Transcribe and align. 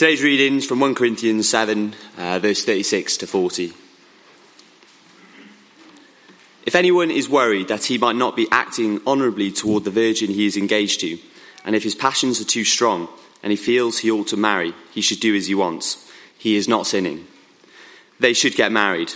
Today's 0.00 0.22
readings 0.22 0.64
from 0.64 0.80
1 0.80 0.94
Corinthians 0.94 1.46
7, 1.50 1.94
uh, 2.16 2.38
verse 2.38 2.64
36 2.64 3.18
to 3.18 3.26
40. 3.26 3.74
If 6.64 6.74
anyone 6.74 7.10
is 7.10 7.28
worried 7.28 7.68
that 7.68 7.84
he 7.84 7.98
might 7.98 8.16
not 8.16 8.34
be 8.34 8.48
acting 8.50 9.02
honourably 9.06 9.52
toward 9.52 9.84
the 9.84 9.90
virgin 9.90 10.30
he 10.30 10.46
is 10.46 10.56
engaged 10.56 11.00
to, 11.00 11.18
and 11.66 11.76
if 11.76 11.82
his 11.82 11.94
passions 11.94 12.40
are 12.40 12.46
too 12.46 12.64
strong, 12.64 13.08
and 13.42 13.50
he 13.50 13.56
feels 13.56 13.98
he 13.98 14.10
ought 14.10 14.28
to 14.28 14.38
marry, 14.38 14.72
he 14.90 15.02
should 15.02 15.20
do 15.20 15.36
as 15.36 15.48
he 15.48 15.54
wants. 15.54 16.10
He 16.38 16.56
is 16.56 16.66
not 16.66 16.86
sinning. 16.86 17.26
They 18.18 18.32
should 18.32 18.54
get 18.54 18.72
married. 18.72 19.12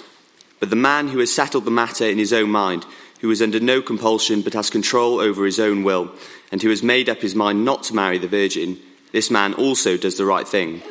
But 0.60 0.68
the 0.68 0.76
man 0.76 1.08
who 1.08 1.20
has 1.20 1.34
settled 1.34 1.64
the 1.64 1.70
matter 1.70 2.04
in 2.04 2.18
his 2.18 2.34
own 2.34 2.50
mind, 2.50 2.84
who 3.22 3.30
is 3.30 3.40
under 3.40 3.58
no 3.58 3.80
compulsion 3.80 4.42
but 4.42 4.52
has 4.52 4.68
control 4.68 5.18
over 5.18 5.46
his 5.46 5.58
own 5.58 5.82
will, 5.82 6.12
and 6.52 6.60
who 6.60 6.68
has 6.68 6.82
made 6.82 7.08
up 7.08 7.22
his 7.22 7.34
mind 7.34 7.64
not 7.64 7.84
to 7.84 7.94
marry 7.94 8.18
the 8.18 8.28
virgin, 8.28 8.78
this 9.14 9.30
man 9.30 9.54
also 9.54 9.96
does 9.96 10.16
the 10.16 10.24
right 10.24 10.46
thing. 10.46 10.82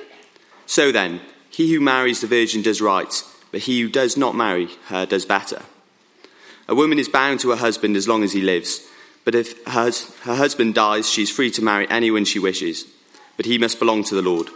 So 0.66 0.94
then, 0.94 1.20
he 1.50 1.74
who 1.74 1.82
marries 1.82 2.22
the 2.22 2.28
virgin 2.28 2.62
does 2.62 2.82
right, 2.82 3.22
but 3.52 3.64
he 3.64 3.82
who 3.82 3.90
does 3.90 4.16
not 4.16 4.34
marry 4.34 4.70
her 4.86 5.06
does 5.06 5.26
better. 5.26 5.62
A 6.70 6.74
woman 6.74 7.00
is 7.00 7.10
bound 7.10 7.42
to 7.42 7.50
her 7.50 7.58
husband 7.58 7.98
as 7.98 8.08
long 8.08 8.24
as 8.24 8.32
he 8.32 8.42
lives, 8.42 8.88
but 9.26 9.36
if 9.36 9.62
her, 9.68 9.92
her 10.22 10.36
husband 10.36 10.74
dies, 10.74 11.10
she 11.10 11.24
is 11.24 11.30
free 11.30 11.52
to 11.52 11.62
marry 11.62 11.86
anyone 11.90 12.24
she 12.24 12.40
wishes, 12.40 12.86
but 13.36 13.46
he 13.46 13.58
must 13.58 13.78
belong 13.78 14.06
to 14.06 14.16
the 14.16 14.22
Lord. 14.22 14.48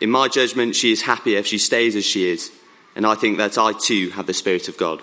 In 0.00 0.10
my 0.10 0.28
judgment, 0.28 0.74
she 0.74 0.90
is 0.90 1.02
happier 1.02 1.38
if 1.38 1.46
she 1.46 1.58
stays 1.58 1.94
as 1.96 2.06
she 2.06 2.30
is, 2.30 2.50
and 2.96 3.06
I 3.06 3.16
think 3.16 3.36
that 3.36 3.58
I 3.58 3.74
too 3.74 4.10
have 4.12 4.26
the 4.26 4.32
Spirit 4.32 4.66
of 4.68 4.78
God. 4.78 5.02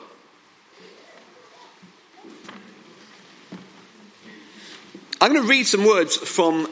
I'm 5.22 5.34
going 5.34 5.44
to 5.44 5.48
read 5.48 5.68
some 5.68 5.86
words 5.86 6.18
from 6.18 6.68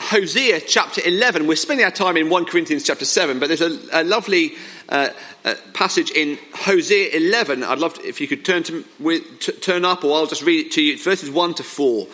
Hosea 0.00 0.60
chapter 0.60 1.00
11. 1.04 1.46
We're 1.46 1.56
spending 1.56 1.84
our 1.84 1.90
time 1.90 2.16
in 2.16 2.30
1 2.30 2.44
Corinthians 2.46 2.84
chapter 2.84 3.04
7, 3.04 3.38
but 3.38 3.48
there's 3.48 3.60
a, 3.60 3.78
a 3.92 4.04
lovely 4.04 4.54
uh, 4.88 5.10
uh, 5.44 5.54
passage 5.74 6.10
in 6.10 6.38
Hosea 6.54 7.16
11. 7.16 7.64
I'd 7.64 7.78
love 7.78 7.94
to, 7.94 8.06
if 8.06 8.20
you 8.20 8.28
could 8.28 8.44
turn, 8.44 8.62
to, 8.62 8.82
turn 9.60 9.84
up, 9.84 10.04
or 10.04 10.16
I'll 10.16 10.26
just 10.26 10.42
read 10.42 10.66
it 10.66 10.72
to 10.72 10.82
you. 10.82 10.98
Verses 10.98 11.30
1 11.30 11.54
to 11.54 11.62
4. 11.62 12.06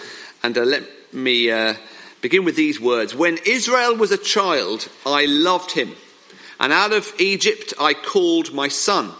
And 0.42 0.56
uh, 0.56 0.62
let 0.62 0.82
me 1.12 1.50
uh, 1.50 1.74
begin 2.22 2.44
with 2.44 2.56
these 2.56 2.80
words 2.80 3.14
When 3.14 3.38
Israel 3.46 3.96
was 3.96 4.10
a 4.10 4.18
child, 4.18 4.88
I 5.04 5.26
loved 5.26 5.72
him, 5.72 5.92
and 6.58 6.72
out 6.72 6.92
of 6.92 7.12
Egypt 7.18 7.74
I 7.78 7.92
called 7.92 8.54
my 8.54 8.68
son. 8.68 9.12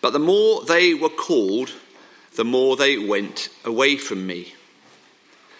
But 0.00 0.12
the 0.12 0.18
more 0.18 0.64
they 0.64 0.94
were 0.94 1.08
called, 1.08 1.72
the 2.36 2.44
more 2.44 2.76
they 2.76 2.96
went 2.96 3.50
away 3.64 3.96
from 3.96 4.26
me. 4.26 4.54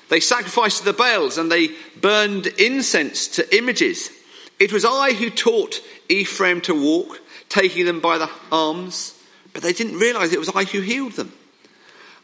They 0.08 0.20
sacrificed 0.20 0.78
to 0.78 0.84
the 0.84 0.92
Baals 0.92 1.38
and 1.38 1.50
they 1.50 1.70
burned 2.00 2.46
incense 2.46 3.28
to 3.28 3.56
images. 3.56 4.10
It 4.58 4.72
was 4.72 4.84
I 4.84 5.12
who 5.12 5.30
taught 5.30 5.82
Ephraim 6.08 6.60
to 6.62 6.74
walk, 6.74 7.20
taking 7.48 7.84
them 7.84 8.00
by 8.00 8.18
the 8.18 8.30
arms, 8.50 9.14
but 9.52 9.62
they 9.62 9.72
didn't 9.72 9.98
realize 9.98 10.32
it 10.32 10.38
was 10.38 10.50
I 10.54 10.64
who 10.64 10.80
healed 10.80 11.12
them. 11.12 11.32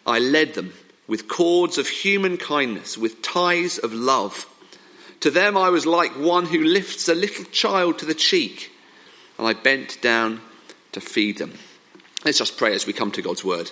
I 0.07 0.19
led 0.19 0.55
them 0.55 0.73
with 1.07 1.29
cords 1.29 1.79
of 1.79 1.89
human 1.89 2.37
kindness, 2.37 2.97
with 2.99 3.23
ties 3.23 3.79
of 3.79 3.93
love. 3.93 4.47
To 5.21 5.31
them 5.31 5.57
I 5.57 5.71
was 5.71 5.87
like 5.87 6.13
one 6.13 6.47
who 6.47 6.65
lifts 6.65 7.09
a 7.09 7.15
little 7.15 7.45
child 7.47 7.99
to 7.99 8.07
the 8.07 8.15
cheek, 8.15 8.71
and 9.39 9.47
I 9.47 9.53
bent 9.53 10.01
down 10.01 10.41
to 10.93 11.01
feed 11.01 11.39
them. 11.39 11.55
Let's 12.25 12.39
just 12.39 12.57
pray 12.57 12.75
as 12.75 12.87
we 12.87 12.93
come 12.93 13.11
to 13.13 13.23
God's 13.23 13.45
word. 13.45 13.71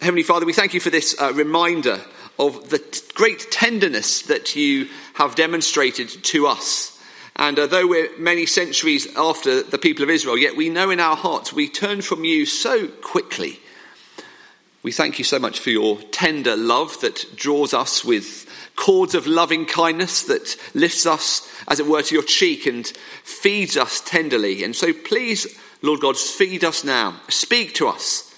Heavenly 0.00 0.22
Father, 0.22 0.46
we 0.46 0.52
thank 0.52 0.74
you 0.74 0.80
for 0.80 0.90
this 0.90 1.18
uh, 1.20 1.32
reminder 1.32 2.00
of 2.38 2.70
the 2.70 2.78
t- 2.78 3.00
great 3.14 3.50
tenderness 3.50 4.22
that 4.22 4.56
you 4.56 4.88
have 5.14 5.34
demonstrated 5.34 6.08
to 6.08 6.46
us. 6.46 6.98
And 7.36 7.58
uh, 7.58 7.66
though 7.66 7.86
we're 7.86 8.16
many 8.18 8.46
centuries 8.46 9.08
after 9.16 9.62
the 9.62 9.78
people 9.78 10.04
of 10.04 10.10
Israel, 10.10 10.38
yet 10.38 10.56
we 10.56 10.68
know 10.68 10.90
in 10.90 11.00
our 11.00 11.16
hearts 11.16 11.52
we 11.52 11.68
turn 11.68 12.02
from 12.02 12.24
you 12.24 12.46
so 12.46 12.86
quickly. 12.86 13.60
We 14.82 14.92
thank 14.92 15.18
you 15.18 15.24
so 15.24 15.38
much 15.38 15.60
for 15.60 15.70
your 15.70 15.98
tender 16.12 16.56
love 16.56 17.00
that 17.00 17.26
draws 17.34 17.72
us 17.72 18.04
with 18.04 18.46
cords 18.76 19.14
of 19.14 19.26
loving 19.26 19.64
kindness 19.64 20.24
that 20.24 20.56
lifts 20.74 21.06
us, 21.06 21.48
as 21.68 21.80
it 21.80 21.86
were, 21.86 22.02
to 22.02 22.14
your 22.14 22.24
cheek 22.24 22.66
and 22.66 22.86
feeds 23.22 23.76
us 23.76 24.00
tenderly. 24.04 24.62
And 24.62 24.76
so 24.76 24.92
please, 24.92 25.58
Lord 25.80 26.00
God, 26.00 26.16
feed 26.16 26.64
us 26.64 26.84
now. 26.84 27.20
Speak 27.28 27.74
to 27.74 27.88
us 27.88 28.33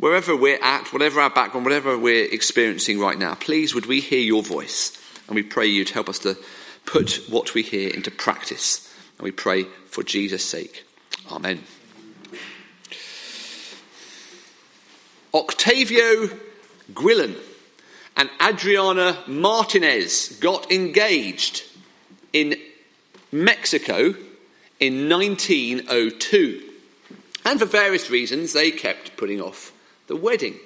wherever 0.00 0.34
we're 0.34 0.58
at, 0.62 0.92
whatever 0.92 1.20
our 1.20 1.30
background, 1.30 1.64
whatever 1.64 1.96
we're 1.96 2.24
experiencing 2.24 2.98
right 2.98 3.18
now, 3.18 3.34
please 3.34 3.74
would 3.74 3.86
we 3.86 4.00
hear 4.00 4.20
your 4.20 4.42
voice? 4.42 4.98
And 5.28 5.36
we 5.36 5.42
pray 5.42 5.66
you'd 5.66 5.90
help 5.90 6.08
us 6.08 6.18
to 6.20 6.36
put 6.86 7.22
what 7.28 7.54
we 7.54 7.62
hear 7.62 7.90
into 7.90 8.10
practice. 8.10 8.92
And 9.18 9.24
we 9.24 9.30
pray 9.30 9.64
for 9.86 10.02
Jesus' 10.02 10.44
sake. 10.44 10.84
Amen. 11.30 11.62
Octavio 15.32 16.30
Guillen 16.92 17.36
and 18.16 18.30
Adriana 18.42 19.22
Martinez 19.28 20.38
got 20.40 20.72
engaged 20.72 21.62
in 22.32 22.56
Mexico 23.30 24.14
in 24.80 25.08
1902. 25.08 26.62
And 27.44 27.60
for 27.60 27.66
various 27.66 28.10
reasons, 28.10 28.54
they 28.54 28.70
kept 28.70 29.16
putting 29.16 29.40
off 29.40 29.72
the 30.10 30.16
wedding. 30.16 30.58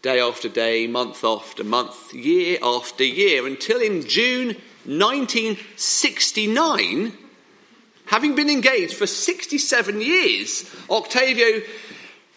Day 0.00 0.20
after 0.20 0.48
day, 0.48 0.86
month 0.86 1.24
after 1.24 1.64
month, 1.64 2.14
year 2.14 2.58
after 2.62 3.02
year, 3.02 3.44
until 3.44 3.80
in 3.80 4.06
June 4.06 4.54
1969, 4.84 7.12
having 8.06 8.36
been 8.36 8.48
engaged 8.48 8.94
for 8.94 9.08
67 9.08 10.00
years, 10.00 10.72
Octavio 10.88 11.62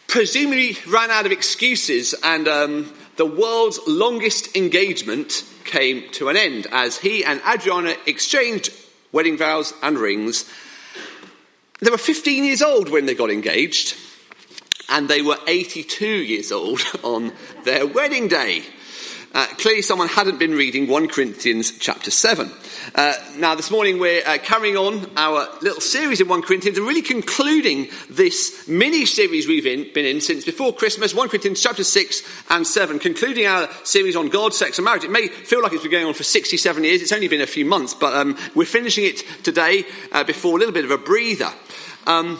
presumably 0.08 0.76
ran 0.88 1.12
out 1.12 1.28
of 1.28 1.32
excuses 1.32 2.16
and 2.24 2.48
um, 2.48 2.92
the 3.18 3.28
world's 3.28 3.80
longest 3.86 4.58
engagement 4.58 5.44
came 5.64 6.10
to 6.14 6.30
an 6.30 6.38
end 6.38 6.66
as 6.72 6.98
he 6.98 7.24
and 7.24 7.40
Adriana 7.48 7.94
exchanged 8.08 8.74
wedding 9.12 9.38
vows 9.38 9.76
and 9.84 10.00
rings. 10.00 10.52
They 11.82 11.92
were 11.92 12.00
15 12.00 12.46
years 12.46 12.64
old 12.64 12.90
when 12.90 13.06
they 13.06 13.14
got 13.14 13.30
engaged 13.30 13.96
and 14.90 15.08
they 15.08 15.22
were 15.22 15.38
82 15.48 16.06
years 16.06 16.52
old 16.52 16.82
on 17.04 17.34
their 17.64 17.86
wedding 17.86 18.28
day. 18.28 18.64
Uh, 19.34 19.46
clearly, 19.58 19.82
someone 19.82 20.08
hadn't 20.08 20.40
been 20.40 20.54
reading 20.54 20.88
1 20.88 21.10
Corinthians 21.10 21.78
chapter 21.78 22.10
7. 22.10 22.50
Uh, 22.96 23.14
now, 23.36 23.54
this 23.56 23.70
morning 23.70 24.00
we're 24.00 24.26
uh, 24.26 24.38
carrying 24.42 24.78
on 24.78 25.06
our 25.18 25.48
little 25.62 25.82
series 25.82 26.22
in 26.22 26.28
1 26.28 26.42
Corinthians 26.42 26.78
and 26.78 26.88
really 26.88 27.02
concluding 27.02 27.90
this 28.10 28.68
mini 28.68 29.06
series 29.06 29.46
we've 29.48 29.68
in, 29.68 29.94
been 29.94 30.06
in 30.06 30.22
since 30.22 30.46
before 30.46 30.74
Christmas 30.74 31.14
1 31.14 31.30
Corinthians 31.30 31.62
chapter 31.62 31.84
6 31.84 32.24
and 32.50 32.66
7, 32.66 33.00
concluding 33.00 33.46
our 33.46 33.70
series 33.84 34.16
on 34.16 34.30
God, 34.30 34.54
sex, 34.54 34.80
and 34.80 34.86
marriage. 34.86 35.04
It 35.04 35.12
may 35.12 35.28
feel 35.28 35.62
like 35.62 35.74
it's 35.74 35.84
been 35.84 35.92
going 35.92 36.08
on 36.08 36.14
for 36.14 36.24
67 36.24 36.84
years, 36.84 37.02
it's 37.02 37.12
only 37.12 37.28
been 37.28 37.42
a 37.42 37.48
few 37.48 37.66
months, 37.66 37.94
but 37.94 38.14
um, 38.16 38.38
we're 38.56 38.66
finishing 38.66 39.04
it 39.04 39.24
today 39.44 39.86
uh, 40.14 40.24
before 40.24 40.56
a 40.56 40.60
little 40.60 40.74
bit 40.74 40.86
of 40.86 40.92
a 40.92 40.98
breather. 40.98 41.52
Um, 42.08 42.40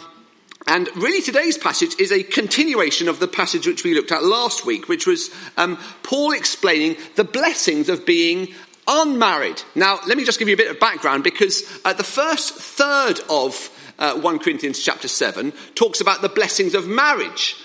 and 0.68 0.86
really, 0.96 1.22
today's 1.22 1.56
passage 1.56 1.98
is 1.98 2.12
a 2.12 2.22
continuation 2.22 3.08
of 3.08 3.20
the 3.20 3.26
passage 3.26 3.66
which 3.66 3.84
we 3.84 3.94
looked 3.94 4.12
at 4.12 4.22
last 4.22 4.66
week, 4.66 4.86
which 4.86 5.06
was 5.06 5.30
um, 5.56 5.78
Paul 6.02 6.32
explaining 6.32 6.98
the 7.16 7.24
blessings 7.24 7.88
of 7.88 8.04
being 8.04 8.48
unmarried. 8.86 9.62
Now, 9.74 9.98
let 10.06 10.18
me 10.18 10.26
just 10.26 10.38
give 10.38 10.46
you 10.46 10.52
a 10.52 10.58
bit 10.58 10.70
of 10.70 10.78
background 10.78 11.24
because 11.24 11.64
uh, 11.86 11.94
the 11.94 12.04
first 12.04 12.52
third 12.52 13.18
of 13.30 13.70
uh, 13.98 14.20
1 14.20 14.38
Corinthians 14.40 14.82
chapter 14.82 15.08
7 15.08 15.52
talks 15.74 16.02
about 16.02 16.20
the 16.20 16.28
blessings 16.28 16.74
of 16.74 16.86
marriage. 16.86 17.56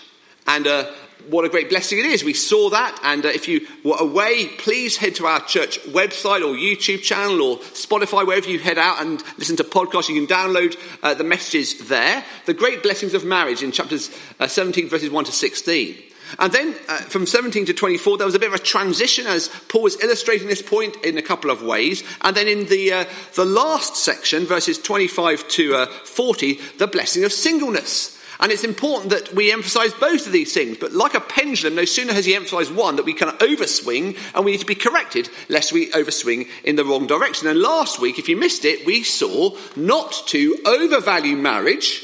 And 0.48 0.66
uh, 0.66 0.90
what 1.30 1.46
a 1.46 1.50
great 1.50 1.70
blessing 1.70 2.00
it 2.00 2.06
is. 2.06 2.24
We 2.24 2.34
saw 2.34 2.70
that. 2.70 3.00
And 3.04 3.26
uh, 3.26 3.30
if 3.30 3.48
you 3.48 3.68
were 3.84 3.98
away, 3.98 4.48
please 4.58 4.98
head 4.98 5.16
to 5.16 5.26
our 5.26 5.42
church 5.42 5.80
website 5.84 6.42
or 6.42 6.56
YouTube 6.56 7.02
channel 7.02 7.42
or 7.42 7.58
Spotify, 7.58 8.26
wherever 8.26 8.50
you 8.50 8.60
head 8.60 8.78
out 8.78 9.02
and 9.02 9.24
listen 9.38 9.56
to 9.58 9.64
podcasts. 9.64 10.10
You 10.10 10.26
can 10.26 10.36
download 10.36 10.78
uh, 11.02 11.14
the 11.14 11.24
messages 11.24 11.88
there. 11.88 12.24
The 12.46 12.54
great 12.54 12.84
blessings 12.84 13.14
of 13.14 13.26
marriage 13.26 13.64
in 13.64 13.72
chapters 13.72 14.10
uh, 14.40 14.48
17, 14.48 14.90
verses 14.90 15.10
1 15.10 15.26
to 15.26 15.32
16. 15.32 15.98
And 16.40 16.52
then 16.52 16.76
uh, 16.90 16.98
from 16.98 17.26
17 17.26 17.68
to 17.68 17.74
24, 17.74 18.18
there 18.18 18.26
was 18.26 18.36
a 18.36 18.40
bit 18.40 18.48
of 18.48 18.56
a 18.56 18.64
transition 18.64 19.28
as 19.28 19.50
Paul 19.68 19.84
was 19.84 20.02
illustrating 20.02 20.48
this 20.48 20.62
point 20.62 20.96
in 21.04 21.18
a 21.18 21.22
couple 21.22 21.52
of 21.52 21.62
ways. 21.62 22.04
And 22.22 22.36
then 22.36 22.48
in 22.48 22.66
the, 22.66 22.92
uh, 22.92 23.06
the 23.36 23.46
last 23.46 23.96
section, 23.96 24.46
verses 24.46 24.80
25 24.80 25.48
to 25.50 25.76
uh, 25.76 25.86
40, 25.86 26.60
the 26.80 26.88
blessing 26.88 27.24
of 27.24 27.32
singleness. 27.32 28.20
And 28.44 28.52
it's 28.52 28.66
important 28.66 29.12
that 29.12 29.34
we 29.34 29.54
emphasize 29.54 29.94
both 29.94 30.28
of 30.28 30.34
these 30.34 30.54
things. 30.54 30.76
But 30.78 30.92
like 30.92 31.14
a 31.14 31.22
pendulum, 31.22 31.76
no 31.76 31.86
sooner 31.86 32.12
has 32.12 32.26
he 32.26 32.36
emphasized 32.36 32.76
one 32.76 32.98
that 32.98 33.06
we 33.06 33.14
can 33.14 33.30
overswing 33.30 34.18
and 34.36 34.44
we 34.44 34.52
need 34.52 34.60
to 34.60 34.66
be 34.66 34.76
corrected 34.76 35.30
lest 35.48 35.72
we 35.72 35.90
overswing 35.92 36.50
in 36.66 36.76
the 36.76 36.84
wrong 36.84 37.08
direction. 37.08 37.48
And 37.48 37.62
last 37.62 38.02
week, 38.02 38.20
if 38.20 38.28
you 38.28 38.36
missed 38.36 38.66
it, 38.66 38.86
we 38.86 39.04
saw 39.04 39.56
not 39.78 40.12
to 40.28 40.58
overvalue 40.66 41.38
marriage 41.38 42.04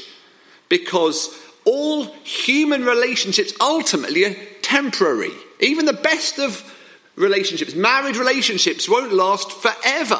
because 0.70 1.38
all 1.66 2.04
human 2.24 2.86
relationships 2.86 3.52
ultimately 3.60 4.24
are 4.24 4.36
temporary. 4.62 5.32
Even 5.60 5.84
the 5.84 5.92
best 5.92 6.38
of 6.38 6.64
relationships, 7.16 7.74
married 7.74 8.16
relationships, 8.16 8.88
won't 8.88 9.12
last 9.12 9.52
forever. 9.52 10.18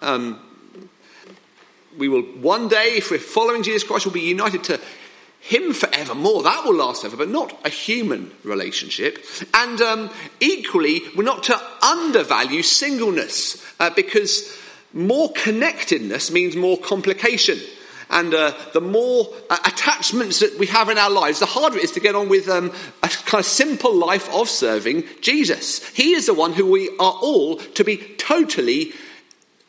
Um, 0.00 0.40
we 1.98 2.08
will 2.08 2.22
one 2.22 2.68
day, 2.68 2.94
if 2.96 3.10
we're 3.10 3.18
following 3.18 3.62
Jesus 3.62 3.84
Christ, 3.86 4.06
we'll 4.06 4.14
be 4.14 4.20
united 4.20 4.64
to 4.64 4.80
him 5.40 5.72
forevermore. 5.72 6.42
That 6.42 6.64
will 6.64 6.74
last 6.74 7.00
forever, 7.00 7.16
but 7.16 7.28
not 7.28 7.58
a 7.64 7.70
human 7.70 8.30
relationship. 8.44 9.18
And 9.54 9.80
um, 9.80 10.10
equally, 10.38 11.02
we're 11.16 11.24
not 11.24 11.44
to 11.44 11.60
undervalue 11.82 12.62
singleness 12.62 13.64
uh, 13.80 13.90
because 13.90 14.56
more 14.92 15.32
connectedness 15.32 16.30
means 16.30 16.56
more 16.56 16.78
complication. 16.78 17.58
And 18.10 18.34
uh, 18.34 18.52
the 18.72 18.80
more 18.80 19.28
uh, 19.48 19.56
attachments 19.64 20.40
that 20.40 20.58
we 20.58 20.66
have 20.66 20.88
in 20.88 20.98
our 20.98 21.10
lives, 21.10 21.38
the 21.38 21.46
harder 21.46 21.78
it 21.78 21.84
is 21.84 21.92
to 21.92 22.00
get 22.00 22.16
on 22.16 22.28
with 22.28 22.48
um, 22.48 22.72
a 23.02 23.08
kind 23.08 23.40
of 23.40 23.46
simple 23.46 23.94
life 23.94 24.28
of 24.34 24.48
serving 24.48 25.04
Jesus. 25.20 25.86
He 25.90 26.12
is 26.12 26.26
the 26.26 26.34
one 26.34 26.52
who 26.52 26.70
we 26.70 26.88
are 26.98 27.14
all 27.22 27.56
to 27.56 27.84
be 27.84 27.98
totally 28.18 28.92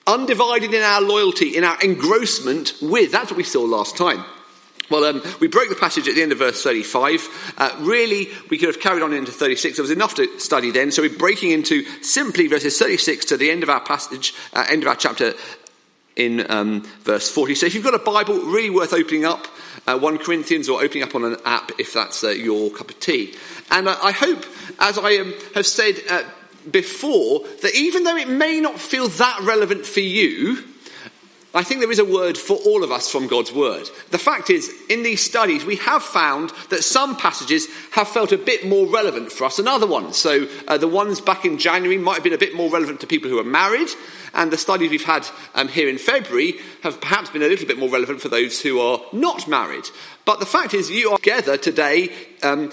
undivided 0.07 0.74
in 0.74 0.81
our 0.81 1.01
loyalty, 1.01 1.56
in 1.56 1.63
our 1.63 1.79
engrossment 1.81 2.74
with. 2.81 3.12
That's 3.12 3.29
what 3.29 3.38
we 3.38 3.44
saw 3.44 3.62
last 3.62 3.95
time. 3.95 4.25
Well, 4.91 5.05
um, 5.05 5.23
we 5.39 5.47
broke 5.47 5.69
the 5.69 5.75
passage 5.75 6.09
at 6.09 6.15
the 6.15 6.21
end 6.21 6.33
of 6.33 6.39
verse 6.39 6.61
35. 6.61 7.53
Uh, 7.57 7.75
really, 7.79 8.27
we 8.49 8.57
could 8.57 8.67
have 8.67 8.81
carried 8.81 9.01
on 9.01 9.13
into 9.13 9.31
36. 9.31 9.77
There 9.77 9.83
was 9.83 9.89
enough 9.89 10.15
to 10.15 10.38
study 10.38 10.69
then, 10.69 10.91
so 10.91 11.01
we're 11.01 11.17
breaking 11.17 11.51
into 11.51 11.85
simply 12.03 12.47
verses 12.47 12.77
36 12.77 13.23
to 13.25 13.38
the 13.38 13.49
end 13.49 13.63
of 13.63 13.69
our 13.69 13.79
passage, 13.79 14.33
uh, 14.51 14.65
end 14.69 14.83
of 14.83 14.89
our 14.89 14.97
chapter 14.97 15.33
in 16.17 16.51
um, 16.51 16.81
verse 17.03 17.31
40. 17.31 17.55
So 17.55 17.67
if 17.67 17.73
you've 17.73 17.85
got 17.85 17.95
a 17.95 17.99
Bible, 17.99 18.35
really 18.35 18.69
worth 18.69 18.91
opening 18.91 19.23
up 19.23 19.47
uh, 19.88 19.97
1 19.97 20.17
Corinthians 20.17 20.67
or 20.67 20.83
opening 20.83 21.03
up 21.03 21.15
on 21.15 21.23
an 21.23 21.38
app 21.45 21.71
if 21.79 21.93
that's 21.93 22.21
uh, 22.25 22.29
your 22.31 22.69
cup 22.71 22.89
of 22.89 22.99
tea. 22.99 23.33
And 23.69 23.88
uh, 23.88 23.97
I 24.03 24.11
hope, 24.11 24.45
as 24.77 24.97
I 24.97 25.19
um, 25.19 25.33
have 25.55 25.65
said 25.65 26.01
uh, 26.09 26.23
before, 26.69 27.47
that 27.61 27.75
even 27.75 28.03
though 28.03 28.17
it 28.17 28.27
may 28.27 28.59
not 28.59 28.77
feel 28.77 29.07
that 29.07 29.39
relevant 29.43 29.85
for 29.85 30.01
you, 30.01 30.65
I 31.53 31.63
think 31.63 31.81
there 31.81 31.92
is 31.92 32.00
a 32.00 32.06
word 32.06 32.38
for 32.38 32.56
all 32.56 32.81
of 32.81 32.92
us 32.92 33.12
from 33.12 33.27
God's 33.27 33.51
word. 33.51 33.89
The 34.09 34.18
fact 34.18 34.50
is, 34.50 34.74
in 34.89 35.03
these 35.03 35.21
studies, 35.21 35.65
we 35.65 35.75
have 35.77 36.01
found 36.01 36.51
that 36.69 36.83
some 36.83 37.18
passages 37.18 37.68
have 37.92 38.07
felt 38.07 38.31
a 38.31 38.38
bit 38.38 38.65
more 38.65 38.88
relevant 38.88 39.33
for 39.33 39.44
us 39.44 39.57
than 39.57 39.68
other 39.68 39.88
ones. 39.88 40.15
So 40.15 40.48
uh, 40.69 40.77
the 40.77 40.88
ones 40.88 41.19
back 41.19 41.44
in 41.44 41.57
January 41.57 41.98
might 41.98 42.15
have 42.15 42.24
been 42.24 42.31
a 42.31 42.38
bit 42.38 42.56
more 42.56 42.69
relevant 42.69 43.01
to 43.01 43.07
people 43.07 43.30
who 43.30 43.38
are 43.38 43.44
married, 43.44 43.89
and 44.33 44.50
the 44.50 44.57
studies 44.57 44.92
we've 44.92 45.03
had 45.03 45.27
um, 45.53 45.68
here 45.68 45.89
in 45.89 45.98
February 45.98 46.53
have 46.83 47.01
perhaps 47.01 47.30
been 47.31 47.44
a 47.44 47.48
little 47.48 47.68
bit 47.68 47.77
more 47.77 47.89
relevant 47.89 48.21
for 48.21 48.30
those 48.30 48.62
who 48.62 48.80
are 48.80 49.01
not 49.12 49.45
married. 49.50 49.86
But 50.24 50.39
the 50.39 50.45
fact 50.45 50.74
is, 50.74 50.89
you 50.89 51.12
are 51.12 51.18
together 51.18 51.57
today 51.57 52.12
um, 52.44 52.71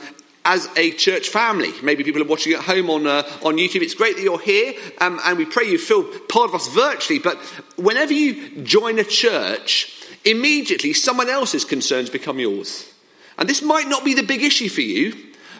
as 0.48 0.66
a 0.76 0.90
church 0.92 1.28
family. 1.28 1.72
Maybe 1.82 2.02
people 2.02 2.22
are 2.22 2.26
watching 2.26 2.54
at 2.54 2.64
home 2.64 2.88
on, 2.88 3.06
uh, 3.06 3.22
on 3.44 3.58
YouTube. 3.58 3.82
It's 3.82 3.92
great 3.92 4.16
that 4.16 4.22
you're 4.22 4.40
here, 4.40 4.72
um, 4.98 5.20
and 5.22 5.36
we 5.36 5.44
pray 5.44 5.64
you 5.64 5.78
feel 5.78 6.02
part 6.02 6.48
of 6.48 6.54
us 6.54 6.68
virtually. 6.68 7.18
But 7.18 7.36
whenever 7.76 8.14
you 8.14 8.62
join 8.62 8.98
a 8.98 9.04
church, 9.04 9.94
immediately 10.24 10.94
someone 10.94 11.28
else's 11.28 11.66
concerns 11.66 12.08
become 12.08 12.38
yours. 12.38 12.90
And 13.36 13.46
this 13.46 13.60
might 13.60 13.88
not 13.88 14.06
be 14.06 14.14
the 14.14 14.22
big 14.22 14.42
issue 14.42 14.70
for 14.70 14.80
you, 14.80 15.14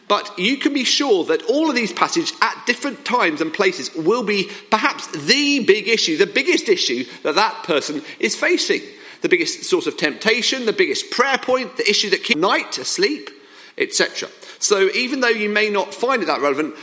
but 0.08 0.38
you 0.38 0.56
can 0.56 0.72
be 0.72 0.84
sure 0.84 1.22
that 1.24 1.42
all 1.42 1.68
of 1.68 1.76
these 1.76 1.92
passages 1.92 2.32
at 2.40 2.64
different 2.64 3.04
times 3.04 3.42
and 3.42 3.52
places 3.52 3.94
will 3.94 4.22
be 4.22 4.50
perhaps 4.70 5.06
the 5.08 5.64
big 5.66 5.86
issue, 5.86 6.16
the 6.16 6.26
biggest 6.26 6.66
issue 6.66 7.04
that 7.24 7.34
that 7.34 7.62
person 7.64 8.00
is 8.18 8.34
facing. 8.34 8.80
The 9.20 9.28
biggest 9.28 9.64
source 9.64 9.86
of 9.86 9.98
temptation, 9.98 10.64
the 10.64 10.72
biggest 10.72 11.10
prayer 11.10 11.38
point, 11.38 11.76
the 11.76 11.90
issue 11.90 12.08
that 12.10 12.22
keeps 12.22 12.40
night 12.40 12.78
asleep, 12.78 13.28
etc. 13.76 14.28
So 14.58 14.88
even 14.90 15.20
though 15.20 15.28
you 15.28 15.48
may 15.48 15.70
not 15.70 15.94
find 15.94 16.22
it 16.22 16.26
that 16.26 16.40
relevant, 16.40 16.74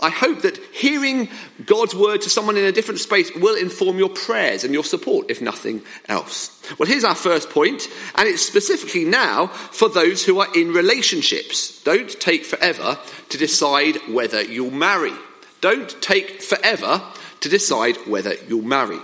I 0.00 0.10
hope 0.10 0.42
that 0.42 0.56
hearing 0.72 1.28
God's 1.66 1.94
word 1.94 2.22
to 2.22 2.30
someone 2.30 2.56
in 2.56 2.64
a 2.64 2.72
different 2.72 3.00
space 3.00 3.34
will 3.34 3.56
inform 3.56 3.98
your 3.98 4.10
prayers 4.10 4.62
and 4.62 4.72
your 4.72 4.84
support, 4.84 5.28
if 5.28 5.42
nothing 5.42 5.82
else. 6.08 6.54
Well, 6.78 6.88
here's 6.88 7.04
our 7.04 7.16
first 7.16 7.50
point, 7.50 7.88
and 8.14 8.28
it's 8.28 8.42
specifically 8.42 9.04
now 9.04 9.48
for 9.48 9.88
those 9.88 10.24
who 10.24 10.38
are 10.38 10.48
in 10.54 10.72
relationships. 10.72 11.82
Don't 11.82 12.10
take 12.20 12.44
forever 12.44 12.98
to 13.30 13.38
decide 13.38 13.96
whether 14.08 14.40
you'll 14.40 14.70
marry. 14.70 15.14
Don't 15.60 16.00
take 16.00 16.42
forever 16.42 17.02
to 17.40 17.48
decide 17.48 17.96
whether 18.06 18.34
you'll 18.46 18.62
marry. 18.62 18.98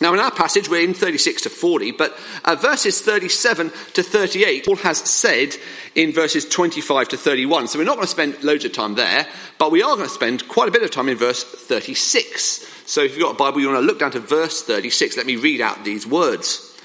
Now, 0.00 0.12
in 0.12 0.18
our 0.18 0.32
passage, 0.32 0.68
we're 0.68 0.82
in 0.82 0.92
36 0.92 1.42
to 1.42 1.50
40, 1.50 1.92
but 1.92 2.18
uh, 2.44 2.56
verses 2.56 3.00
37 3.00 3.70
to 3.92 4.02
38, 4.02 4.64
Paul 4.64 4.76
has 4.76 4.98
said 4.98 5.54
in 5.94 6.12
verses 6.12 6.44
25 6.48 7.08
to 7.08 7.16
31. 7.16 7.68
So 7.68 7.78
we're 7.78 7.84
not 7.84 7.94
going 7.94 8.06
to 8.06 8.10
spend 8.10 8.42
loads 8.42 8.64
of 8.64 8.72
time 8.72 8.96
there, 8.96 9.26
but 9.56 9.70
we 9.70 9.82
are 9.82 9.94
going 9.94 10.08
to 10.08 10.14
spend 10.14 10.48
quite 10.48 10.68
a 10.68 10.72
bit 10.72 10.82
of 10.82 10.90
time 10.90 11.08
in 11.08 11.16
verse 11.16 11.44
36. 11.44 12.66
So 12.86 13.02
if 13.02 13.12
you've 13.12 13.22
got 13.22 13.36
a 13.36 13.38
Bible, 13.38 13.60
you 13.60 13.68
want 13.68 13.80
to 13.80 13.86
look 13.86 14.00
down 14.00 14.10
to 14.12 14.20
verse 14.20 14.62
36. 14.62 15.16
Let 15.16 15.26
me 15.26 15.36
read 15.36 15.60
out 15.60 15.84
these 15.84 16.06
words. 16.06 16.76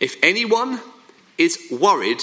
If 0.00 0.16
anyone 0.22 0.80
is 1.38 1.58
worried 1.70 2.22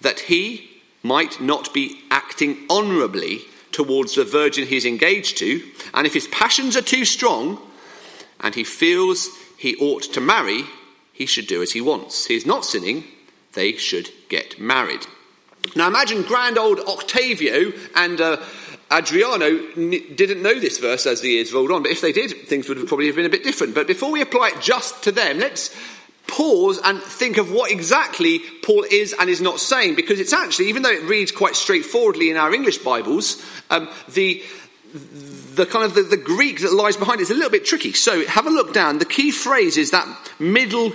that 0.00 0.20
he 0.20 0.70
might 1.02 1.40
not 1.40 1.74
be 1.74 2.00
acting 2.10 2.66
honourably 2.70 3.40
towards 3.72 4.14
the 4.14 4.24
virgin 4.24 4.66
he's 4.66 4.86
engaged 4.86 5.38
to, 5.38 5.62
and 5.92 6.06
if 6.06 6.14
his 6.14 6.28
passions 6.28 6.76
are 6.76 6.82
too 6.82 7.04
strong, 7.04 7.60
and 8.46 8.54
he 8.54 8.62
feels 8.62 9.28
he 9.58 9.74
ought 9.76 10.04
to 10.04 10.20
marry, 10.20 10.62
he 11.12 11.26
should 11.26 11.48
do 11.48 11.62
as 11.62 11.72
he 11.72 11.80
wants. 11.80 12.26
He's 12.26 12.46
not 12.46 12.64
sinning, 12.64 13.02
they 13.54 13.72
should 13.72 14.08
get 14.28 14.60
married. 14.60 15.04
Now 15.74 15.88
imagine 15.88 16.22
grand 16.22 16.56
old 16.56 16.78
Octavio 16.78 17.72
and 17.96 18.20
uh, 18.20 18.36
Adriano 18.92 19.50
didn't 19.74 20.42
know 20.42 20.60
this 20.60 20.78
verse 20.78 21.06
as 21.06 21.22
the 21.22 21.30
years 21.30 21.52
rolled 21.52 21.72
on, 21.72 21.82
but 21.82 21.90
if 21.90 22.00
they 22.00 22.12
did, 22.12 22.46
things 22.46 22.68
would 22.68 22.78
have 22.78 22.86
probably 22.86 23.08
have 23.08 23.16
been 23.16 23.26
a 23.26 23.30
bit 23.30 23.42
different. 23.42 23.74
But 23.74 23.88
before 23.88 24.12
we 24.12 24.22
apply 24.22 24.52
it 24.54 24.60
just 24.60 25.02
to 25.02 25.10
them, 25.10 25.40
let's 25.40 25.74
pause 26.28 26.78
and 26.84 27.02
think 27.02 27.36
of 27.36 27.50
what 27.50 27.72
exactly 27.72 28.40
Paul 28.62 28.84
is 28.88 29.12
and 29.18 29.28
is 29.28 29.40
not 29.40 29.58
saying, 29.58 29.96
because 29.96 30.20
it's 30.20 30.32
actually, 30.32 30.68
even 30.68 30.82
though 30.82 30.90
it 30.92 31.02
reads 31.02 31.32
quite 31.32 31.56
straightforwardly 31.56 32.30
in 32.30 32.36
our 32.36 32.54
English 32.54 32.78
Bibles, 32.78 33.44
um, 33.70 33.88
the 34.08 34.44
the 34.92 35.66
kind 35.66 35.84
of 35.84 35.94
the, 35.94 36.02
the 36.02 36.16
Greek 36.16 36.60
that 36.60 36.72
lies 36.72 36.96
behind 36.96 37.20
it 37.20 37.24
is 37.24 37.30
a 37.30 37.34
little 37.34 37.50
bit 37.50 37.64
tricky. 37.64 37.92
So 37.92 38.26
have 38.26 38.46
a 38.46 38.50
look 38.50 38.72
down. 38.72 38.98
The 38.98 39.04
key 39.04 39.30
phrase 39.30 39.76
is 39.76 39.90
that 39.90 40.06
middle 40.38 40.92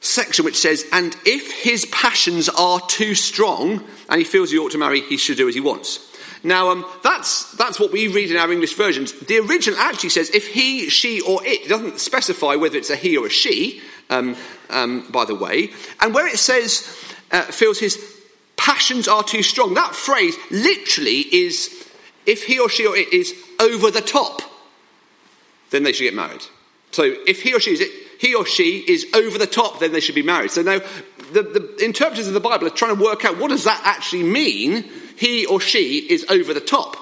section 0.00 0.44
which 0.44 0.56
says, 0.56 0.84
and 0.92 1.16
if 1.24 1.62
his 1.62 1.84
passions 1.86 2.48
are 2.48 2.80
too 2.80 3.14
strong 3.14 3.84
and 4.08 4.18
he 4.18 4.24
feels 4.24 4.50
he 4.50 4.58
ought 4.58 4.72
to 4.72 4.78
marry, 4.78 5.00
he 5.00 5.16
should 5.16 5.36
do 5.36 5.48
as 5.48 5.54
he 5.54 5.60
wants. 5.60 6.04
Now, 6.44 6.70
um, 6.70 6.86
that's, 7.02 7.50
that's 7.56 7.80
what 7.80 7.90
we 7.90 8.06
read 8.06 8.30
in 8.30 8.36
our 8.36 8.52
English 8.52 8.74
versions. 8.74 9.12
The 9.12 9.38
original 9.38 9.78
actually 9.80 10.10
says 10.10 10.30
if 10.30 10.46
he, 10.46 10.88
she, 10.88 11.20
or 11.20 11.44
it. 11.44 11.62
It 11.62 11.68
doesn't 11.68 11.98
specify 11.98 12.54
whether 12.54 12.78
it's 12.78 12.90
a 12.90 12.96
he 12.96 13.16
or 13.16 13.26
a 13.26 13.30
she, 13.30 13.82
um, 14.08 14.36
um, 14.70 15.10
by 15.10 15.24
the 15.24 15.34
way. 15.34 15.70
And 16.00 16.14
where 16.14 16.28
it 16.28 16.38
says 16.38 16.86
uh, 17.32 17.42
feels 17.42 17.78
his 17.78 17.98
passions 18.56 19.08
are 19.08 19.24
too 19.24 19.42
strong, 19.42 19.74
that 19.74 19.94
phrase 19.94 20.36
literally 20.50 21.20
is 21.20 21.87
if 22.28 22.44
he 22.44 22.60
or 22.60 22.68
she 22.68 22.86
or 22.86 22.94
it 22.94 23.12
is 23.12 23.34
over 23.58 23.90
the 23.90 24.02
top, 24.02 24.42
then 25.70 25.82
they 25.82 25.92
should 25.92 26.04
get 26.04 26.14
married. 26.14 26.42
So 26.90 27.02
if 27.26 27.42
he 27.42 27.54
or 27.54 27.60
she 27.60 27.72
is 27.72 27.82
he 28.20 28.34
or 28.34 28.44
she 28.44 28.78
is 28.78 29.06
over 29.14 29.38
the 29.38 29.46
top, 29.46 29.80
then 29.80 29.92
they 29.92 30.00
should 30.00 30.14
be 30.14 30.22
married. 30.22 30.50
So 30.50 30.62
now 30.62 30.80
the, 31.32 31.42
the 31.42 31.84
interpreters 31.84 32.26
of 32.26 32.34
the 32.34 32.40
Bible 32.40 32.66
are 32.66 32.70
trying 32.70 32.96
to 32.96 33.02
work 33.02 33.24
out 33.24 33.38
what 33.38 33.48
does 33.48 33.64
that 33.64 33.80
actually 33.84 34.24
mean? 34.24 34.84
He 35.16 35.46
or 35.46 35.60
she 35.60 35.98
is 35.98 36.26
over 36.28 36.52
the 36.52 36.60
top. 36.60 36.96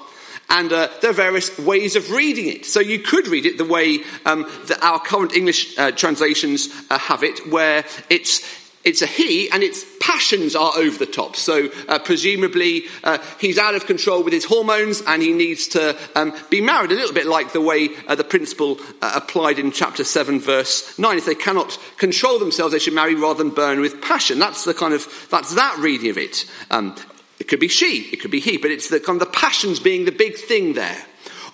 And 0.48 0.72
uh, 0.72 0.88
there 1.00 1.10
are 1.10 1.14
various 1.14 1.58
ways 1.58 1.96
of 1.96 2.12
reading 2.12 2.46
it. 2.46 2.64
So 2.64 2.78
you 2.78 3.00
could 3.00 3.26
read 3.26 3.46
it 3.46 3.58
the 3.58 3.64
way 3.64 4.04
um, 4.24 4.46
that 4.66 4.78
our 4.80 5.00
current 5.00 5.32
English 5.34 5.76
uh, 5.76 5.90
translations 5.90 6.68
uh, 6.88 6.98
have 6.98 7.24
it, 7.24 7.50
where 7.50 7.84
it's 8.08 8.65
it's 8.86 9.02
a 9.02 9.06
he, 9.06 9.50
and 9.50 9.64
its 9.64 9.84
passions 10.00 10.54
are 10.54 10.72
over 10.76 10.96
the 10.96 11.06
top. 11.06 11.34
So, 11.34 11.68
uh, 11.88 11.98
presumably, 11.98 12.84
uh, 13.02 13.18
he's 13.40 13.58
out 13.58 13.74
of 13.74 13.84
control 13.84 14.22
with 14.22 14.32
his 14.32 14.44
hormones 14.44 15.02
and 15.04 15.20
he 15.20 15.32
needs 15.32 15.66
to 15.68 15.98
um, 16.14 16.32
be 16.50 16.60
married, 16.60 16.92
a 16.92 16.94
little 16.94 17.12
bit 17.12 17.26
like 17.26 17.52
the 17.52 17.60
way 17.60 17.88
uh, 18.06 18.14
the 18.14 18.22
principle 18.22 18.78
uh, 19.02 19.12
applied 19.16 19.58
in 19.58 19.72
chapter 19.72 20.04
7, 20.04 20.38
verse 20.38 20.96
9. 21.00 21.18
If 21.18 21.26
they 21.26 21.34
cannot 21.34 21.76
control 21.98 22.38
themselves, 22.38 22.72
they 22.72 22.78
should 22.78 22.94
marry 22.94 23.16
rather 23.16 23.42
than 23.42 23.52
burn 23.52 23.80
with 23.80 24.00
passion. 24.00 24.38
That's 24.38 24.64
the 24.64 24.72
kind 24.72 24.94
of, 24.94 25.28
that's 25.32 25.56
that 25.56 25.76
reading 25.78 26.10
of 26.10 26.18
it. 26.18 26.48
Um, 26.70 26.94
it 27.40 27.48
could 27.48 27.60
be 27.60 27.68
she, 27.68 28.08
it 28.12 28.20
could 28.20 28.30
be 28.30 28.40
he, 28.40 28.56
but 28.56 28.70
it's 28.70 28.88
the 28.88 29.00
kind 29.00 29.20
of 29.20 29.26
the 29.26 29.34
passions 29.34 29.80
being 29.80 30.04
the 30.04 30.12
big 30.12 30.36
thing 30.36 30.74
there. 30.74 31.04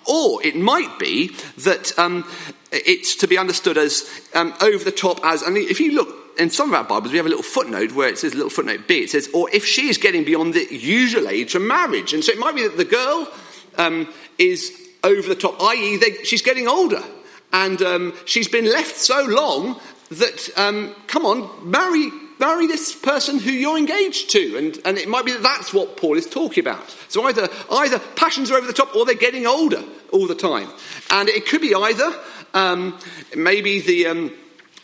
Or 0.07 0.45
it 0.45 0.55
might 0.55 0.99
be 0.99 1.35
that 1.59 1.99
um, 1.99 2.31
it's 2.71 3.17
to 3.17 3.27
be 3.27 3.39
understood 3.39 3.79
as 3.79 4.07
um, 4.35 4.53
over 4.61 4.85
the 4.85 4.93
top 4.93 5.25
as, 5.25 5.41
and 5.43 5.57
if 5.57 5.81
you 5.81 5.93
look 5.93 6.22
in 6.39 6.51
some 6.51 6.69
of 6.69 6.75
our 6.75 6.85
Bibles, 6.85 7.13
we 7.13 7.19
have 7.19 7.27
a 7.27 7.29
little 7.29 7.43
footnote 7.43 7.93
where 7.93 8.09
it 8.09 8.19
says, 8.19 8.35
little 8.35 8.51
footnote 8.51 8.87
B, 8.89 9.01
it 9.03 9.11
says, 9.11 9.29
or 9.35 9.49
if 9.51 9.65
she 9.65 9.89
is 9.89 9.99
getting 9.99 10.25
beyond 10.25 10.55
the 10.55 10.67
usual 10.75 11.29
age 11.29 11.55
of 11.55 11.63
marriage. 11.63 12.13
And 12.13 12.25
so 12.25 12.33
it 12.33 12.39
might 12.39 12.55
be 12.55 12.63
that 12.63 12.77
the 12.77 12.85
girl 12.85 13.29
um, 13.79 14.13
is 14.39 14.73
over 15.05 15.29
the 15.29 15.35
top, 15.35 15.61
i.e., 15.61 15.97
they, 15.97 16.25
she's 16.25 16.43
getting 16.43 16.69
older. 16.69 17.03
And 17.53 17.83
um, 17.83 18.15
she's 18.25 18.49
been 18.49 18.65
left 18.65 18.97
so 18.97 19.25
long 19.25 19.81
that, 20.11 20.49
um, 20.57 20.95
come 21.07 21.27
on, 21.27 21.71
marry, 21.71 22.11
marry 22.39 22.67
this 22.67 22.95
person 22.95 23.39
who 23.39 23.51
you're 23.51 23.79
engaged 23.79 24.31
to. 24.31 24.57
And, 24.57 24.79
and 24.85 24.99
it 24.99 25.09
might 25.09 25.25
be 25.25 25.33
that 25.33 25.43
that's 25.43 25.73
what 25.75 25.97
Paul 25.97 26.17
is 26.17 26.27
talking 26.27 26.63
about. 26.67 26.91
So 27.09 27.27
either, 27.27 27.49
either 27.71 27.99
passions 27.99 28.51
are 28.51 28.57
over 28.57 28.67
the 28.67 28.73
top 28.73 28.95
or 28.97 29.05
they're 29.05 29.15
getting 29.15 29.47
older 29.47 29.83
all 30.13 30.27
the 30.27 30.35
time. 30.35 30.69
And 31.11 31.29
it 31.29 31.47
could 31.47 31.61
be 31.61 31.75
either, 31.75 32.13
um, 32.55 32.99
maybe 33.37 33.81
the, 33.81 34.07
um, 34.07 34.35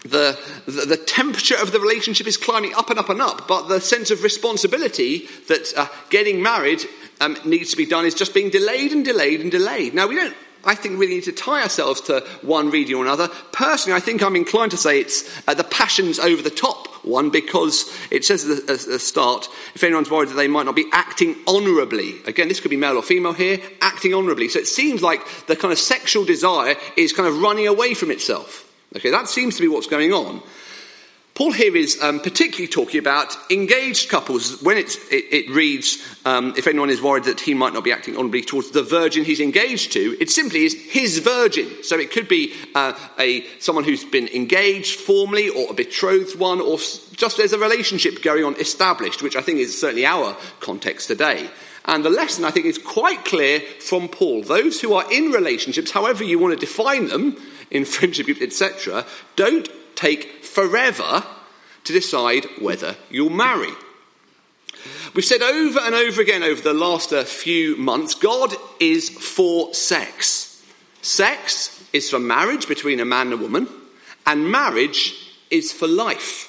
the, 0.05 0.39
the, 0.67 0.97
temperature 0.97 1.57
of 1.61 1.73
the 1.73 1.81
relationship 1.81 2.27
is 2.27 2.37
climbing 2.37 2.73
up 2.75 2.89
and 2.91 2.99
up 2.99 3.09
and 3.09 3.21
up, 3.21 3.49
but 3.49 3.69
the 3.69 3.81
sense 3.81 4.11
of 4.11 4.23
responsibility 4.23 5.27
that 5.49 5.73
uh, 5.77 5.87
getting 6.09 6.41
married 6.41 6.83
um, 7.21 7.37
needs 7.45 7.73
to 7.73 7.77
be 7.77 7.87
done 7.87 8.05
is 8.07 8.15
just 8.15 8.33
being 8.33 8.51
delayed 8.51 8.93
and 8.93 9.05
delayed 9.05 9.41
and 9.41 9.51
delayed. 9.51 9.95
Now, 9.95 10.07
we 10.07 10.15
don't, 10.15 10.37
I 10.65 10.77
think, 10.77 11.01
really 11.01 11.15
need 11.15 11.25
to 11.25 11.33
tie 11.33 11.63
ourselves 11.63 12.01
to 12.03 12.21
one 12.43 12.71
reading 12.71 12.95
or 12.95 13.05
another. 13.05 13.29
Personally, 13.53 13.97
I 13.97 14.01
think 14.01 14.23
I'm 14.23 14.37
inclined 14.37 14.71
to 14.71 14.77
say 14.77 15.01
it's 15.01 15.29
uh, 15.49 15.55
the 15.55 15.65
passions 15.65 16.21
over 16.21 16.43
the 16.43 16.51
top 16.51 16.87
one 17.05 17.31
because 17.31 17.93
it 18.13 18.25
says 18.25 18.49
at 18.49 18.67
the 18.67 18.99
start, 19.01 19.49
if 19.75 19.83
anyone's 19.83 20.11
worried 20.11 20.29
that 20.29 20.37
they 20.37 20.49
might 20.49 20.67
not 20.67 20.77
be 20.77 20.87
acting 20.93 21.35
honourably. 21.49 22.23
Again, 22.27 22.47
this 22.47 22.61
could 22.61 22.71
be 22.71 22.77
male 22.77 22.97
or 22.97 23.03
female 23.03 23.33
here, 23.33 23.59
acting 23.81 24.15
honourably. 24.15 24.49
So 24.49 24.61
it 24.61 24.69
seems 24.69 25.03
like 25.03 25.27
the 25.47 25.57
kind 25.57 25.73
of 25.73 25.79
sexual 25.79 26.25
desire 26.25 26.77
is 26.97 27.13
kind 27.13 27.29
of 27.29 27.41
running 27.41 27.67
away 27.67 27.95
from 27.95 28.13
itself. 28.13 28.68
Okay, 28.97 29.11
that 29.11 29.29
seems 29.29 29.57
to 29.57 29.63
be 29.63 29.69
what's 29.69 29.87
going 29.87 30.13
on. 30.13 30.43
Paul 31.39 31.53
here 31.53 31.77
is 31.77 32.03
um, 32.03 32.19
particularly 32.19 32.67
talking 32.67 32.99
about 32.99 33.37
engaged 33.49 34.09
couples. 34.09 34.61
When 34.61 34.77
it, 34.77 34.97
it, 35.09 35.49
reads, 35.49 35.99
um, 36.25 36.53
if 36.57 36.67
anyone 36.67 36.91
is 36.91 37.01
worried 37.01 37.25
that 37.25 37.39
he 37.39 37.55
might 37.55 37.73
not 37.73 37.85
be 37.85 37.93
acting 37.93 38.17
honourably 38.17 38.43
towards 38.43 38.73
the 38.73 38.83
virgin 38.83 39.25
he's 39.25 39.39
engaged 39.39 39.93
to, 39.93 40.17
it 40.21 40.31
simply 40.31 40.65
is 40.65 40.75
his 40.75 41.21
virgin. 41.21 41.85
So 41.85 41.97
it 41.97 42.11
could 42.11 42.27
be 42.27 42.55
uh, 42.75 42.99
a 43.21 43.47
someone 43.61 43.85
who's 43.85 44.05
been 44.05 44.27
engaged 44.27 44.99
formally, 44.99 45.49
or 45.49 45.71
a 45.71 45.75
betrothed 45.75 46.37
one, 46.37 46.61
or 46.61 46.79
just 47.13 47.37
there's 47.37 47.53
a 47.53 47.59
relationship 47.59 48.21
going 48.21 48.43
on 48.43 48.57
established, 48.57 49.23
which 49.23 49.37
I 49.37 49.41
think 49.41 49.61
is 49.61 49.81
certainly 49.81 50.07
our 50.07 50.37
context 50.59 51.07
today. 51.07 51.49
And 51.85 52.05
the 52.05 52.11
lesson, 52.11 52.45
I 52.45 52.51
think, 52.51 52.67
is 52.67 52.79
quite 52.79 53.25
clear 53.25 53.61
from 53.61 54.09
Paul. 54.09 54.43
Those 54.43 54.81
who 54.81 54.95
are 54.95 55.11
in 55.13 55.31
relationships, 55.31 55.91
however 55.91 56.25
you 56.25 56.39
want 56.39 56.59
to 56.59 56.67
define 56.67 57.09
them, 57.09 57.37
in 57.71 57.85
friendship 57.87 58.29
etc., 58.41 59.07
don't 59.37 59.69
take 59.95 60.45
forever 60.45 61.25
to 61.85 61.93
decide 61.93 62.47
whether 62.61 62.97
you'll 63.11 63.31
marry. 63.31 63.73
We've 65.15 65.25
said 65.25 65.43
over 65.43 65.81
and 65.81 65.95
over 65.95 66.21
again 66.21 66.43
over 66.43 66.61
the 66.61 66.75
last 66.75 67.13
uh, 67.13 67.25
few 67.25 67.77
months 67.77 68.15
God 68.15 68.55
is 68.79 69.09
for 69.09 69.75
sex. 69.75 70.63
Sex 71.03 71.83
is 71.93 72.11
for 72.11 72.19
marriage 72.19 72.69
between 72.69 73.01
a 73.01 73.05
man 73.05 73.33
and 73.33 73.35
a 73.35 73.43
woman, 73.43 73.69
and 74.27 74.51
marriage 74.51 75.15
is 75.51 75.73
for 75.73 75.89
life. 75.89 76.48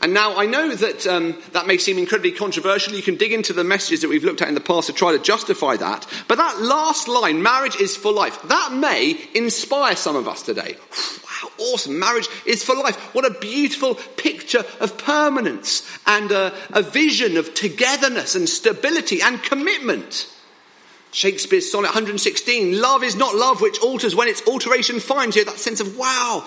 And 0.00 0.12
now 0.12 0.36
I 0.36 0.46
know 0.46 0.74
that 0.74 1.06
um, 1.06 1.40
that 1.52 1.66
may 1.66 1.78
seem 1.78 1.98
incredibly 1.98 2.32
controversial. 2.32 2.94
You 2.94 3.02
can 3.02 3.16
dig 3.16 3.32
into 3.32 3.52
the 3.52 3.64
messages 3.64 4.02
that 4.02 4.08
we've 4.08 4.24
looked 4.24 4.42
at 4.42 4.48
in 4.48 4.54
the 4.54 4.60
past 4.60 4.88
to 4.88 4.92
try 4.92 5.12
to 5.12 5.18
justify 5.18 5.76
that. 5.76 6.06
But 6.28 6.36
that 6.38 6.60
last 6.60 7.08
line, 7.08 7.42
marriage 7.42 7.76
is 7.76 7.96
for 7.96 8.12
life, 8.12 8.40
that 8.42 8.72
may 8.72 9.18
inspire 9.34 9.96
some 9.96 10.16
of 10.16 10.28
us 10.28 10.42
today. 10.42 10.76
Wow, 11.24 11.50
awesome. 11.58 11.98
Marriage 11.98 12.28
is 12.44 12.62
for 12.62 12.74
life. 12.74 12.96
What 13.14 13.24
a 13.24 13.38
beautiful 13.38 13.94
picture 13.94 14.64
of 14.80 14.98
permanence 14.98 15.82
and 16.06 16.30
a, 16.30 16.54
a 16.70 16.82
vision 16.82 17.36
of 17.36 17.54
togetherness 17.54 18.34
and 18.34 18.48
stability 18.48 19.22
and 19.22 19.42
commitment. 19.42 20.32
Shakespeare's 21.12 21.70
sonnet 21.70 21.88
116 21.88 22.78
love 22.78 23.02
is 23.02 23.16
not 23.16 23.34
love 23.34 23.62
which 23.62 23.80
alters 23.80 24.14
when 24.14 24.28
its 24.28 24.46
alteration 24.46 25.00
finds 25.00 25.36
you 25.36 25.44
that 25.46 25.58
sense 25.58 25.80
of 25.80 25.96
wow, 25.96 26.46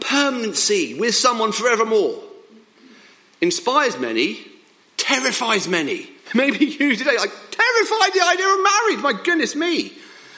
permanency 0.00 0.94
with 0.94 1.14
someone 1.14 1.52
forevermore 1.52 2.22
inspires 3.40 3.98
many, 3.98 4.46
terrifies 4.96 5.68
many. 5.68 6.10
Maybe 6.34 6.66
you 6.66 6.96
today, 6.96 7.16
like, 7.16 7.32
terrified 7.50 8.12
the 8.14 8.24
idea 8.24 8.48
of 8.48 8.62
marriage. 8.62 9.02
My 9.02 9.20
goodness 9.24 9.54
me. 9.54 9.92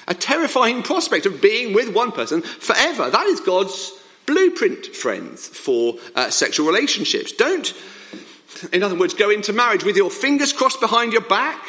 A 0.06 0.14
terrifying 0.14 0.82
prospect 0.82 1.26
of 1.26 1.40
being 1.40 1.74
with 1.74 1.94
one 1.94 2.12
person 2.12 2.42
forever. 2.42 3.10
That 3.10 3.26
is 3.26 3.40
God's 3.40 3.92
blueprint, 4.26 4.86
friends, 4.86 5.46
for 5.46 5.94
uh, 6.14 6.30
sexual 6.30 6.66
relationships. 6.66 7.32
Don't, 7.32 7.72
in 8.72 8.82
other 8.82 8.94
words, 8.94 9.14
go 9.14 9.30
into 9.30 9.52
marriage 9.52 9.84
with 9.84 9.96
your 9.96 10.10
fingers 10.10 10.52
crossed 10.52 10.80
behind 10.80 11.12
your 11.12 11.22
back, 11.22 11.62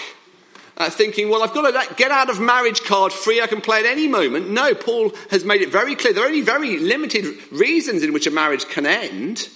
uh, 0.78 0.90
thinking, 0.90 1.30
well, 1.30 1.44
I've 1.44 1.54
got 1.54 1.70
a 1.70 1.96
get 1.96 2.12
out 2.12 2.30
of 2.30 2.40
marriage 2.40 2.84
card 2.84 3.12
free, 3.12 3.42
I 3.42 3.48
can 3.48 3.60
play 3.60 3.80
at 3.80 3.86
any 3.86 4.08
moment. 4.08 4.50
No, 4.50 4.74
Paul 4.74 5.12
has 5.32 5.44
made 5.44 5.62
it 5.62 5.70
very 5.70 5.96
clear 5.96 6.14
there 6.14 6.24
are 6.24 6.28
only 6.28 6.42
very 6.42 6.78
limited 6.78 7.26
reasons 7.52 8.04
in 8.04 8.14
which 8.14 8.28
a 8.28 8.32
marriage 8.32 8.66
can 8.68 8.86
end. 8.86 9.50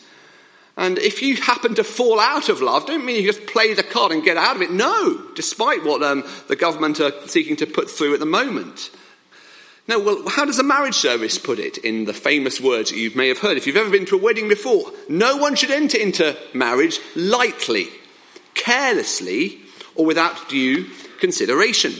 And 0.76 0.98
if 0.98 1.22
you 1.22 1.36
happen 1.36 1.76
to 1.76 1.84
fall 1.84 2.20
out 2.20 2.50
of 2.50 2.62
love, 2.62 2.88
don't 2.88 3.06
mean 3.06 3.18
you 3.18 3.32
just 3.32 3.46
play 3.46 3.74
the 3.74 3.84
card 3.84 4.12
and 4.12 4.24
get 4.24 4.38
out 4.38 4.56
of 4.56 4.62
it. 4.62 4.72
No, 4.72 5.22
despite 5.36 5.84
what 5.84 6.02
um, 6.02 6.24
the 6.48 6.56
government 6.56 7.00
are 7.00 7.12
seeking 7.28 7.56
to 7.58 7.68
put 7.68 7.92
through 7.92 8.16
at 8.16 8.20
the 8.20 8.26
moment. 8.26 8.90
No, 9.88 10.00
well, 10.00 10.28
how 10.30 10.46
does 10.46 10.58
the 10.58 10.64
marriage 10.64 10.96
service 10.96 11.38
put 11.38 11.60
it 11.60 11.78
in 11.78 12.06
the 12.06 12.14
famous 12.14 12.62
words 12.62 12.90
that 12.90 12.98
you 12.98 13.12
may 13.16 13.28
have 13.28 13.40
heard 13.40 13.58
if 13.58 13.68
you've 13.68 13.76
ever 13.76 13.90
been 13.90 14.06
to 14.08 14.16
a 14.16 14.22
wedding 14.22 14.48
before? 14.48 14.92
No 15.10 15.38
one 15.38 15.56
should 15.56 15.72
enter 15.72 15.98
into 15.98 16.38
marriage 16.54 17.00
lightly, 17.16 17.90
carelessly, 18.56 19.60
or 19.96 20.06
without 20.06 20.50
due 20.50 20.86
consideration. 21.20 21.94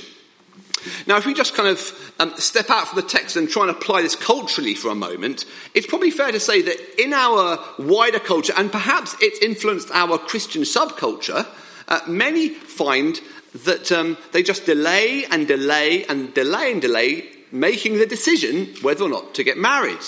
Now, 1.08 1.18
if 1.18 1.26
we 1.26 1.34
just 1.34 1.56
kind 1.56 1.70
of 1.70 2.14
um, 2.20 2.34
step 2.38 2.70
out 2.70 2.88
from 2.88 2.98
the 2.98 3.08
text 3.08 3.36
and 3.36 3.50
try 3.50 3.64
and 3.64 3.72
apply 3.72 4.02
this 4.02 4.16
culturally 4.16 4.76
for 4.76 4.90
a 4.90 4.96
moment, 4.96 5.46
it's 5.74 5.88
probably 5.88 6.12
fair 6.12 6.32
to 6.32 6.40
say 6.40 6.62
that 6.62 7.02
in 7.02 7.14
our 7.14 7.60
wider 7.80 8.20
culture, 8.20 8.54
and 8.56 8.72
perhaps 8.72 9.16
it's 9.22 9.40
influenced 9.40 9.90
our 9.92 10.18
Christian 10.18 10.64
subculture, 10.64 11.46
uh, 11.88 12.00
many 12.08 12.50
find 12.50 13.20
that 13.66 13.92
um, 13.92 14.18
they 14.32 14.44
just 14.44 14.66
delay 14.66 15.26
and 15.26 15.48
delay 15.48 16.06
and 16.06 16.34
delay 16.34 16.72
and 16.72 16.82
delay 16.82 17.30
making 17.52 18.00
the 18.00 18.06
decision 18.06 18.68
whether 18.82 19.04
or 19.04 19.10
not 19.10 19.36
to 19.36 19.44
get 19.44 19.58
married. 19.58 20.04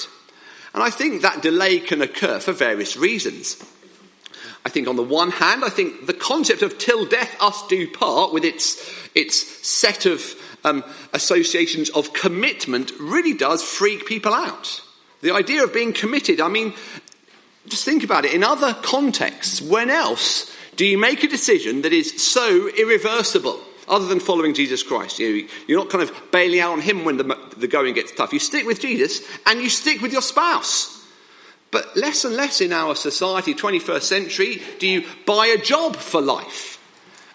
And 0.74 0.84
I 0.84 0.89
think 0.89 1.22
that 1.22 1.41
delay 1.41 1.79
can 1.79 2.01
occur 2.01 2.39
for 2.39 2.51
various 2.51 2.98
reasons. 2.98 3.55
I 4.65 4.70
think 4.70 4.88
on 4.88 4.96
the 4.96 5.03
one 5.03 5.29
hand, 5.29 5.63
I 5.63 5.70
think 5.70 6.08
the 6.08 6.13
concept 6.13 6.63
of 6.63 6.79
till 6.79 7.05
death 7.05 7.36
us 7.39 7.65
do 7.67 7.88
part 7.88 8.34
with 8.34 8.44
its, 8.44 8.82
its 9.13 9.38
set 9.65 10.08
of 10.08 10.22
um, 10.66 10.84
associations 11.14 11.90
of 11.92 12.12
commitment 12.12 12.92
really 13.00 13.34
does 13.34 13.64
freak 13.64 14.06
people 14.06 14.34
out. 14.34 14.82
The 15.22 15.32
idea 15.32 15.64
of 15.64 15.74
being 15.74 15.94
committed, 15.94 16.42
I 16.42 16.50
mean, 16.50 16.74
just 17.68 17.86
think 17.86 18.04
about 18.04 18.26
it. 18.26 18.34
In 18.34 18.44
other 18.44 18.74
contexts, 18.74 19.62
when 19.62 19.90
else 19.90 20.52
do 20.76 20.86
you 20.86 20.98
make 20.98 21.24
a 21.24 21.28
decision 21.28 21.84
that 21.84 21.94
is 21.94 22.22
so 22.22 22.68
irreversible? 22.68 23.60
Other 23.88 24.08
than 24.08 24.20
following 24.20 24.56
Jesus 24.56 24.82
Christ, 24.82 25.20
you, 25.20 25.48
are 25.70 25.74
not 25.74 25.92
kind 25.92 26.02
of 26.04 26.32
bailing 26.32 26.60
out 26.60 26.72
on 26.72 26.82
him 26.82 27.06
when 27.06 27.18
the, 27.18 27.38
the 27.56 27.68
going 27.68 27.94
gets 27.94 28.12
tough. 28.12 28.34
You 28.34 28.40
stick 28.40 28.66
with 28.66 28.80
Jesus 28.80 29.22
and 29.46 29.62
you 29.62 29.70
stick 29.70 30.02
with 30.02 30.12
your 30.12 30.24
spouse. 30.24 30.92
But 31.70 31.96
less 31.96 32.26
and 32.26 32.36
less 32.36 32.62
in 32.62 32.74
our 32.74 32.96
society, 32.96 33.54
21st 33.54 34.02
century, 34.02 34.62
do 34.80 34.88
you 34.88 35.06
buy 35.28 35.48
a 35.48 35.62
job 35.62 35.98
for 35.98 36.20
life, 36.20 36.80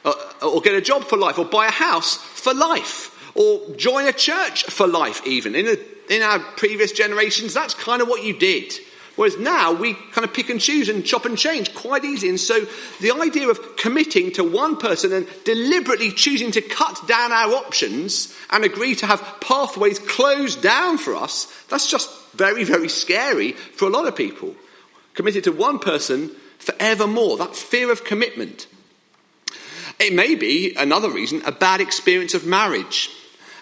or, 0.05 0.15
or 0.43 0.61
get 0.61 0.75
a 0.75 0.81
job 0.81 1.05
for 1.05 1.17
life, 1.17 1.39
or 1.39 1.45
buy 1.45 1.69
a 1.69 1.71
house 1.71 2.17
for 2.17 2.53
life 2.53 3.10
or 3.35 3.75
join 3.77 4.07
a 4.07 4.13
church 4.13 4.65
for 4.65 4.87
life, 4.87 5.27
even. 5.27 5.55
In, 5.55 5.67
a, 5.67 5.77
in 6.13 6.23
our 6.23 6.39
previous 6.57 6.93
generations, 6.93 7.55
that's 7.55 7.75
kind 7.75 8.03
of 8.03 8.09
what 8.09 8.25
you 8.25 8.39
did. 8.39 8.75
Whereas 9.17 9.39
now 9.39 9.73
we 9.73 9.95
kind 10.13 10.25
of 10.25 10.33
pick 10.33 10.49
and 10.49 10.61
choose 10.61 10.89
and 10.89 11.05
chop 11.05 11.27
and 11.27 11.37
change 11.37 11.75
quite 11.75 12.05
easily. 12.05 12.31
And 12.31 12.41
so 12.41 12.67
the 13.01 13.13
idea 13.13 13.49
of 13.49 13.77
committing 13.77 14.33
to 14.33 14.45
one 14.45 14.77
person 14.77 15.13
and 15.13 15.27
deliberately 15.45 16.11
choosing 16.11 16.53
to 16.53 16.63
cut 16.63 17.07
down 17.07 17.31
our 17.31 17.53
options 17.53 18.35
and 18.51 18.65
agree 18.65 18.95
to 18.95 19.07
have 19.07 19.21
pathways 19.41 19.99
closed 19.99 20.63
down 20.63 20.97
for 20.97 21.17
us, 21.17 21.47
that's 21.69 21.91
just 21.91 22.11
very, 22.33 22.65
very 22.65 22.89
scary 22.89 23.53
for 23.53 23.87
a 23.87 23.91
lot 23.91 24.07
of 24.07 24.17
people. 24.17 24.55
Committed 25.15 25.45
to 25.45 25.53
one 25.53 25.79
person 25.79 26.31
forevermore, 26.59 27.37
that 27.39 27.57
fear 27.57 27.91
of 27.93 28.05
commitment. 28.05 28.69
It 29.99 30.15
may 30.15 30.35
be, 30.35 30.75
another 30.77 31.11
reason, 31.11 31.43
a 31.45 31.53
bad 31.53 31.83
experience 31.83 32.33
of 32.33 32.47
marriage. 32.47 33.11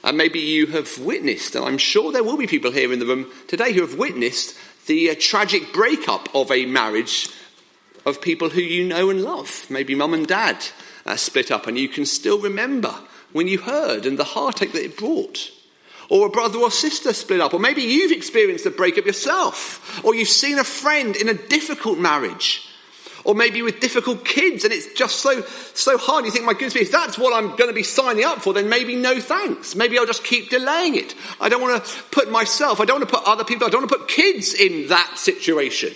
And 0.05 0.17
maybe 0.17 0.39
you 0.39 0.67
have 0.69 0.99
witnessed, 0.99 1.55
and 1.55 1.65
I'm 1.65 1.79
sure 1.79 2.13
there 2.13 2.25
will 2.25 2.37
be 2.37 2.47
people 2.47 2.71
here 2.71 2.93
in 2.93 2.99
the 2.99 3.07
room 3.07 3.31
today 3.49 3.73
who 3.73 3.81
have 3.81 3.99
witnessed 3.99 4.57
the 4.87 5.11
uh, 5.11 5.15
tragic 5.19 5.73
breakup 5.73 6.35
of 6.35 6.51
a 6.51 6.67
marriage 6.67 7.29
of 8.07 8.21
people 8.21 8.49
who 8.49 8.61
you 8.61 8.85
know 8.85 9.11
and 9.11 9.23
love. 9.23 9.67
Maybe 9.69 9.95
mum 9.95 10.15
and 10.15 10.27
dad 10.27 10.65
uh, 11.05 11.17
split 11.17 11.51
up, 11.51 11.67
and 11.67 11.79
you 11.79 11.89
can 11.89 12.07
still 12.07 12.41
remember 12.41 12.95
when 13.33 13.49
you 13.49 13.59
heard 13.59 14.07
and 14.07 14.19
the 14.19 14.25
heartache 14.25 14.73
that 14.73 14.85
it 14.85 14.97
brought. 14.97 15.51
Or 16.09 16.27
a 16.27 16.31
brother 16.31 16.59
or 16.59 16.71
sister 16.71 17.13
split 17.13 17.41
up, 17.41 17.53
or 17.53 17.61
maybe 17.61 17.83
you've 17.83 18.13
experienced 18.13 18.65
a 18.67 18.71
breakup 18.71 19.05
yourself, 19.05 20.03
or 20.05 20.15
you've 20.15 20.29
seen 20.29 20.59
a 20.59 20.65
friend 20.65 21.17
in 21.17 21.29
a 21.29 21.35
difficult 21.35 21.99
marriage 21.99 22.68
or 23.29 23.35
maybe 23.35 23.61
with 23.61 23.79
difficult 23.79 24.25
kids 24.25 24.65
and 24.65 24.73
it's 24.73 24.91
just 24.95 25.17
so, 25.17 25.43
so 25.75 25.99
hard. 25.99 26.25
You 26.25 26.31
think, 26.31 26.47
my 26.47 26.55
goodness 26.55 26.77
if 26.77 26.91
that's 26.91 27.19
what 27.19 27.37
I'm 27.37 27.57
going 27.57 27.69
to 27.69 27.75
be 27.75 27.83
signing 27.83 28.25
up 28.25 28.41
for, 28.41 28.55
then 28.55 28.71
maybe 28.71 28.97
no 28.97 29.21
thanks. 29.21 29.75
Maybe 29.75 29.99
I'll 29.99 30.07
just 30.07 30.25
keep 30.25 30.49
delaying 30.49 30.95
it. 30.95 31.15
I 31.39 31.51
don't 31.51 31.61
want 31.61 31.85
to 31.85 32.03
put 32.05 32.31
myself, 32.31 32.81
I 32.81 32.87
don't 32.87 33.01
want 33.01 33.11
to 33.11 33.17
put 33.19 33.29
other 33.29 33.45
people, 33.45 33.67
I 33.67 33.71
don't 33.71 33.83
want 33.83 33.91
to 33.91 33.99
put 33.99 34.09
kids 34.09 34.55
in 34.55 34.89
that 34.89 35.19
situation. 35.19 35.93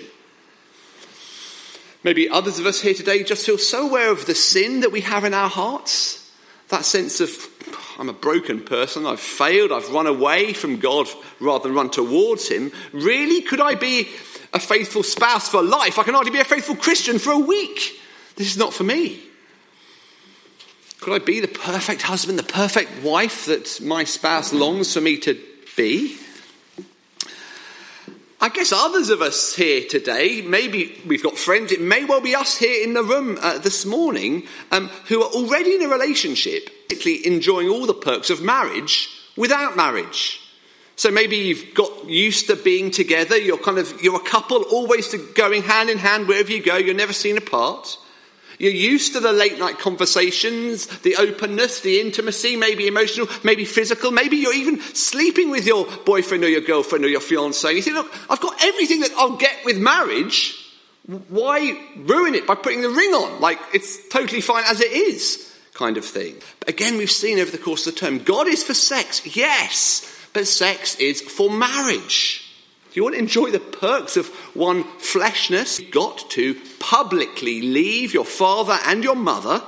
Maybe 2.05 2.29
others 2.29 2.59
of 2.59 2.67
us 2.67 2.83
here 2.83 2.93
today 2.93 3.23
just 3.23 3.47
feel 3.47 3.57
so 3.57 3.89
aware 3.89 4.11
of 4.11 4.27
the 4.27 4.35
sin 4.35 4.81
that 4.81 4.93
we 4.93 5.01
have 5.01 5.25
in 5.25 5.33
our 5.33 5.49
hearts 5.49 6.23
that 6.73 6.85
sense 6.87 7.21
of, 7.21 7.31
I'm 7.99 8.09
a 8.09 8.15
broken 8.15 8.63
person, 8.63 9.07
I've 9.07 9.21
failed, 9.21 9.73
I've 9.73 9.91
run 9.91 10.07
away 10.07 10.55
from 10.55 10.79
God 10.79 11.07
rather 11.39 11.69
than 11.69 11.77
run 11.77 11.91
towards 11.91 12.49
Him. 12.49 12.73
Really? 12.93 13.43
Could 13.43 13.61
I 13.61 13.75
be 13.75 14.05
a 14.53 14.61
faithful 14.61 15.03
spouse 15.03 15.49
for 15.49 15.63
life? 15.63 15.99
I 15.99 16.03
can 16.03 16.15
hardly 16.15 16.31
be 16.31 16.41
a 16.41 16.45
faithful 16.45 16.77
Christian 16.77 17.19
for 17.19 17.33
a 17.33 17.39
week. 17.39 18.01
This 18.37 18.49
is 18.49 18.57
not 18.57 18.73
for 18.73 18.85
me. 18.85 19.21
Could 21.01 21.15
I 21.15 21.25
be 21.25 21.41
the 21.41 21.49
perfect 21.49 22.03
husband, 22.03 22.39
the 22.39 22.45
perfect 22.45 23.03
wife 23.03 23.47
that 23.47 23.81
my 23.81 24.05
spouse 24.05 24.53
longs 24.53 24.95
for 24.95 25.01
me 25.01 25.19
to 25.19 25.41
be? 25.77 26.17
I 28.41 28.49
guess 28.49 28.73
others 28.73 29.09
of 29.09 29.23
us 29.23 29.55
here 29.55 29.87
today, 29.89 30.43
maybe 30.43 31.01
we've 31.07 31.23
got 31.23 31.39
friends, 31.39 31.71
it 31.71 31.81
may 31.81 32.05
well 32.05 32.21
be 32.21 32.35
us 32.35 32.59
here 32.59 32.83
in 32.83 32.93
the 32.93 33.05
room 33.05 33.39
uh, 33.41 33.59
this 33.59 33.87
morning 33.87 34.49
um, 34.73 34.89
who 35.07 35.23
are 35.23 35.31
already 35.31 35.77
in 35.77 35.83
a 35.83 35.89
relationship, 35.89 36.69
enjoying 37.25 37.69
all 37.69 37.87
the 37.87 37.95
perks 37.95 38.31
of 38.31 38.43
marriage 38.43 39.09
without 39.37 39.77
marriage. 39.77 40.42
So 41.03 41.11
maybe 41.11 41.37
you've 41.37 41.75
got 41.75 42.09
used 42.09 42.47
to 42.47 42.55
being 42.55 42.93
together, 42.93 43.37
you're 43.37 43.59
kind 43.59 43.79
of, 43.79 44.01
you're 44.01 44.15
a 44.15 44.25
couple 44.25 44.63
always 44.71 45.13
going 45.35 45.65
hand 45.65 45.91
in 45.91 45.99
hand 45.99 46.29
wherever 46.29 46.53
you 46.53 46.63
go, 46.63 46.77
you're 46.77 46.95
never 46.95 47.13
seen 47.13 47.37
apart. 47.37 47.99
You're 48.61 48.71
used 48.71 49.15
to 49.15 49.19
the 49.19 49.33
late 49.33 49.59
night 49.59 49.81
conversations, 49.81 50.87
the 51.01 51.17
openness, 51.17 51.81
the 51.81 51.99
intimacy, 51.99 52.55
maybe 52.55 52.87
emotional, 52.87 53.27
maybe 53.43 53.65
physical. 53.65 54.13
Maybe 54.13 54.37
you're 54.37 54.55
even 54.55 54.81
sleeping 54.95 55.51
with 55.51 55.67
your 55.67 55.89
boyfriend 56.07 56.45
or 56.45 56.49
your 56.49 56.61
girlfriend 56.61 57.05
or 57.05 57.09
your 57.09 57.21
fiance. 57.21 57.69
You 57.73 57.83
think, 57.83 57.97
look, 57.97 58.15
I've 58.31 58.41
got 58.41 58.63
everything 58.63 59.01
that 59.01 59.11
I'll 59.17 59.37
get 59.37 59.65
with 59.65 59.79
marriage. 59.79 60.55
Why 61.07 61.85
ruin 61.97 62.37
it 62.37 62.47
by 62.47 62.55
putting 62.55 62.83
the 62.83 62.91
ring 62.91 63.11
on? 63.11 63.41
Like, 63.41 63.59
it's 63.75 64.09
totally 64.09 64.41
fine 64.41 64.63
as 64.69 64.81
it 64.81 64.93
is, 64.93 65.53
kind 65.75 65.97
of 65.97 66.05
thing. 66.05 66.37
But 66.61 66.69
again, 66.69 66.97
we've 66.97 67.11
seen 67.11 67.41
over 67.41 67.51
the 67.51 67.59
course 67.59 67.89
of 67.89 67.95
the 67.97 68.01
term, 68.01 68.21
God 68.21 68.47
is 68.47 68.63
for 68.63 68.75
sex, 68.75 69.37
yes, 69.37 70.09
but 70.33 70.47
sex 70.47 70.97
is 70.97 71.21
for 71.21 71.51
marriage. 71.51 72.49
Do 72.93 73.01
you 73.01 73.05
want 73.05 73.15
to 73.15 73.21
enjoy 73.21 73.51
the 73.51 73.61
perks 73.61 74.17
of 74.17 74.29
one 74.55 74.85
fleshness? 74.99 75.81
You've 75.81 75.91
got 75.91 76.31
to 76.31 76.55
publicly 76.79 77.63
leave 77.63 78.13
your 78.13 78.25
father 78.25 78.79
and 78.85 79.03
your 79.03 79.17
mother 79.17 79.63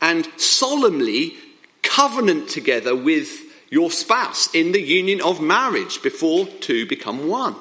and 0.00 0.28
solemnly 0.36 1.34
covenant 1.82 2.48
together 2.48 2.94
with 2.94 3.40
your 3.70 3.90
spouse 3.90 4.54
in 4.54 4.72
the 4.72 4.80
union 4.80 5.20
of 5.20 5.40
marriage 5.40 6.02
before 6.02 6.46
two 6.46 6.86
become 6.86 7.28
one. 7.28 7.56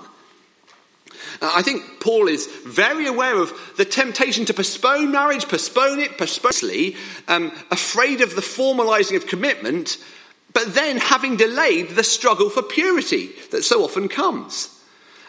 I 1.41 1.62
think 1.62 2.00
Paul 2.00 2.27
is 2.27 2.47
very 2.65 3.07
aware 3.07 3.39
of 3.39 3.53
the 3.77 3.85
temptation 3.85 4.45
to 4.45 4.53
postpone 4.53 5.12
marriage, 5.12 5.47
postpone 5.47 6.00
it, 6.00 6.17
postpone 6.17 6.69
it, 6.69 6.95
um, 7.27 7.51
afraid 7.71 8.21
of 8.21 8.35
the 8.35 8.41
formalizing 8.41 9.15
of 9.15 9.25
commitment 9.25 9.97
but 10.53 10.74
then 10.74 10.98
having 10.98 11.36
delayed 11.36 11.89
the 11.89 12.03
struggle 12.03 12.50
for 12.50 12.62
purity 12.62 13.31
that 13.51 13.63
so 13.63 13.83
often 13.83 14.07
comes. 14.07 14.69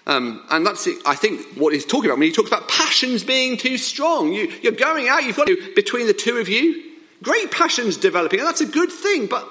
Um, 0.07 0.45
and 0.51 0.67
that's, 0.67 0.87
I 1.07 1.15
think, 1.15 1.41
what 1.57 1.73
he's 1.73 1.87
talking 1.87 2.11
about 2.11 2.19
when 2.19 2.29
he 2.29 2.33
talks 2.33 2.49
about 2.49 2.69
passions 2.69 3.25
being 3.25 3.57
too 3.57 3.79
strong. 3.79 4.35
You, 4.35 4.53
you're 4.63 4.73
going 4.73 5.09
out, 5.09 5.25
you've 5.25 5.37
got 5.37 5.47
to, 5.47 5.73
between 5.75 6.07
the 6.07 6.13
two 6.13 6.37
of 6.37 6.49
you, 6.49 6.93
great 7.23 7.51
passions 7.51 7.97
developing, 7.97 8.41
and 8.41 8.47
that's 8.47 8.61
a 8.61 8.67
good 8.67 8.93
thing, 8.93 9.27
but 9.27 9.49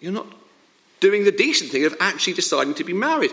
you're 0.00 0.12
not 0.12 0.26
doing 1.00 1.24
the 1.24 1.32
decent 1.32 1.70
thing 1.70 1.84
of 1.84 1.94
actually 2.00 2.32
deciding 2.32 2.74
to 2.74 2.84
be 2.84 2.94
married. 2.94 3.30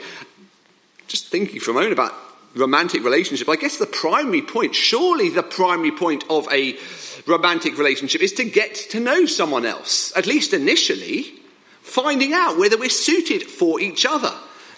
Just 1.07 1.27
thinking 1.29 1.61
for 1.61 1.71
a 1.71 1.73
moment 1.73 1.93
about 1.93 2.13
romantic 2.55 3.03
relationship, 3.03 3.47
I 3.47 3.55
guess 3.55 3.77
the 3.77 3.85
primary 3.85 4.41
point, 4.41 4.75
surely 4.75 5.29
the 5.29 5.43
primary 5.43 5.91
point 5.91 6.25
of 6.29 6.47
a 6.51 6.77
romantic 7.25 7.77
relationship 7.77 8.21
is 8.21 8.33
to 8.33 8.43
get 8.43 8.75
to 8.75 8.99
know 8.99 9.25
someone 9.25 9.65
else, 9.65 10.15
at 10.15 10.27
least 10.27 10.53
initially, 10.53 11.33
finding 11.81 12.33
out 12.33 12.57
whether 12.57 12.77
we're 12.77 12.89
suited 12.89 13.43
for 13.43 13.79
each 13.79 14.05
other. 14.05 14.33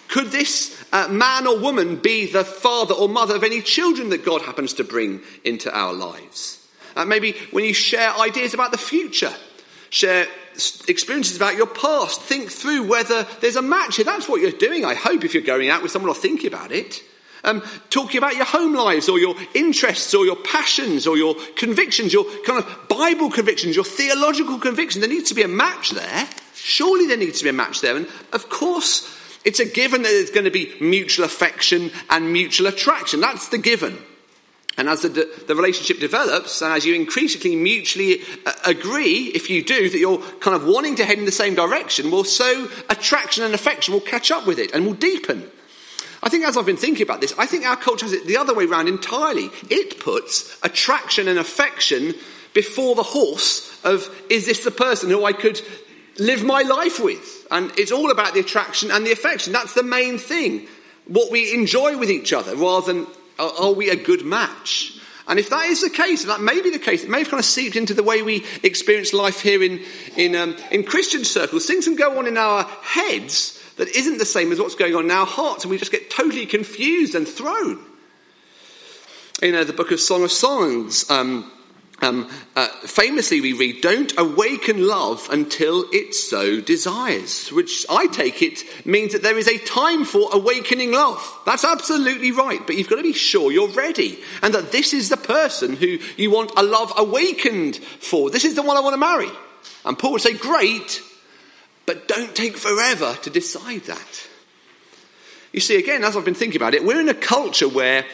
Could 0.08 0.28
this 0.28 0.82
uh, 0.92 1.08
man 1.08 1.46
or 1.46 1.58
woman 1.58 1.96
be 1.96 2.26
the 2.26 2.44
father 2.44 2.94
or 2.94 3.08
mother 3.08 3.36
of 3.36 3.44
any 3.44 3.60
children 3.60 4.08
that 4.10 4.24
God 4.24 4.42
happens 4.42 4.74
to 4.74 4.84
bring 4.84 5.20
into 5.44 5.74
our 5.76 5.92
lives? 5.92 6.66
Uh, 6.96 7.04
maybe 7.04 7.32
when 7.50 7.64
you 7.64 7.74
share 7.74 8.16
ideas 8.18 8.54
about 8.54 8.72
the 8.72 8.78
future, 8.78 9.32
share 9.90 10.26
experiences 10.88 11.36
about 11.36 11.56
your 11.56 11.66
past, 11.66 12.22
think 12.22 12.50
through 12.50 12.88
whether 12.88 13.24
there's 13.40 13.56
a 13.56 13.62
match 13.62 13.96
here. 13.96 14.04
That's 14.04 14.28
what 14.28 14.40
you're 14.40 14.50
doing, 14.50 14.84
I 14.84 14.94
hope, 14.94 15.24
if 15.24 15.34
you're 15.34 15.42
going 15.42 15.68
out 15.68 15.82
with 15.82 15.92
someone 15.92 16.10
or 16.10 16.14
thinking 16.14 16.48
about 16.48 16.72
it. 16.72 17.02
Um, 17.48 17.62
talking 17.88 18.18
about 18.18 18.36
your 18.36 18.44
home 18.44 18.74
lives 18.74 19.08
or 19.08 19.18
your 19.18 19.34
interests 19.54 20.12
or 20.12 20.26
your 20.26 20.36
passions 20.36 21.06
or 21.06 21.16
your 21.16 21.34
convictions, 21.56 22.12
your 22.12 22.26
kind 22.44 22.62
of 22.62 22.88
Bible 22.88 23.30
convictions, 23.30 23.74
your 23.74 23.86
theological 23.86 24.58
convictions. 24.58 25.00
There 25.00 25.12
needs 25.14 25.30
to 25.30 25.34
be 25.34 25.42
a 25.42 25.48
match 25.48 25.92
there. 25.92 26.28
Surely 26.52 27.06
there 27.06 27.16
needs 27.16 27.38
to 27.38 27.44
be 27.44 27.50
a 27.50 27.54
match 27.54 27.80
there. 27.80 27.96
And 27.96 28.06
of 28.34 28.50
course, 28.50 29.08
it's 29.46 29.60
a 29.60 29.64
given 29.64 30.02
that 30.02 30.10
there's 30.10 30.30
going 30.30 30.44
to 30.44 30.50
be 30.50 30.74
mutual 30.78 31.24
affection 31.24 31.90
and 32.10 32.30
mutual 32.34 32.66
attraction. 32.66 33.22
That's 33.22 33.48
the 33.48 33.56
given. 33.56 33.96
And 34.76 34.86
as 34.86 35.00
the, 35.02 35.28
the 35.46 35.56
relationship 35.56 36.00
develops, 36.00 36.60
and 36.60 36.74
as 36.74 36.84
you 36.84 36.94
increasingly 36.94 37.56
mutually 37.56 38.20
uh, 38.44 38.52
agree, 38.66 39.32
if 39.34 39.48
you 39.48 39.64
do, 39.64 39.88
that 39.88 39.98
you're 39.98 40.20
kind 40.40 40.54
of 40.54 40.66
wanting 40.66 40.96
to 40.96 41.06
head 41.06 41.18
in 41.18 41.24
the 41.24 41.32
same 41.32 41.54
direction, 41.54 42.10
well, 42.10 42.24
so 42.24 42.68
attraction 42.90 43.42
and 43.42 43.54
affection 43.54 43.94
will 43.94 44.02
catch 44.02 44.30
up 44.30 44.46
with 44.46 44.58
it 44.58 44.72
and 44.74 44.84
will 44.84 44.92
deepen. 44.92 45.50
I 46.22 46.28
think 46.28 46.44
as 46.44 46.56
I've 46.56 46.66
been 46.66 46.76
thinking 46.76 47.02
about 47.02 47.20
this, 47.20 47.34
I 47.38 47.46
think 47.46 47.64
our 47.64 47.76
culture 47.76 48.06
has 48.06 48.12
it 48.12 48.26
the 48.26 48.36
other 48.36 48.54
way 48.54 48.64
around 48.64 48.88
entirely. 48.88 49.50
It 49.70 50.00
puts 50.00 50.56
attraction 50.62 51.28
and 51.28 51.38
affection 51.38 52.14
before 52.54 52.94
the 52.94 53.02
horse 53.02 53.80
of, 53.84 54.08
is 54.28 54.46
this 54.46 54.64
the 54.64 54.70
person 54.70 55.10
who 55.10 55.24
I 55.24 55.32
could 55.32 55.60
live 56.18 56.42
my 56.42 56.62
life 56.62 56.98
with? 56.98 57.46
And 57.50 57.70
it's 57.78 57.92
all 57.92 58.10
about 58.10 58.34
the 58.34 58.40
attraction 58.40 58.90
and 58.90 59.06
the 59.06 59.12
affection. 59.12 59.52
That's 59.52 59.74
the 59.74 59.82
main 59.82 60.18
thing. 60.18 60.66
What 61.06 61.30
we 61.30 61.54
enjoy 61.54 61.96
with 61.96 62.10
each 62.10 62.32
other 62.32 62.56
rather 62.56 62.92
than, 62.92 63.06
are 63.38 63.72
we 63.72 63.90
a 63.90 63.96
good 63.96 64.24
match? 64.24 64.98
And 65.28 65.38
if 65.38 65.50
that 65.50 65.66
is 65.66 65.82
the 65.82 65.90
case, 65.90 66.22
and 66.22 66.30
that 66.30 66.40
may 66.40 66.60
be 66.62 66.70
the 66.70 66.78
case, 66.78 67.04
it 67.04 67.10
may 67.10 67.18
have 67.18 67.28
kind 67.28 67.38
of 67.38 67.44
seeped 67.44 67.76
into 67.76 67.94
the 67.94 68.02
way 68.02 68.22
we 68.22 68.44
experience 68.62 69.12
life 69.12 69.42
here 69.42 69.62
in, 69.62 69.84
in, 70.16 70.34
um, 70.34 70.56
in 70.70 70.84
Christian 70.84 71.24
circles. 71.24 71.66
Things 71.66 71.84
can 71.84 71.96
go 71.96 72.18
on 72.18 72.26
in 72.26 72.38
our 72.38 72.64
heads 72.64 73.57
that 73.78 73.88
isn't 73.88 74.18
the 74.18 74.26
same 74.26 74.52
as 74.52 74.60
what's 74.60 74.74
going 74.74 74.94
on 74.94 75.04
in 75.04 75.10
our 75.10 75.26
hearts, 75.26 75.64
and 75.64 75.70
we 75.70 75.78
just 75.78 75.92
get 75.92 76.10
totally 76.10 76.46
confused 76.46 77.14
and 77.14 77.26
thrown. 77.26 77.78
You 79.40 79.52
know, 79.52 79.64
the 79.64 79.72
book 79.72 79.92
of 79.92 80.00
Song 80.00 80.24
of 80.24 80.32
Songs, 80.32 81.08
um, 81.10 81.50
um, 82.00 82.28
uh, 82.54 82.68
famously 82.82 83.40
we 83.40 83.52
read, 83.52 83.80
Don't 83.80 84.12
awaken 84.18 84.86
love 84.86 85.28
until 85.30 85.84
it 85.92 86.14
so 86.14 86.60
desires, 86.60 87.50
which 87.50 87.86
I 87.88 88.08
take 88.08 88.42
it 88.42 88.64
means 88.84 89.12
that 89.12 89.22
there 89.22 89.38
is 89.38 89.48
a 89.48 89.58
time 89.58 90.04
for 90.04 90.28
awakening 90.32 90.92
love. 90.92 91.24
That's 91.46 91.64
absolutely 91.64 92.32
right, 92.32 92.64
but 92.66 92.76
you've 92.76 92.88
got 92.88 92.96
to 92.96 93.02
be 93.02 93.12
sure 93.12 93.52
you're 93.52 93.68
ready 93.68 94.18
and 94.42 94.54
that 94.54 94.72
this 94.72 94.92
is 94.92 95.08
the 95.08 95.16
person 95.16 95.76
who 95.76 95.98
you 96.16 96.30
want 96.30 96.52
a 96.56 96.62
love 96.62 96.92
awakened 96.96 97.76
for. 97.76 98.30
This 98.30 98.44
is 98.44 98.54
the 98.54 98.62
one 98.62 98.76
I 98.76 98.80
want 98.80 98.94
to 98.94 98.98
marry. 98.98 99.30
And 99.84 99.98
Paul 99.98 100.12
would 100.12 100.22
say, 100.22 100.34
Great, 100.34 101.02
but 101.88 102.06
don't 102.06 102.36
take 102.36 102.58
forever 102.58 103.16
to 103.22 103.30
decide 103.30 103.84
that. 103.84 104.28
You 105.54 105.60
see, 105.60 105.78
again, 105.78 106.04
as 106.04 106.18
I've 106.18 106.24
been 106.26 106.34
thinking 106.34 106.60
about 106.60 106.74
it, 106.74 106.84
we're 106.84 107.00
in 107.00 107.08
a 107.08 107.14
culture 107.14 107.66
where 107.66 108.04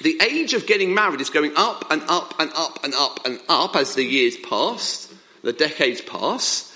the 0.00 0.16
age 0.22 0.54
of 0.54 0.64
getting 0.64 0.94
married 0.94 1.20
is 1.20 1.28
going 1.28 1.52
up 1.56 1.90
and 1.90 2.02
up 2.08 2.38
and 2.38 2.52
up 2.54 2.84
and 2.84 2.94
up 2.94 3.26
and 3.26 3.40
up 3.48 3.74
as 3.74 3.96
the 3.96 4.04
years 4.04 4.36
pass, 4.36 5.12
the 5.42 5.52
decades 5.52 6.00
pass. 6.00 6.72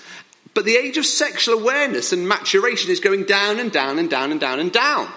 But 0.53 0.65
the 0.65 0.75
age 0.75 0.97
of 0.97 1.05
sexual 1.05 1.57
awareness 1.57 2.11
and 2.11 2.27
maturation 2.27 2.91
is 2.91 2.99
going 2.99 3.23
down 3.23 3.61
and 3.61 3.71
down 3.71 3.97
and 3.97 4.09
down 4.09 4.31
and 4.31 4.39
down 4.41 4.59
and 4.59 4.73
down. 4.73 5.07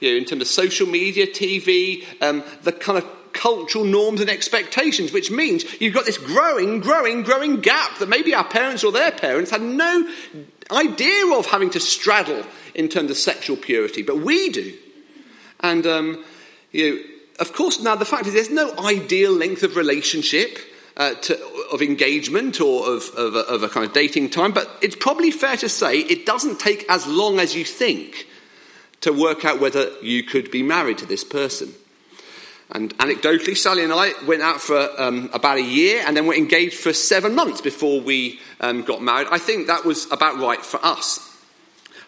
You 0.00 0.10
know, 0.10 0.16
in 0.16 0.24
terms 0.24 0.42
of 0.42 0.48
social 0.48 0.88
media, 0.88 1.28
TV, 1.28 2.04
um, 2.20 2.42
the 2.64 2.72
kind 2.72 2.98
of 2.98 3.08
cultural 3.34 3.84
norms 3.84 4.20
and 4.20 4.30
expectations, 4.30 5.12
which 5.12 5.30
means 5.30 5.64
you've 5.80 5.92
got 5.92 6.06
this 6.06 6.16
growing, 6.16 6.80
growing, 6.80 7.22
growing 7.22 7.60
gap 7.60 7.98
that 7.98 8.08
maybe 8.08 8.34
our 8.34 8.44
parents 8.44 8.82
or 8.82 8.92
their 8.92 9.12
parents 9.12 9.50
had 9.50 9.60
no 9.60 10.08
idea 10.74 11.26
of 11.34 11.46
having 11.46 11.70
to 11.70 11.80
straddle 11.80 12.44
in 12.74 12.88
terms 12.88 13.10
of 13.10 13.16
sexual 13.16 13.56
purity, 13.56 14.02
but 14.02 14.18
we 14.18 14.50
do. 14.50 14.74
And, 15.60 15.86
um, 15.86 16.24
you 16.72 16.90
know, 16.90 17.02
of 17.40 17.52
course, 17.52 17.80
now 17.80 17.96
the 17.96 18.04
fact 18.04 18.26
is 18.26 18.34
there's 18.34 18.50
no 18.50 18.76
ideal 18.78 19.32
length 19.32 19.62
of 19.62 19.76
relationship. 19.76 20.58
Uh, 20.96 21.12
to, 21.14 21.36
of 21.72 21.82
engagement 21.82 22.60
or 22.60 22.86
of, 22.86 23.02
of, 23.16 23.34
a, 23.34 23.40
of 23.40 23.64
a 23.64 23.68
kind 23.68 23.84
of 23.84 23.92
dating 23.92 24.30
time, 24.30 24.52
but 24.52 24.70
it's 24.80 24.94
probably 24.94 25.32
fair 25.32 25.56
to 25.56 25.68
say 25.68 25.98
it 25.98 26.24
doesn't 26.24 26.60
take 26.60 26.88
as 26.88 27.04
long 27.04 27.40
as 27.40 27.52
you 27.52 27.64
think 27.64 28.28
to 29.00 29.12
work 29.12 29.44
out 29.44 29.58
whether 29.58 29.90
you 30.02 30.22
could 30.22 30.52
be 30.52 30.62
married 30.62 30.98
to 30.98 31.04
this 31.04 31.24
person. 31.24 31.74
And 32.70 32.96
anecdotally, 32.98 33.56
Sally 33.56 33.84
and 33.84 33.92
I 33.92 34.12
went 34.26 34.42
out 34.42 34.60
for 34.60 34.88
um, 35.00 35.28
about 35.32 35.58
a 35.58 35.62
year 35.62 36.02
and 36.06 36.16
then 36.16 36.26
were 36.26 36.34
engaged 36.34 36.78
for 36.78 36.92
seven 36.92 37.34
months 37.34 37.60
before 37.60 38.00
we 38.00 38.40
um, 38.60 38.82
got 38.82 39.02
married. 39.02 39.28
I 39.30 39.38
think 39.38 39.66
that 39.66 39.84
was 39.84 40.10
about 40.10 40.38
right 40.38 40.64
for 40.64 40.84
us. 40.84 41.30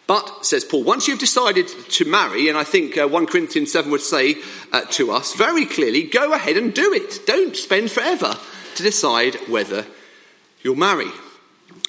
But, 0.06 0.46
says 0.46 0.64
Paul, 0.64 0.84
once 0.84 1.08
you've 1.08 1.18
decided 1.18 1.68
to 1.68 2.04
marry, 2.04 2.48
and 2.48 2.56
I 2.56 2.64
think 2.64 2.96
uh, 2.96 3.08
1 3.08 3.26
Corinthians 3.26 3.72
7 3.72 3.90
would 3.90 4.00
say 4.00 4.36
uh, 4.72 4.82
to 4.92 5.10
us 5.10 5.34
very 5.34 5.66
clearly, 5.66 6.04
go 6.04 6.32
ahead 6.32 6.56
and 6.56 6.72
do 6.72 6.92
it. 6.92 7.26
Don't 7.26 7.56
spend 7.56 7.90
forever 7.90 8.36
to 8.76 8.82
decide 8.82 9.34
whether 9.48 9.84
you'll 10.62 10.76
marry. 10.76 11.10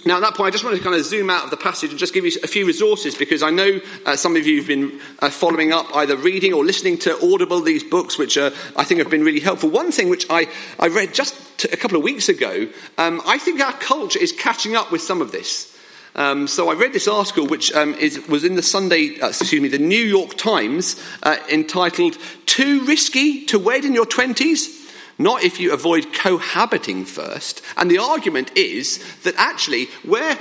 Now, 0.06 0.18
at 0.18 0.22
that 0.22 0.36
point, 0.36 0.48
I 0.48 0.52
just 0.52 0.64
want 0.64 0.78
to 0.78 0.84
kind 0.84 0.96
of 0.96 1.04
zoom 1.04 1.30
out 1.30 1.44
of 1.44 1.50
the 1.50 1.58
passage 1.58 1.90
and 1.90 2.00
just 2.00 2.14
give 2.14 2.24
you 2.24 2.32
a 2.44 2.48
few 2.48 2.66
resources 2.66 3.16
because 3.16 3.44
I 3.44 3.50
know 3.50 3.82
uh, 4.06 4.16
some 4.16 4.36
of 4.36 4.48
you 4.48 4.58
have 4.58 4.68
been 4.68 5.02
uh, 5.20 5.30
following 5.30 5.74
up, 5.74 5.88
either 5.96 6.16
reading 6.16 6.54
or 6.54 6.64
listening 6.64 6.98
to 7.00 7.34
Audible 7.34 7.60
these 7.62 7.84
books, 7.84 8.18
which 8.18 8.38
uh, 8.38 8.52
I 8.76 8.84
think 8.84 9.00
have 9.00 9.10
been 9.10 9.24
really 9.24 9.42
helpful. 9.42 9.70
One 9.70 9.92
thing 9.92 10.10
which 10.10 10.26
I, 10.30 10.48
I 10.80 10.88
read 10.88 11.14
just 11.14 11.66
a 11.66 11.76
couple 11.76 11.98
of 11.98 12.04
weeks 12.04 12.30
ago, 12.30 12.70
um, 12.98 13.22
I 13.26 13.38
think 13.38 13.60
our 13.60 13.74
culture 13.74 14.20
is 14.20 14.32
catching 14.32 14.76
up 14.76 14.92
with 14.92 15.02
some 15.02 15.22
of 15.22 15.32
this. 15.32 15.76
Um, 16.16 16.48
so 16.48 16.70
I 16.70 16.74
read 16.74 16.94
this 16.94 17.08
article, 17.08 17.46
which 17.46 17.72
um, 17.74 17.94
is, 17.96 18.28
was 18.28 18.44
in 18.44 18.56
the 18.56 18.64
Sunday, 18.64 19.20
uh, 19.20 19.28
excuse 19.30 19.62
me, 19.62 19.68
the 19.68 19.78
New 19.78 20.04
York 20.04 20.36
Times, 20.36 21.02
uh, 21.22 21.38
entitled 21.52 22.18
"Too 22.46 22.86
Risky 22.86 23.46
to 23.46 23.60
Wed 23.60 23.84
in 23.84 23.94
Your 23.94 24.06
Twenties." 24.06 24.77
Not 25.18 25.44
if 25.44 25.60
you 25.60 25.74
avoid 25.74 26.14
cohabiting 26.14 27.06
first. 27.06 27.62
And 27.76 27.90
the 27.90 27.98
argument 27.98 28.56
is 28.56 29.04
that 29.24 29.34
actually, 29.38 29.86
where 30.04 30.38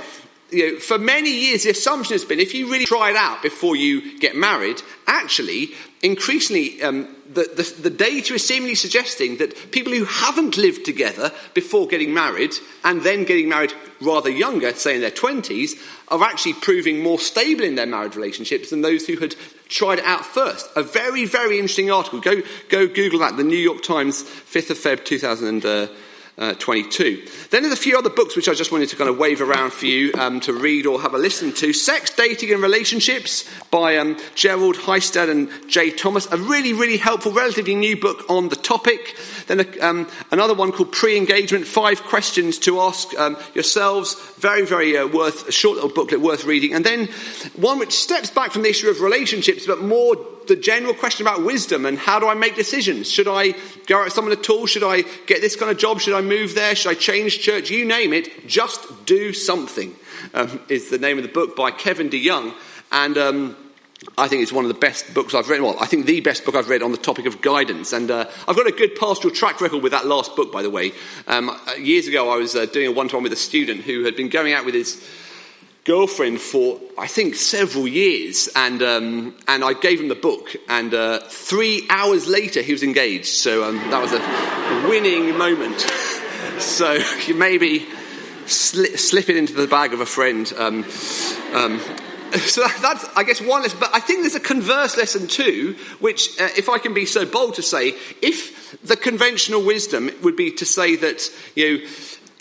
you 0.51 0.73
know, 0.73 0.79
for 0.79 0.97
many 0.97 1.31
years, 1.31 1.63
the 1.63 1.71
assumption 1.71 2.13
has 2.13 2.23
been 2.23 2.39
if 2.39 2.53
you 2.53 2.71
really 2.71 2.85
try 2.85 3.09
it 3.09 3.15
out 3.15 3.41
before 3.41 3.75
you 3.75 4.19
get 4.19 4.35
married, 4.35 4.81
actually, 5.05 5.71
increasingly, 6.01 6.81
um, 6.81 7.16
the, 7.33 7.43
the, 7.55 7.81
the, 7.81 7.89
data 7.89 8.33
is 8.33 8.45
seemingly 8.45 8.75
suggesting 8.75 9.37
that 9.37 9.71
people 9.71 9.93
who 9.93 10.05
haven't 10.05 10.57
lived 10.57 10.85
together 10.85 11.31
before 11.53 11.87
getting 11.87 12.13
married 12.13 12.53
and 12.83 13.01
then 13.01 13.23
getting 13.23 13.49
married 13.49 13.73
rather 14.01 14.29
younger, 14.29 14.73
say 14.73 14.95
in 14.95 15.01
their 15.01 15.11
20s, 15.11 15.71
are 16.07 16.23
actually 16.23 16.53
proving 16.53 17.01
more 17.01 17.19
stable 17.19 17.63
in 17.63 17.75
their 17.75 17.85
marriage 17.85 18.15
relationships 18.15 18.69
than 18.69 18.81
those 18.81 19.05
who 19.07 19.17
had 19.17 19.35
tried 19.67 19.99
it 19.99 20.05
out 20.05 20.25
first. 20.25 20.69
A 20.75 20.83
very, 20.83 21.25
very 21.25 21.59
interesting 21.59 21.91
article. 21.91 22.21
Go, 22.21 22.41
go 22.69 22.87
Google 22.87 23.19
that, 23.19 23.37
the 23.37 23.43
New 23.43 23.57
York 23.57 23.83
Times, 23.83 24.23
5th 24.23 24.69
of 24.69 24.77
Feb 24.77 25.05
2000. 25.05 25.65
Uh, 25.65 25.87
uh, 26.37 26.53
22. 26.53 27.25
Then 27.49 27.63
there's 27.63 27.73
a 27.73 27.81
few 27.81 27.97
other 27.97 28.09
books 28.09 28.35
which 28.35 28.47
I 28.47 28.53
just 28.53 28.71
wanted 28.71 28.89
to 28.89 28.95
kind 28.95 29.09
of 29.09 29.17
wave 29.17 29.41
around 29.41 29.73
for 29.73 29.85
you 29.85 30.11
um, 30.17 30.39
to 30.41 30.53
read 30.53 30.85
or 30.85 31.01
have 31.01 31.13
a 31.13 31.17
listen 31.17 31.51
to. 31.53 31.73
Sex, 31.73 32.11
Dating 32.11 32.51
and 32.51 32.61
Relationships 32.61 33.49
by 33.71 33.97
um, 33.97 34.17
Gerald 34.35 34.75
Hiestand 34.75 35.29
and 35.29 35.49
Jay 35.69 35.89
Thomas. 35.89 36.31
A 36.31 36.37
really, 36.37 36.73
really 36.73 36.97
helpful, 36.97 37.31
relatively 37.31 37.75
new 37.75 37.99
book 37.99 38.29
on 38.29 38.49
the 38.49 38.55
topic. 38.55 39.15
Then 39.47 39.65
um, 39.81 40.07
another 40.31 40.53
one 40.53 40.71
called 40.71 40.91
Pre-Engagement, 40.91 41.65
Five 41.65 42.03
Questions 42.03 42.59
to 42.59 42.79
Ask 42.81 43.17
um, 43.17 43.37
Yourselves. 43.53 44.15
Very, 44.37 44.65
very 44.65 44.97
uh, 44.97 45.07
worth, 45.07 45.47
a 45.47 45.51
short 45.51 45.75
little 45.75 45.89
booklet 45.89 46.21
worth 46.21 46.43
reading. 46.43 46.73
And 46.73 46.85
then 46.85 47.07
one 47.55 47.79
which 47.79 47.93
steps 47.93 48.29
back 48.29 48.51
from 48.51 48.63
the 48.63 48.69
issue 48.69 48.89
of 48.89 49.01
relationships, 49.01 49.65
but 49.65 49.81
more 49.81 50.15
the 50.47 50.55
general 50.55 50.93
question 50.93 51.27
about 51.27 51.43
wisdom 51.43 51.85
and 51.85 51.97
how 51.97 52.19
do 52.19 52.27
I 52.27 52.33
make 52.33 52.55
decisions? 52.55 53.11
Should 53.11 53.27
I 53.27 53.53
go 53.85 54.03
out 54.03 54.11
someone 54.11 54.31
at 54.31 54.49
all? 54.49 54.65
Should 54.65 54.83
I 54.83 55.01
get 55.25 55.41
this 55.41 55.55
kind 55.55 55.71
of 55.71 55.77
job? 55.77 55.99
Should 55.99 56.13
I 56.13 56.21
move 56.21 56.55
there? 56.55 56.75
Should 56.75 56.91
I 56.91 56.95
change 56.95 57.39
church? 57.39 57.69
You 57.69 57.85
name 57.85 58.13
it, 58.13 58.47
just 58.47 59.05
do 59.05 59.33
something, 59.33 59.93
um, 60.33 60.59
is 60.69 60.89
the 60.89 60.97
name 60.97 61.17
of 61.17 61.23
the 61.23 61.29
book 61.29 61.55
by 61.55 61.71
Kevin 61.71 62.09
DeYoung. 62.09 62.53
And 62.91 63.17
um, 63.17 63.57
I 64.17 64.27
think 64.27 64.41
it's 64.41 64.51
one 64.51 64.65
of 64.65 64.69
the 64.69 64.79
best 64.79 65.13
books 65.13 65.33
I've 65.33 65.49
read. 65.49 65.61
Well, 65.61 65.75
I 65.79 65.85
think 65.85 66.05
the 66.05 66.21
best 66.21 66.45
book 66.45 66.55
I've 66.55 66.69
read 66.69 66.81
on 66.81 66.91
the 66.91 66.97
topic 66.97 67.25
of 67.25 67.41
guidance. 67.41 67.93
And 67.93 68.09
uh, 68.09 68.25
I've 68.47 68.55
got 68.55 68.67
a 68.67 68.71
good 68.71 68.95
pastoral 68.95 69.33
track 69.33 69.61
record 69.61 69.83
with 69.83 69.91
that 69.91 70.05
last 70.05 70.35
book, 70.35 70.51
by 70.51 70.61
the 70.61 70.69
way. 70.69 70.91
Um, 71.27 71.49
uh, 71.49 71.73
years 71.73 72.07
ago, 72.07 72.29
I 72.29 72.37
was 72.37 72.55
uh, 72.55 72.65
doing 72.65 72.87
a 72.87 72.91
one 72.91 73.09
to 73.09 73.15
one 73.15 73.23
with 73.23 73.33
a 73.33 73.37
student 73.37 73.81
who 73.81 74.03
had 74.05 74.15
been 74.15 74.29
going 74.29 74.53
out 74.53 74.65
with 74.65 74.73
his 74.75 75.03
girlfriend 75.83 76.41
for 76.41 76.79
I 76.97 77.07
think 77.07 77.35
several 77.35 77.87
years, 77.87 78.49
and 78.55 78.81
um, 78.81 79.35
and 79.47 79.63
I 79.63 79.73
gave 79.73 80.01
him 80.01 80.09
the 80.09 80.15
book, 80.15 80.55
and 80.67 80.93
uh, 80.93 81.19
three 81.29 81.87
hours 81.89 82.27
later 82.27 82.61
he 82.61 82.73
was 82.73 82.83
engaged. 82.83 83.27
So 83.27 83.63
um, 83.63 83.77
that 83.89 84.01
was 84.01 84.13
a 84.13 84.89
winning 84.89 85.37
moment. 85.37 85.79
so 86.59 86.99
maybe 87.35 87.87
slip, 88.47 88.97
slip 88.97 89.29
it 89.29 89.37
into 89.37 89.53
the 89.53 89.67
bag 89.67 89.93
of 89.93 90.01
a 90.01 90.05
friend. 90.05 90.51
So 92.47 92.65
that's, 92.81 93.05
I 93.15 93.23
guess, 93.23 93.41
one 93.41 93.61
lesson. 93.61 93.79
But 93.79 93.91
I 93.93 93.99
think 93.99 94.21
there's 94.21 94.35
a 94.35 94.39
converse 94.39 94.97
lesson 94.97 95.27
too, 95.27 95.75
which, 95.99 96.39
uh, 96.39 96.47
if 96.57 96.69
I 96.69 96.77
can 96.77 96.93
be 96.93 97.05
so 97.05 97.25
bold 97.25 97.55
to 97.55 97.61
say, 97.61 97.89
if 98.21 98.81
the 98.83 98.95
conventional 98.95 99.63
wisdom 99.63 100.09
would 100.23 100.35
be 100.35 100.51
to 100.51 100.65
say 100.65 100.95
that 100.95 101.29
you 101.55 101.79
know 101.79 101.87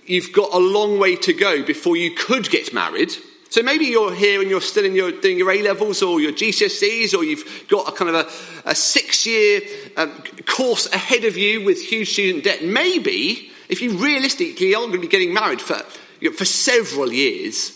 you've 0.07 0.33
got 0.33 0.53
a 0.53 0.59
long 0.59 0.99
way 0.99 1.17
to 1.17 1.33
go 1.33 1.63
before 1.65 1.97
you 1.97 2.13
could 2.15 2.49
get 2.51 2.73
married 2.73 3.13
so 3.57 3.63
maybe 3.63 3.87
you're 3.87 4.15
here 4.15 4.43
and 4.43 4.51
you're 4.51 4.61
still 4.61 4.85
in 4.85 4.95
your, 4.95 5.13
doing 5.13 5.39
your 5.39 5.51
A 5.51 5.63
levels 5.63 6.03
or 6.03 6.21
your 6.21 6.33
GCSEs, 6.33 7.17
or 7.17 7.25
you've 7.25 7.67
got 7.69 7.89
a 7.89 7.93
kind 7.93 8.15
of 8.15 8.27
a, 8.67 8.71
a 8.71 8.75
six 8.75 9.25
year 9.25 9.61
um, 9.97 10.13
course 10.47 10.93
ahead 10.93 11.25
of 11.25 11.37
you 11.37 11.65
with 11.65 11.83
huge 11.83 12.13
student 12.13 12.45
debt. 12.45 12.65
Maybe, 12.65 13.51
if 13.69 13.81
you 13.81 13.97
realistically 13.97 14.75
aren't 14.75 14.89
going 14.89 15.01
to 15.01 15.07
be 15.07 15.11
getting 15.11 15.33
married 15.33 15.61
for, 15.61 15.81
you 16.21 16.31
know, 16.31 16.37
for 16.37 16.45
several 16.45 17.13
years, 17.13 17.76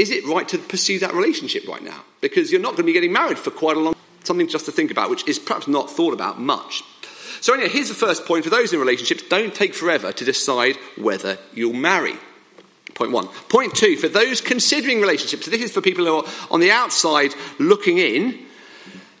is 0.00 0.10
it 0.10 0.24
right 0.24 0.48
to 0.48 0.58
pursue 0.58 0.98
that 1.00 1.12
relationship 1.12 1.68
right 1.68 1.82
now? 1.82 2.02
Because 2.22 2.50
you're 2.50 2.60
not 2.60 2.70
going 2.70 2.84
to 2.84 2.84
be 2.84 2.94
getting 2.94 3.12
married 3.12 3.38
for 3.38 3.50
quite 3.50 3.76
a 3.76 3.80
long 3.80 3.94
something 4.24 4.48
just 4.48 4.64
to 4.64 4.72
think 4.72 4.90
about, 4.90 5.10
which 5.10 5.26
is 5.28 5.38
perhaps 5.38 5.68
not 5.68 5.90
thought 5.90 6.14
about 6.14 6.40
much. 6.40 6.82
So, 7.40 7.54
anyway, 7.54 7.68
here's 7.68 7.88
the 7.88 7.94
first 7.94 8.26
point 8.26 8.44
for 8.44 8.50
those 8.50 8.72
in 8.72 8.80
relationships 8.80 9.22
don't 9.28 9.54
take 9.54 9.74
forever 9.74 10.12
to 10.12 10.24
decide 10.24 10.76
whether 10.96 11.38
you'll 11.54 11.74
marry. 11.74 12.14
Point 12.94 13.12
one. 13.12 13.28
Point 13.48 13.74
two, 13.74 13.96
for 13.96 14.08
those 14.08 14.40
considering 14.40 15.00
relationships, 15.00 15.46
this 15.46 15.62
is 15.62 15.72
for 15.72 15.80
people 15.80 16.04
who 16.04 16.16
are 16.16 16.24
on 16.50 16.60
the 16.60 16.70
outside 16.70 17.34
looking 17.58 17.98
in, 17.98 18.38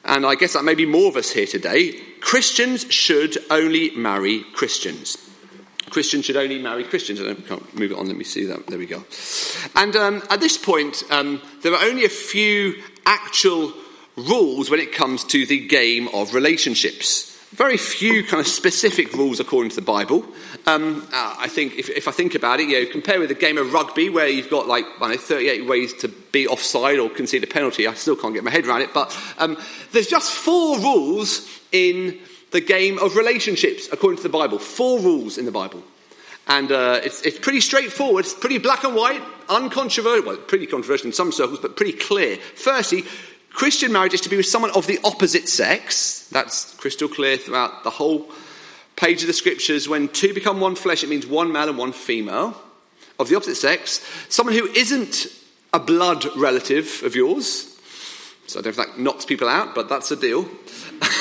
and 0.04 0.24
I 0.24 0.34
guess 0.34 0.54
that 0.54 0.64
may 0.64 0.74
be 0.74 0.86
more 0.86 1.08
of 1.08 1.16
us 1.16 1.30
here 1.30 1.46
today. 1.46 1.92
Christians 2.20 2.90
should 2.90 3.38
only 3.50 3.90
marry 3.96 4.44
Christians. 4.54 5.29
Christians 5.90 6.24
should 6.24 6.36
only 6.36 6.58
marry 6.58 6.84
Christians. 6.84 7.20
I 7.20 7.34
can't 7.34 7.78
move 7.78 7.92
it 7.92 7.98
on, 7.98 8.06
let 8.06 8.16
me 8.16 8.24
see 8.24 8.46
that. 8.46 8.66
There 8.66 8.78
we 8.78 8.86
go. 8.86 9.04
And 9.74 9.94
um, 9.96 10.22
at 10.30 10.40
this 10.40 10.56
point, 10.56 11.02
um, 11.10 11.40
there 11.62 11.72
are 11.74 11.84
only 11.84 12.04
a 12.04 12.10
few 12.10 12.82
actual 13.06 13.72
rules 14.16 14.70
when 14.70 14.80
it 14.80 14.92
comes 14.92 15.24
to 15.24 15.46
the 15.46 15.66
game 15.66 16.08
of 16.14 16.34
relationships 16.34 17.30
very 17.52 17.76
few 17.76 18.22
kind 18.24 18.40
of 18.40 18.46
specific 18.46 19.12
rules 19.12 19.40
according 19.40 19.70
to 19.70 19.76
the 19.76 19.82
Bible. 19.82 20.24
Um, 20.66 21.06
uh, 21.12 21.34
I 21.38 21.48
think 21.48 21.76
if, 21.76 21.90
if, 21.90 22.06
I 22.06 22.12
think 22.12 22.36
about 22.36 22.60
it, 22.60 22.68
you 22.68 22.84
know, 22.84 22.90
compare 22.90 23.18
with 23.18 23.30
a 23.32 23.34
game 23.34 23.58
of 23.58 23.72
rugby 23.72 24.08
where 24.08 24.28
you've 24.28 24.50
got 24.50 24.68
like 24.68 24.84
I 25.00 25.08
know, 25.08 25.16
38 25.16 25.66
ways 25.66 25.92
to 25.94 26.08
be 26.08 26.46
offside 26.46 27.00
or 27.00 27.10
concede 27.10 27.42
a 27.42 27.48
penalty. 27.48 27.88
I 27.88 27.94
still 27.94 28.14
can't 28.14 28.34
get 28.34 28.44
my 28.44 28.52
head 28.52 28.66
around 28.66 28.82
it, 28.82 28.94
but 28.94 29.16
um, 29.38 29.56
there's 29.90 30.06
just 30.06 30.32
four 30.32 30.78
rules 30.78 31.48
in 31.72 32.20
the 32.50 32.60
game 32.60 32.98
of 32.98 33.16
relationships 33.16 33.88
according 33.92 34.18
to 34.18 34.22
the 34.22 34.28
Bible. 34.28 34.58
Four 34.58 35.00
rules 35.00 35.38
in 35.38 35.44
the 35.44 35.52
Bible. 35.52 35.82
And 36.46 36.72
uh, 36.72 37.00
it's, 37.04 37.22
it's 37.22 37.38
pretty 37.38 37.60
straightforward, 37.60 38.24
it's 38.24 38.34
pretty 38.34 38.58
black 38.58 38.82
and 38.82 38.94
white, 38.94 39.22
uncontroversial, 39.48 40.26
well, 40.26 40.36
pretty 40.36 40.66
controversial 40.66 41.06
in 41.06 41.12
some 41.12 41.30
circles, 41.30 41.60
but 41.60 41.76
pretty 41.76 41.92
clear. 41.92 42.36
Firstly, 42.36 43.04
Christian 43.50 43.92
marriage 43.92 44.14
is 44.14 44.20
to 44.22 44.28
be 44.28 44.36
with 44.36 44.46
someone 44.46 44.70
of 44.72 44.86
the 44.86 44.98
opposite 45.04 45.48
sex. 45.48 46.28
That's 46.30 46.74
crystal 46.76 47.08
clear 47.08 47.36
throughout 47.36 47.84
the 47.84 47.90
whole 47.90 48.30
page 48.96 49.22
of 49.22 49.26
the 49.26 49.32
scriptures. 49.32 49.88
When 49.88 50.08
two 50.08 50.34
become 50.34 50.60
one 50.60 50.74
flesh, 50.74 51.04
it 51.04 51.08
means 51.08 51.26
one 51.26 51.52
male 51.52 51.68
and 51.68 51.78
one 51.78 51.92
female 51.92 52.56
of 53.18 53.28
the 53.28 53.36
opposite 53.36 53.56
sex. 53.56 54.04
Someone 54.28 54.54
who 54.54 54.66
isn't 54.66 55.26
a 55.72 55.78
blood 55.78 56.24
relative 56.36 57.02
of 57.04 57.14
yours. 57.14 57.66
So 58.46 58.58
I 58.58 58.62
don't 58.62 58.76
know 58.76 58.82
if 58.82 58.88
that 58.88 58.98
knocks 58.98 59.24
people 59.24 59.48
out, 59.48 59.74
but 59.74 59.88
that's 59.88 60.08
the 60.08 60.16
deal. 60.16 60.48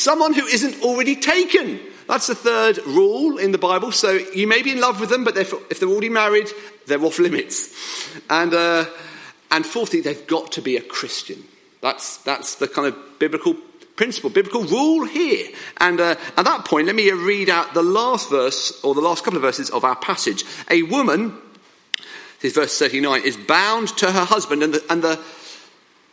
someone 0.00 0.34
who 0.34 0.46
isn't 0.46 0.82
already 0.82 1.16
taken. 1.16 1.80
That's 2.08 2.26
the 2.26 2.34
third 2.34 2.78
rule 2.86 3.38
in 3.38 3.52
the 3.52 3.58
Bible. 3.58 3.92
So 3.92 4.10
you 4.10 4.46
may 4.46 4.62
be 4.62 4.72
in 4.72 4.80
love 4.80 5.00
with 5.00 5.10
them, 5.10 5.24
but 5.24 5.36
if 5.36 5.78
they're 5.78 5.88
already 5.88 6.08
married, 6.08 6.48
they're 6.86 7.02
off 7.04 7.18
limits. 7.18 7.74
And 8.28 8.52
uh, 8.52 8.86
and 9.50 9.66
fourthly, 9.66 10.00
they've 10.00 10.26
got 10.26 10.52
to 10.52 10.62
be 10.62 10.76
a 10.76 10.82
Christian. 10.82 11.42
That's, 11.80 12.18
that's 12.18 12.56
the 12.56 12.68
kind 12.68 12.86
of 12.88 13.18
biblical 13.18 13.54
principle, 13.96 14.30
biblical 14.30 14.62
rule 14.62 15.04
here. 15.06 15.48
And 15.78 16.00
uh, 16.00 16.14
at 16.36 16.44
that 16.44 16.64
point, 16.64 16.86
let 16.86 16.94
me 16.94 17.10
read 17.10 17.50
out 17.50 17.74
the 17.74 17.82
last 17.82 18.30
verse, 18.30 18.80
or 18.84 18.94
the 18.94 19.00
last 19.00 19.24
couple 19.24 19.36
of 19.36 19.42
verses 19.42 19.70
of 19.70 19.84
our 19.84 19.96
passage. 19.96 20.44
A 20.70 20.82
woman, 20.82 21.36
this 22.40 22.52
is 22.52 22.54
verse 22.54 22.78
39, 22.78 23.22
is 23.22 23.36
bound 23.36 23.88
to 23.98 24.12
her 24.12 24.24
husband. 24.24 24.62
And 24.62 24.74
the, 24.74 24.84
and 24.88 25.02
the, 25.02 25.20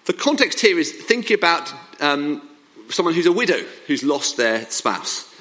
the 0.06 0.14
context 0.14 0.60
here 0.60 0.80
is 0.80 0.92
thinking 0.92 1.36
about 1.36 1.72
um, 2.00 2.47
someone 2.90 3.14
who's 3.14 3.26
a 3.26 3.32
widow 3.32 3.64
who's 3.88 4.04
lost 4.04 4.38
their 4.38 4.70
spouse. 4.70 5.34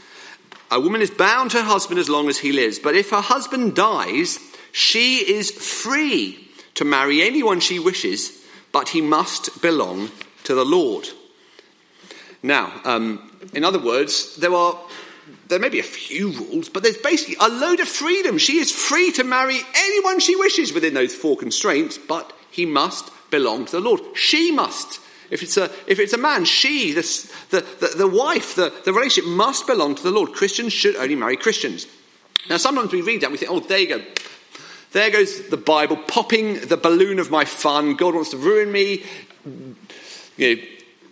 A 0.71 0.81
woman 0.81 1.01
is 1.01 1.11
bound 1.11 1.53
to 1.53 1.59
her 1.59 1.65
husband 1.65 2.01
as 2.01 2.09
long 2.09 2.29
as 2.29 2.39
he 2.39 2.53
lives. 2.53 2.79
But 2.79 2.97
if 2.97 3.11
her 3.11 3.21
husband 3.21 3.77
dies, 3.77 4.39
she 4.73 5.19
is 5.19 5.51
free 5.51 6.49
to 6.75 6.85
marry 6.85 7.23
anyone 7.23 7.61
she 7.61 7.79
wishes, 7.79 8.43
but 8.73 8.89
he 8.89 9.01
must 9.01 9.63
belong 9.63 10.11
to 10.45 10.55
the 10.55 10.65
Lord. 10.65 11.09
Now, 12.43 12.73
um, 12.85 13.31
in 13.55 13.65
other 13.65 13.79
words, 13.79 14.37
there 14.37 14.55
are 14.55 14.79
there 15.49 15.59
may 15.59 15.69
be 15.69 15.81
a 15.81 15.85
few 15.85 16.31
rules, 16.31 16.69
but 16.69 16.83
there's 16.83 16.97
basically 16.97 17.37
a 17.41 17.49
load 17.49 17.81
of 17.81 17.89
freedom. 17.89 18.39
She 18.39 18.59
is 18.59 18.71
free 18.71 19.13
to 19.13 19.25
marry 19.25 19.61
anyone 19.75 20.21
she 20.21 20.37
wishes 20.37 20.73
within 20.73 20.95
those 20.95 21.15
four 21.15 21.37
constraints, 21.37 21.99
but 21.99 22.33
he 22.51 22.67
must 22.67 23.11
belong 23.31 23.65
to 23.67 23.73
the 23.73 23.81
Lord. 23.81 24.01
She 24.15 24.51
must. 24.51 25.01
If 25.31 25.43
it's 25.43 25.57
a, 25.57 25.71
if 25.87 25.99
it's 25.99 26.12
a 26.12 26.19
man, 26.19 26.45
she, 26.45 26.93
the, 26.93 27.03
the, 27.51 27.61
the, 27.81 27.99
the 27.99 28.09
wife, 28.09 28.55
the, 28.55 28.73
the 28.85 28.93
relationship 28.93 29.31
must 29.31 29.67
belong 29.67 29.95
to 29.95 30.03
the 30.03 30.11
Lord. 30.11 30.33
Christians 30.33 30.73
should 30.73 30.97
only 30.97 31.17
marry 31.17 31.37
Christians. 31.37 31.87
Now, 32.49 32.59
sometimes 32.59 32.93
we 32.93 33.03
read 33.03 33.23
that 33.23 33.27
and 33.27 33.33
we 33.33 33.39
think, 33.39 33.51
oh, 33.51 33.61
there 33.61 33.79
you 33.79 33.89
go. 33.89 34.03
there 34.93 35.11
goes 35.11 35.49
the 35.49 35.57
Bible 35.57 35.97
popping 35.97 36.61
the 36.61 36.77
balloon 36.77 37.19
of 37.19 37.31
my 37.31 37.45
fun. 37.45 37.97
God 37.97 38.15
wants 38.15 38.31
to 38.31 38.37
ruin 38.37 38.71
me, 38.71 39.05
you 40.37 40.57
know, 40.57 40.62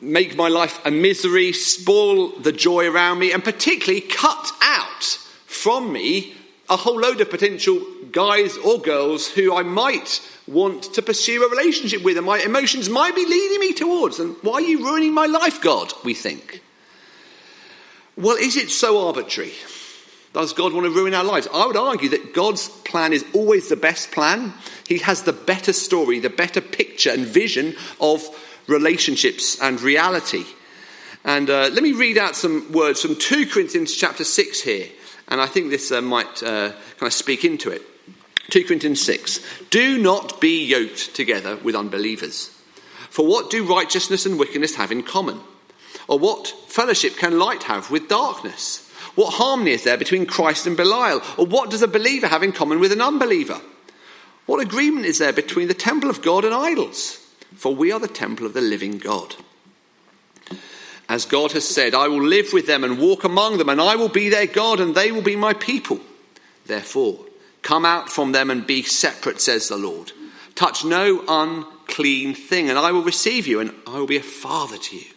make 0.00 0.36
my 0.36 0.48
life 0.48 0.80
a 0.84 0.90
misery, 0.90 1.52
spoil 1.52 2.28
the 2.38 2.52
joy 2.52 2.88
around 2.88 3.18
me, 3.18 3.32
and 3.32 3.42
particularly 3.42 4.00
cut 4.00 4.52
out 4.62 5.02
from 5.46 5.92
me 5.92 6.34
a 6.68 6.76
whole 6.76 7.00
load 7.00 7.20
of 7.20 7.30
potential 7.30 7.80
guys 8.12 8.56
or 8.58 8.78
girls 8.80 9.28
who 9.28 9.54
I 9.54 9.62
might 9.62 10.20
want 10.46 10.94
to 10.94 11.02
pursue 11.02 11.44
a 11.44 11.50
relationship 11.50 12.02
with 12.02 12.16
and 12.16 12.26
my 12.26 12.38
emotions 12.38 12.88
might 12.88 13.14
be 13.14 13.24
leading 13.24 13.60
me 13.60 13.72
towards. 13.72 14.18
And 14.18 14.36
why 14.42 14.54
are 14.54 14.60
you 14.60 14.84
ruining 14.84 15.14
my 15.14 15.26
life, 15.26 15.62
God? 15.62 15.92
We 16.04 16.14
think. 16.14 16.62
Well, 18.16 18.36
is 18.36 18.56
it 18.56 18.70
so 18.70 19.06
arbitrary? 19.06 19.52
Does 20.32 20.52
God 20.52 20.72
want 20.72 20.84
to 20.84 20.90
ruin 20.90 21.14
our 21.14 21.24
lives? 21.24 21.48
I 21.52 21.66
would 21.66 21.76
argue 21.76 22.08
that 22.10 22.34
God's 22.34 22.68
plan 22.68 23.12
is 23.12 23.24
always 23.32 23.68
the 23.68 23.76
best 23.76 24.10
plan. 24.10 24.52
He 24.86 24.98
has 24.98 25.22
the 25.22 25.32
better 25.32 25.72
story, 25.72 26.18
the 26.18 26.30
better 26.30 26.60
picture 26.60 27.10
and 27.10 27.24
vision 27.24 27.76
of 28.00 28.22
relationships 28.66 29.60
and 29.60 29.80
reality. 29.80 30.44
And 31.24 31.48
uh, 31.48 31.70
let 31.72 31.82
me 31.82 31.92
read 31.92 32.18
out 32.18 32.36
some 32.36 32.72
words 32.72 33.00
from 33.00 33.16
2 33.16 33.46
Corinthians 33.46 33.94
chapter 33.94 34.24
6 34.24 34.60
here. 34.60 34.88
And 35.28 35.40
I 35.40 35.46
think 35.46 35.70
this 35.70 35.90
uh, 35.90 36.02
might 36.02 36.42
uh, 36.42 36.70
kind 36.72 37.02
of 37.02 37.12
speak 37.12 37.44
into 37.44 37.70
it. 37.70 37.82
2 38.50 38.64
Corinthians 38.64 39.02
6. 39.02 39.40
Do 39.70 39.98
not 39.98 40.40
be 40.40 40.64
yoked 40.64 41.14
together 41.14 41.56
with 41.56 41.74
unbelievers. 41.74 42.50
For 43.10 43.26
what 43.26 43.50
do 43.50 43.64
righteousness 43.64 44.26
and 44.26 44.38
wickedness 44.38 44.74
have 44.74 44.92
in 44.92 45.02
common? 45.02 45.40
Or 46.08 46.18
what 46.18 46.48
fellowship 46.68 47.16
can 47.16 47.38
light 47.38 47.64
have 47.64 47.90
with 47.90 48.08
darkness? 48.08 48.90
What 49.14 49.34
harmony 49.34 49.70
is 49.70 49.84
there 49.84 49.96
between 49.96 50.26
Christ 50.26 50.66
and 50.66 50.76
Belial? 50.76 51.22
Or 51.38 51.46
what 51.46 51.70
does 51.70 51.82
a 51.82 51.88
believer 51.88 52.26
have 52.26 52.42
in 52.42 52.52
common 52.52 52.80
with 52.80 52.92
an 52.92 53.00
unbeliever? 53.00 53.60
What 54.46 54.60
agreement 54.60 55.06
is 55.06 55.18
there 55.18 55.32
between 55.32 55.68
the 55.68 55.74
temple 55.74 56.10
of 56.10 56.22
God 56.22 56.44
and 56.44 56.52
idols? 56.52 57.20
For 57.54 57.74
we 57.74 57.92
are 57.92 58.00
the 58.00 58.08
temple 58.08 58.46
of 58.46 58.52
the 58.52 58.60
living 58.60 58.98
God. 58.98 59.36
As 61.08 61.24
God 61.24 61.52
has 61.52 61.66
said, 61.66 61.94
I 61.94 62.08
will 62.08 62.22
live 62.22 62.52
with 62.52 62.66
them 62.66 62.82
and 62.82 62.98
walk 62.98 63.24
among 63.24 63.58
them, 63.58 63.68
and 63.68 63.80
I 63.80 63.96
will 63.96 64.08
be 64.08 64.28
their 64.28 64.46
God, 64.46 64.80
and 64.80 64.94
they 64.94 65.12
will 65.12 65.22
be 65.22 65.36
my 65.36 65.54
people. 65.54 66.00
Therefore, 66.66 67.18
come 67.64 67.84
out 67.84 68.08
from 68.08 68.30
them 68.30 68.50
and 68.50 68.64
be 68.64 68.84
separate, 68.84 69.40
says 69.40 69.68
the 69.68 69.76
Lord. 69.76 70.12
Touch 70.54 70.84
no 70.84 71.24
unclean 71.26 72.34
thing, 72.34 72.70
and 72.70 72.78
I 72.78 72.92
will 72.92 73.02
receive 73.02 73.48
you, 73.48 73.58
and 73.58 73.74
I 73.88 73.98
will 73.98 74.06
be 74.06 74.18
a 74.18 74.22
father 74.22 74.78
to 74.78 74.96
you, 74.96 75.10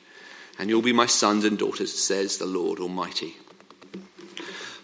and 0.57 0.67
you'll 0.69 0.81
be 0.81 0.93
my 0.93 1.05
sons 1.05 1.45
and 1.45 1.59
daughters, 1.59 1.93
says 1.93 2.37
the 2.37 2.47
Lord 2.47 2.79
Almighty. 2.79 3.37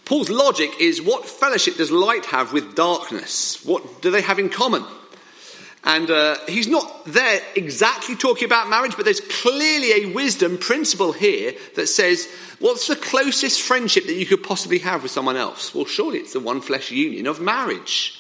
Paul's 0.06 0.30
logic 0.30 0.72
is 0.80 1.02
what 1.02 1.28
fellowship 1.28 1.78
does 1.78 1.90
light 1.90 2.26
have 2.26 2.54
with 2.54 2.76
darkness? 2.76 3.64
What 3.66 4.02
do 4.02 4.12
they 4.12 4.22
have 4.22 4.38
in 4.38 4.50
common? 4.50 4.84
And 5.86 6.10
uh, 6.10 6.38
he's 6.48 6.68
not 6.68 7.06
there 7.06 7.42
exactly 7.56 8.16
talking 8.16 8.46
about 8.46 8.70
marriage, 8.70 8.96
but 8.96 9.04
there's 9.04 9.20
clearly 9.20 10.04
a 10.04 10.14
wisdom 10.14 10.58
principle 10.58 11.12
here 11.12 11.54
that 11.76 11.88
says, 11.88 12.30
what's 12.60 12.88
the 12.88 12.96
closest 12.96 13.62
friendship 13.62 14.06
that 14.06 14.14
you 14.14 14.26
could 14.26 14.44
possibly 14.44 14.80
have 14.80 15.04
with 15.04 15.12
someone 15.12 15.36
else? 15.36 15.76
Well, 15.76 15.86
surely 15.86 16.20
it's 16.20 16.34
the 16.34 16.40
one 16.40 16.62
flesh 16.62 16.90
union 16.90 17.28
of 17.28 17.42
marriage. 17.42 18.18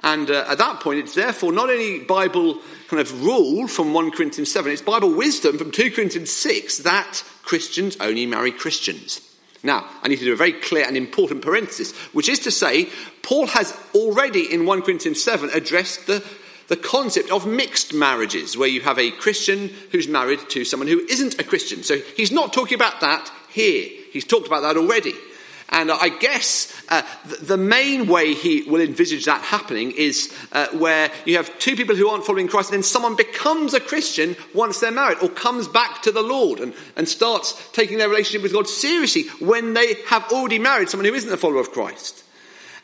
And 0.00 0.30
uh, 0.30 0.46
at 0.48 0.58
that 0.58 0.80
point, 0.80 1.00
it's 1.00 1.14
therefore 1.14 1.52
not 1.52 1.68
only 1.68 2.00
Bible 2.00 2.60
kind 2.88 3.00
of 3.00 3.24
rule 3.24 3.68
from 3.68 3.92
1 3.92 4.12
Corinthians 4.12 4.50
7, 4.50 4.72
it's 4.72 4.82
Bible 4.82 5.14
wisdom 5.14 5.58
from 5.58 5.72
2 5.72 5.90
Corinthians 5.90 6.32
6 6.32 6.78
that 6.78 7.22
Christians 7.42 7.96
only 8.00 8.24
marry 8.24 8.52
Christians. 8.52 9.20
Now, 9.62 9.86
I 10.02 10.08
need 10.08 10.18
to 10.18 10.24
do 10.24 10.32
a 10.32 10.36
very 10.36 10.52
clear 10.52 10.86
and 10.86 10.96
important 10.96 11.42
parenthesis, 11.42 11.92
which 12.14 12.28
is 12.28 12.40
to 12.40 12.50
say, 12.50 12.88
Paul 13.22 13.46
has 13.48 13.76
already 13.94 14.52
in 14.52 14.64
1 14.64 14.82
Corinthians 14.82 15.22
7 15.22 15.50
addressed 15.50 16.06
the 16.06 16.24
the 16.68 16.76
concept 16.76 17.30
of 17.30 17.46
mixed 17.46 17.94
marriages, 17.94 18.56
where 18.56 18.68
you 18.68 18.80
have 18.80 18.98
a 18.98 19.10
Christian 19.10 19.70
who's 19.92 20.08
married 20.08 20.40
to 20.50 20.64
someone 20.64 20.88
who 20.88 21.00
isn't 21.08 21.40
a 21.40 21.44
Christian. 21.44 21.82
So 21.82 21.98
he's 22.16 22.32
not 22.32 22.52
talking 22.52 22.74
about 22.74 23.00
that 23.00 23.30
here. 23.50 23.88
He's 24.12 24.24
talked 24.24 24.46
about 24.46 24.62
that 24.62 24.76
already. 24.76 25.14
And 25.68 25.90
I 25.90 26.10
guess 26.10 26.72
uh, 26.88 27.02
the 27.42 27.56
main 27.56 28.06
way 28.06 28.34
he 28.34 28.62
will 28.62 28.80
envisage 28.80 29.24
that 29.24 29.42
happening 29.42 29.90
is 29.90 30.32
uh, 30.52 30.68
where 30.68 31.10
you 31.24 31.36
have 31.36 31.58
two 31.58 31.74
people 31.74 31.96
who 31.96 32.08
aren't 32.08 32.24
following 32.24 32.46
Christ, 32.46 32.70
and 32.70 32.76
then 32.76 32.82
someone 32.84 33.16
becomes 33.16 33.74
a 33.74 33.80
Christian 33.80 34.36
once 34.54 34.78
they're 34.78 34.92
married, 34.92 35.18
or 35.22 35.28
comes 35.28 35.66
back 35.66 36.02
to 36.02 36.12
the 36.12 36.22
Lord 36.22 36.60
and, 36.60 36.72
and 36.94 37.08
starts 37.08 37.70
taking 37.72 37.98
their 37.98 38.08
relationship 38.08 38.42
with 38.42 38.52
God 38.52 38.68
seriously 38.68 39.24
when 39.40 39.74
they 39.74 39.94
have 40.06 40.30
already 40.30 40.60
married 40.60 40.88
someone 40.88 41.08
who 41.08 41.14
isn't 41.14 41.32
a 41.32 41.36
follower 41.36 41.60
of 41.60 41.72
Christ. 41.72 42.22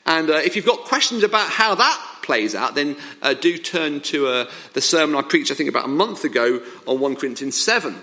And 0.05 0.29
uh, 0.29 0.35
if 0.35 0.57
you've 0.57 0.67
got 0.67 0.81
questions 0.81 1.23
about 1.23 1.49
how 1.49 1.77
that 1.77 2.09
plays 2.23 2.55
out, 2.55 2.75
then 2.75 2.97
uh, 3.21 3.35
do 3.35 3.59
turn 3.59 4.01
to 4.01 4.27
uh, 4.27 4.51
the 4.73 4.81
sermon 4.81 5.17
I 5.17 5.23
preached, 5.23 5.51
I 5.51 5.55
think, 5.55 5.69
about 5.69 5.85
a 5.85 5.89
month 5.89 6.25
ago 6.25 6.63
on 6.87 7.01
1 7.01 7.17
Corinthians 7.17 7.61
7. 7.61 7.97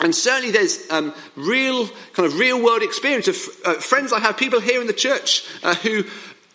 And 0.00 0.14
certainly 0.14 0.52
there's 0.52 0.88
um, 0.90 1.12
real, 1.34 1.88
kind 2.12 2.26
of 2.26 2.38
real 2.38 2.62
world 2.62 2.82
experience 2.82 3.26
of 3.26 3.36
uh, 3.64 3.74
friends 3.74 4.12
I 4.12 4.20
have, 4.20 4.36
people 4.36 4.60
here 4.60 4.80
in 4.80 4.86
the 4.86 4.92
church 4.92 5.44
uh, 5.62 5.74
who 5.76 6.04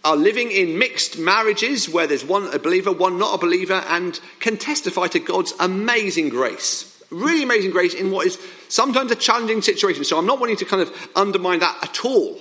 are 0.03 0.15
living 0.15 0.51
in 0.51 0.77
mixed 0.77 1.17
marriages 1.17 1.89
where 1.89 2.07
there's 2.07 2.25
one 2.25 2.53
a 2.53 2.59
believer, 2.59 2.91
one 2.91 3.17
not 3.17 3.35
a 3.35 3.37
believer, 3.37 3.83
and 3.89 4.19
can 4.39 4.57
testify 4.57 5.07
to 5.07 5.19
God's 5.19 5.53
amazing 5.59 6.29
grace. 6.29 6.89
Really 7.09 7.43
amazing 7.43 7.71
grace 7.71 7.93
in 7.93 8.11
what 8.11 8.27
is 8.27 8.39
sometimes 8.69 9.11
a 9.11 9.15
challenging 9.15 9.61
situation. 9.61 10.03
So 10.03 10.17
I'm 10.17 10.25
not 10.25 10.39
wanting 10.39 10.57
to 10.57 10.65
kind 10.65 10.81
of 10.81 11.09
undermine 11.15 11.59
that 11.59 11.77
at 11.81 12.05
all. 12.05 12.37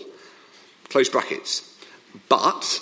Close 0.89 1.09
brackets. 1.09 1.69
But 2.29 2.81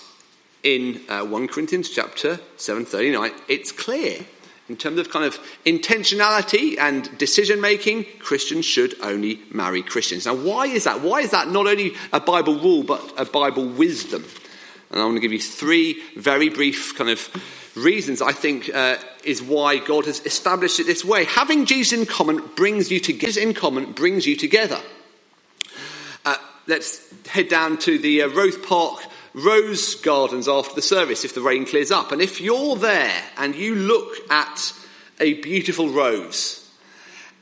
in 0.63 1.01
uh, 1.09 1.25
1 1.25 1.49
Corinthians 1.49 1.89
chapter 1.89 2.41
7:39, 2.57 3.33
it's 3.49 3.73
clear 3.73 4.25
in 4.71 4.77
terms 4.77 5.01
of 5.01 5.11
kind 5.11 5.25
of 5.25 5.37
intentionality 5.67 6.79
and 6.79 7.19
decision 7.19 7.61
making, 7.61 8.07
Christians 8.21 8.65
should 8.65 8.95
only 9.03 9.41
marry 9.51 9.83
Christians. 9.83 10.27
Now, 10.27 10.37
why 10.37 10.67
is 10.67 10.85
that? 10.85 11.01
Why 11.01 11.21
is 11.21 11.33
that 11.33 11.49
not 11.49 11.67
only 11.67 11.95
a 12.13 12.21
Bible 12.21 12.55
rule 12.55 12.85
but 12.85 13.15
a 13.17 13.25
Bible 13.25 13.67
wisdom? 13.67 14.25
And 14.91 15.01
I 15.01 15.05
want 15.05 15.17
to 15.17 15.21
give 15.21 15.33
you 15.33 15.41
three 15.41 16.01
very 16.17 16.51
brief 16.51 16.97
kind 16.97 17.11
of 17.11 17.29
reasons 17.77 18.23
I 18.23 18.33
think 18.33 18.73
uh, 18.73 18.97
is 19.25 19.43
why 19.43 19.79
God 19.79 20.07
has 20.07 20.25
established 20.25 20.79
it 20.79 20.87
this 20.87 21.05
way. 21.05 21.25
Having 21.25 21.67
Jesus 21.67 21.99
in 21.99 22.07
common 22.07 22.41
brings 22.55 22.93
you 22.93 23.01
together. 23.01 23.27
Jesus 23.27 23.43
in 23.43 23.55
common 23.55 23.93
brings 23.93 24.25
you 24.25 24.37
together. 24.37 24.79
Uh, 26.25 26.37
let's 26.69 27.13
head 27.27 27.49
down 27.49 27.77
to 27.79 27.99
the 27.99 28.23
uh, 28.23 28.29
Roath 28.29 28.65
Park 28.67 29.01
rose 29.33 29.95
gardens 29.97 30.49
after 30.49 30.75
the 30.75 30.83
service 30.83 31.25
if 31.25 31.35
the 31.35 31.41
rain 31.41 31.65
clears 31.65 31.91
up. 31.91 32.13
And 32.13 32.21
if 32.21 32.41
you're 32.41 32.77
there 32.77 33.23
and 33.37 33.55
you 33.55 33.75
look 33.75 34.31
at 34.31 34.73
a 35.19 35.35
beautiful 35.35 35.89
rose 35.89 36.69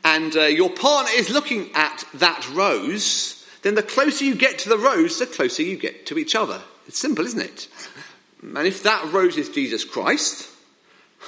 and 0.03 0.35
uh, 0.35 0.41
your 0.41 0.69
partner 0.69 1.11
is 1.15 1.29
looking 1.29 1.71
at 1.73 2.03
that 2.15 2.49
rose, 2.53 3.45
then 3.61 3.75
the 3.75 3.83
closer 3.83 4.23
you 4.23 4.35
get 4.35 4.59
to 4.59 4.69
the 4.69 4.77
rose, 4.77 5.19
the 5.19 5.25
closer 5.25 5.63
you 5.63 5.77
get 5.77 6.05
to 6.07 6.17
each 6.17 6.35
other. 6.35 6.61
It's 6.87 6.99
simple, 6.99 7.25
isn't 7.25 7.41
it? 7.41 7.67
And 8.41 8.67
if 8.67 8.83
that 8.83 9.11
rose 9.11 9.37
is 9.37 9.49
Jesus 9.49 9.83
Christ, 9.83 10.49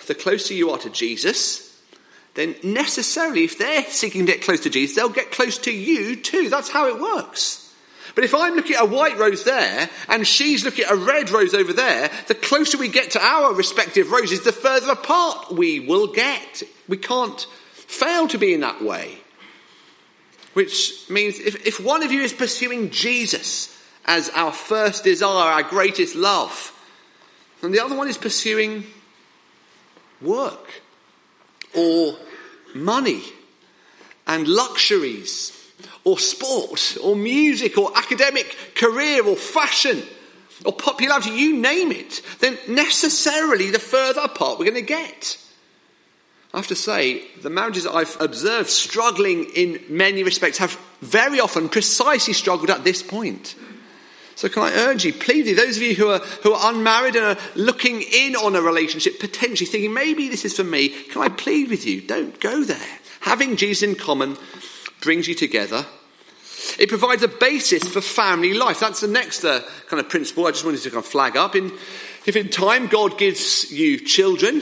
the 0.07 0.15
closer 0.15 0.53
you 0.53 0.71
are 0.71 0.77
to 0.79 0.89
Jesus, 0.89 1.67
then 2.33 2.55
necessarily, 2.63 3.43
if 3.43 3.57
they're 3.57 3.83
seeking 3.83 4.25
to 4.25 4.31
get 4.31 4.41
close 4.41 4.61
to 4.61 4.69
Jesus, 4.69 4.95
they'll 4.95 5.09
get 5.09 5.31
close 5.31 5.57
to 5.59 5.71
you 5.71 6.15
too. 6.15 6.49
That's 6.49 6.69
how 6.69 6.87
it 6.87 6.99
works. 6.99 7.60
But 8.15 8.23
if 8.23 8.33
I'm 8.33 8.55
looking 8.55 8.75
at 8.75 8.83
a 8.83 8.87
white 8.87 9.17
rose 9.17 9.43
there 9.43 9.89
and 10.09 10.27
she's 10.27 10.65
looking 10.65 10.85
at 10.85 10.91
a 10.91 10.95
red 10.95 11.29
rose 11.29 11.53
over 11.53 11.73
there, 11.73 12.09
the 12.27 12.35
closer 12.35 12.77
we 12.77 12.89
get 12.89 13.11
to 13.11 13.23
our 13.23 13.53
respective 13.53 14.11
roses, 14.11 14.41
the 14.41 14.51
further 14.51 14.91
apart 14.91 15.51
we 15.51 15.79
will 15.79 16.07
get. 16.07 16.63
We 16.87 16.97
can't 16.97 17.39
fail 17.73 18.27
to 18.29 18.37
be 18.37 18.53
in 18.53 18.61
that 18.61 18.81
way. 18.81 19.17
Which 20.53 21.09
means 21.09 21.39
if, 21.39 21.65
if 21.65 21.79
one 21.79 22.03
of 22.03 22.11
you 22.11 22.21
is 22.21 22.33
pursuing 22.33 22.89
Jesus 22.89 23.77
as 24.05 24.29
our 24.31 24.51
first 24.51 25.03
desire, 25.03 25.51
our 25.51 25.63
greatest 25.63 26.15
love, 26.15 26.77
and 27.61 27.73
the 27.73 27.79
other 27.79 27.95
one 27.95 28.09
is 28.09 28.17
pursuing 28.17 28.85
work 30.21 30.81
or 31.75 32.17
money 32.73 33.23
and 34.27 34.47
luxuries 34.47 35.60
or 36.03 36.17
sport 36.19 36.97
or 37.03 37.15
music 37.15 37.77
or 37.77 37.95
academic 37.97 38.55
career 38.75 39.25
or 39.25 39.35
fashion 39.35 40.03
or 40.65 40.73
popularity, 40.73 41.31
you 41.31 41.57
name 41.57 41.91
it, 41.91 42.21
then 42.39 42.57
necessarily 42.67 43.71
the 43.71 43.79
further 43.79 44.21
apart 44.21 44.59
we're 44.59 44.65
going 44.65 44.75
to 44.75 44.81
get. 44.81 45.37
I 46.53 46.57
have 46.57 46.67
to 46.67 46.75
say, 46.75 47.23
the 47.41 47.49
marriages 47.49 47.87
I've 47.87 48.19
observed 48.19 48.69
struggling 48.69 49.45
in 49.55 49.81
many 49.89 50.23
respects 50.23 50.57
have 50.57 50.77
very 50.99 51.39
often 51.39 51.69
precisely 51.69 52.33
struggled 52.33 52.69
at 52.69 52.83
this 52.83 53.01
point. 53.01 53.55
So 54.35 54.49
can 54.49 54.63
I 54.63 54.71
urge 54.73 55.05
you, 55.05 55.13
please, 55.13 55.55
those 55.55 55.77
of 55.77 55.83
you 55.83 55.95
who 55.95 56.09
are, 56.09 56.19
who 56.19 56.53
are 56.53 56.73
unmarried 56.73 57.15
and 57.15 57.25
are 57.25 57.43
looking 57.55 58.01
in 58.01 58.35
on 58.35 58.55
a 58.55 58.61
relationship, 58.61 59.19
potentially 59.19 59.67
thinking, 59.67 59.93
maybe 59.93 60.29
this 60.29 60.45
is 60.45 60.55
for 60.55 60.63
me, 60.63 60.89
can 60.89 61.21
I 61.21 61.29
plead 61.29 61.69
with 61.69 61.85
you? 61.85 62.01
Don't 62.01 62.37
go 62.39 62.63
there. 62.63 62.99
Having 63.21 63.57
Jesus 63.57 63.83
in 63.83 63.95
common 63.95 64.35
brings 65.01 65.27
you 65.27 65.35
together. 65.35 65.85
It 66.79 66.89
provides 66.89 67.23
a 67.23 67.27
basis 67.27 67.83
for 67.83 68.01
family 68.01 68.53
life. 68.53 68.79
That's 68.79 69.01
the 69.01 69.07
next 69.07 69.43
uh, 69.43 69.61
kind 69.87 69.99
of 69.99 70.09
principle 70.09 70.47
I 70.47 70.51
just 70.51 70.63
wanted 70.63 70.81
to 70.81 70.89
kind 70.89 71.03
of 71.03 71.09
flag 71.09 71.35
up. 71.35 71.55
In 71.55 71.71
If 72.25 72.35
in 72.35 72.49
time 72.49 72.87
God 72.87 73.17
gives 73.17 73.71
you 73.71 73.99
children, 73.99 74.61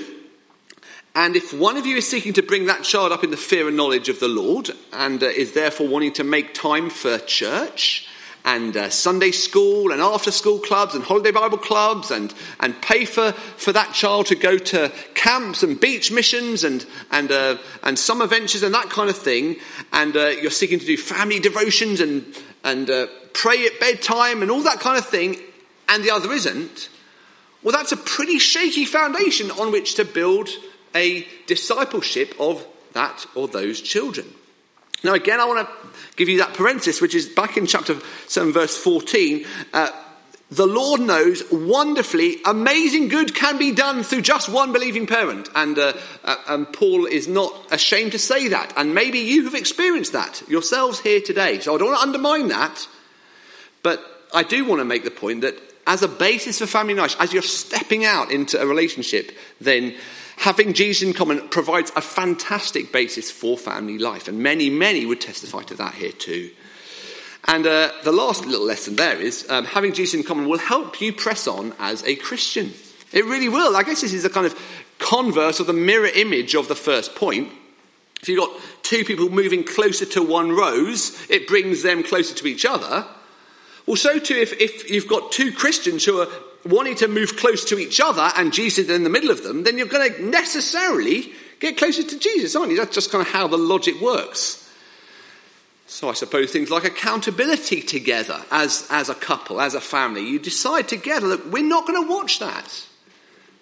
and 1.13 1.35
if 1.35 1.53
one 1.53 1.75
of 1.75 1.85
you 1.85 1.97
is 1.97 2.07
seeking 2.07 2.33
to 2.33 2.41
bring 2.41 2.67
that 2.67 2.83
child 2.83 3.11
up 3.11 3.23
in 3.23 3.31
the 3.31 3.37
fear 3.37 3.67
and 3.67 3.75
knowledge 3.75 4.07
of 4.07 4.19
the 4.19 4.29
Lord, 4.29 4.69
and 4.93 5.21
uh, 5.21 5.27
is 5.27 5.51
therefore 5.51 5.87
wanting 5.87 6.13
to 6.13 6.23
make 6.23 6.53
time 6.53 6.89
for 6.89 7.19
church, 7.19 8.07
and 8.45 8.75
uh, 8.75 8.89
Sunday 8.89 9.31
school 9.31 9.91
and 9.91 10.01
after 10.01 10.31
school 10.31 10.59
clubs 10.59 10.95
and 10.95 11.03
holiday 11.03 11.31
Bible 11.31 11.57
clubs 11.57 12.11
and, 12.11 12.33
and 12.59 12.81
pay 12.81 13.05
for, 13.05 13.31
for 13.31 13.71
that 13.73 13.93
child 13.93 14.27
to 14.27 14.35
go 14.35 14.57
to 14.57 14.91
camps 15.13 15.63
and 15.63 15.79
beach 15.79 16.11
missions 16.11 16.63
and, 16.63 16.85
and, 17.11 17.31
uh, 17.31 17.57
and 17.83 17.99
summer 17.99 18.27
ventures 18.27 18.63
and 18.63 18.73
that 18.73 18.89
kind 18.89 19.09
of 19.09 19.17
thing. 19.17 19.57
And 19.91 20.15
uh, 20.15 20.27
you're 20.27 20.51
seeking 20.51 20.79
to 20.79 20.85
do 20.85 20.97
family 20.97 21.39
devotions 21.39 21.99
and, 21.99 22.25
and 22.63 22.89
uh, 22.89 23.07
pray 23.33 23.65
at 23.65 23.79
bedtime 23.79 24.41
and 24.41 24.49
all 24.49 24.61
that 24.63 24.79
kind 24.79 24.97
of 24.97 25.05
thing. 25.05 25.37
And 25.87 26.03
the 26.03 26.11
other 26.11 26.31
isn't. 26.31 26.89
Well, 27.61 27.75
that's 27.75 27.91
a 27.91 27.97
pretty 27.97 28.39
shaky 28.39 28.85
foundation 28.85 29.51
on 29.51 29.71
which 29.71 29.95
to 29.95 30.05
build 30.05 30.49
a 30.95 31.27
discipleship 31.45 32.33
of 32.39 32.65
that 32.93 33.25
or 33.35 33.47
those 33.47 33.81
children. 33.81 34.27
Now, 35.03 35.13
again, 35.13 35.39
I 35.39 35.45
want 35.45 35.67
to 35.67 35.87
give 36.19 36.29
you 36.29 36.39
that 36.39 36.53
parenthesis, 36.53 37.01
which 37.01 37.15
is 37.15 37.27
back 37.27 37.57
in 37.57 37.65
chapter 37.65 37.97
7, 38.27 38.51
verse 38.51 38.77
14. 38.77 39.45
Uh, 39.73 39.89
the 40.51 40.67
Lord 40.67 40.99
knows 40.99 41.43
wonderfully, 41.51 42.37
amazing 42.45 43.07
good 43.07 43.33
can 43.33 43.57
be 43.57 43.71
done 43.71 44.03
through 44.03 44.21
just 44.21 44.49
one 44.49 44.73
believing 44.73 45.07
parent. 45.07 45.47
And, 45.55 45.79
uh, 45.79 45.93
uh, 46.25 46.35
and 46.49 46.71
Paul 46.73 47.05
is 47.05 47.27
not 47.27 47.53
ashamed 47.71 48.11
to 48.11 48.19
say 48.19 48.49
that. 48.49 48.73
And 48.75 48.93
maybe 48.93 49.19
you 49.19 49.45
have 49.45 49.55
experienced 49.55 50.13
that 50.13 50.43
yourselves 50.49 50.99
here 50.99 51.21
today. 51.21 51.59
So 51.59 51.73
I 51.73 51.77
don't 51.77 51.89
want 51.89 51.99
to 51.99 52.07
undermine 52.07 52.49
that. 52.49 52.87
But 53.81 54.03
I 54.33 54.43
do 54.43 54.65
want 54.65 54.79
to 54.79 54.85
make 54.85 55.03
the 55.03 55.11
point 55.11 55.41
that 55.41 55.55
as 55.87 56.01
a 56.01 56.07
basis 56.07 56.59
for 56.59 56.67
family 56.67 56.95
life, 56.95 57.15
as 57.19 57.31
you're 57.31 57.41
stepping 57.41 58.03
out 58.03 58.31
into 58.31 58.61
a 58.61 58.65
relationship, 58.65 59.31
then 59.61 59.95
having 60.39 60.71
Jesus 60.71 61.03
in 61.03 61.13
common 61.13 61.49
provides 61.49 61.91
a 61.97 62.01
fantastic 62.01 62.93
basis 62.93 63.29
for 63.29 63.57
family 63.57 63.97
life. 63.97 64.29
And 64.29 64.39
many, 64.39 64.69
many 64.69 65.05
would 65.05 65.19
testify 65.19 65.63
to 65.63 65.75
that 65.75 65.93
here 65.93 66.13
too. 66.13 66.49
And 67.45 67.67
uh, 67.67 67.91
the 68.03 68.13
last 68.13 68.45
little 68.45 68.65
lesson 68.65 68.95
there 68.95 69.19
is 69.19 69.45
um, 69.49 69.65
having 69.65 69.93
Jesus 69.93 70.13
in 70.13 70.23
common 70.23 70.47
will 70.47 70.57
help 70.57 71.01
you 71.01 71.11
press 71.11 71.45
on 71.45 71.73
as 71.77 72.03
a 72.05 72.15
Christian. 72.15 72.71
It 73.11 73.25
really 73.25 73.49
will. 73.49 73.75
I 73.75 73.83
guess 73.83 74.01
this 74.01 74.13
is 74.13 74.23
a 74.23 74.29
kind 74.29 74.45
of 74.45 74.57
converse 74.97 75.59
or 75.59 75.65
the 75.65 75.73
mirror 75.73 76.07
image 76.07 76.55
of 76.55 76.69
the 76.69 76.75
first 76.75 77.15
point. 77.15 77.51
If 78.21 78.29
you've 78.29 78.39
got 78.39 78.57
two 78.81 79.03
people 79.03 79.29
moving 79.29 79.65
closer 79.65 80.05
to 80.05 80.23
one 80.23 80.51
rose, 80.51 81.17
it 81.29 81.47
brings 81.47 81.83
them 81.83 82.01
closer 82.01 82.33
to 82.35 82.47
each 82.47 82.65
other. 82.65 83.05
Well, 83.85 83.97
so 83.97 84.19
too, 84.19 84.35
if, 84.35 84.53
if 84.61 84.89
you've 84.89 85.07
got 85.07 85.33
two 85.33 85.51
Christians 85.51 86.05
who 86.05 86.21
are 86.21 86.27
wanting 86.65 86.95
to 86.95 87.07
move 87.07 87.37
close 87.37 87.65
to 87.65 87.79
each 87.79 87.99
other 87.99 88.31
and 88.35 88.53
Jesus 88.53 88.89
in 88.89 89.03
the 89.03 89.09
middle 89.09 89.31
of 89.31 89.43
them, 89.43 89.63
then 89.63 89.77
you're 89.77 89.87
going 89.87 90.13
to 90.13 90.23
necessarily 90.23 91.31
get 91.59 91.77
closer 91.77 92.03
to 92.03 92.19
Jesus, 92.19 92.55
aren't 92.55 92.71
you? 92.71 92.77
That's 92.77 92.93
just 92.93 93.11
kind 93.11 93.25
of 93.25 93.31
how 93.31 93.47
the 93.47 93.57
logic 93.57 93.99
works. 94.01 94.69
So 95.87 96.07
I 96.07 96.13
suppose 96.13 96.51
things 96.51 96.69
like 96.69 96.83
accountability 96.83 97.81
together 97.81 98.39
as, 98.51 98.87
as 98.91 99.09
a 99.09 99.15
couple, 99.15 99.59
as 99.59 99.73
a 99.73 99.81
family. 99.81 100.27
You 100.27 100.37
decide 100.37 100.87
together 100.87 101.29
that 101.29 101.47
we're 101.47 101.63
not 101.63 101.87
going 101.87 102.03
to 102.05 102.09
watch 102.09 102.39
that. 102.39 102.85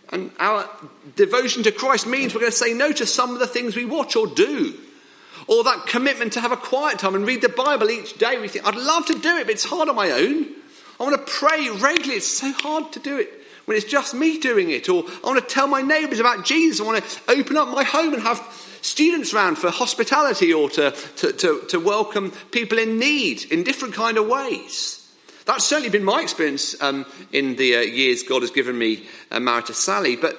And 0.10 0.32
our 0.40 0.70
devotion 1.16 1.64
to 1.64 1.72
Christ 1.72 2.06
means 2.06 2.34
we're 2.34 2.42
going 2.42 2.52
to 2.52 2.58
say 2.58 2.74
no 2.74 2.92
to 2.92 3.06
some 3.06 3.34
of 3.34 3.40
the 3.40 3.48
things 3.48 3.76
we 3.76 3.86
watch 3.86 4.16
or 4.16 4.28
do. 4.28 4.78
Or 5.48 5.64
that 5.64 5.86
commitment 5.86 6.34
to 6.34 6.42
have 6.42 6.52
a 6.52 6.58
quiet 6.58 7.00
time 7.00 7.16
and 7.16 7.26
read 7.26 7.42
the 7.42 7.50
Bible 7.50 7.90
each 7.90 8.18
day. 8.18 8.40
We 8.40 8.50
think, 8.50 8.68
I'd 8.68 8.76
love 8.76 9.06
to 9.06 9.14
do 9.14 9.38
it, 9.38 9.46
but 9.46 9.54
it's 9.54 9.66
hard 9.66 9.88
on 9.88 9.96
my 9.96 10.12
own. 10.12 10.48
I 11.00 11.04
want 11.04 11.16
to 11.16 11.32
pray 11.32 11.70
regularly. 11.70 12.16
It's 12.16 12.28
so 12.28 12.52
hard 12.52 12.92
to 12.94 13.00
do 13.00 13.18
it 13.18 13.30
when 13.66 13.78
it's 13.78 13.86
just 13.86 14.14
me 14.14 14.40
doing 14.40 14.72
it. 14.72 14.90
Or 14.90 15.04
I 15.24 15.28
want 15.28 15.48
to 15.48 15.54
tell 15.54 15.68
my 15.68 15.82
neighbours 15.82 16.20
about 16.20 16.46
Jesus. 16.46 16.82
I 16.82 16.84
want 16.84 17.04
to 17.04 17.32
open 17.32 17.58
up 17.58 17.68
my 17.70 17.84
home 17.84 18.14
and 18.14 18.24
have 18.24 18.40
students 18.82 19.34
around 19.34 19.58
for 19.58 19.70
hospitality 19.70 20.54
or 20.54 20.70
to, 20.70 20.92
to, 20.92 21.34
to, 21.34 21.62
to 21.70 21.80
welcome 21.80 22.32
people 22.52 22.80
in 22.80 22.98
need 22.98 23.52
in 23.52 23.64
different 23.64 23.94
kind 23.94 24.18
of 24.18 24.28
ways. 24.28 25.04
That's 25.46 25.64
certainly 25.64 25.90
been 25.90 26.04
my 26.04 26.22
experience 26.22 26.80
um, 26.82 27.06
in 27.32 27.56
the 27.56 27.78
uh, 27.78 27.80
years 27.80 28.24
God 28.24 28.42
has 28.42 28.52
given 28.52 28.78
me 28.78 29.08
uh, 29.32 29.40
married 29.40 29.68
to 29.68 29.74
Sally. 29.74 30.18
But 30.18 30.36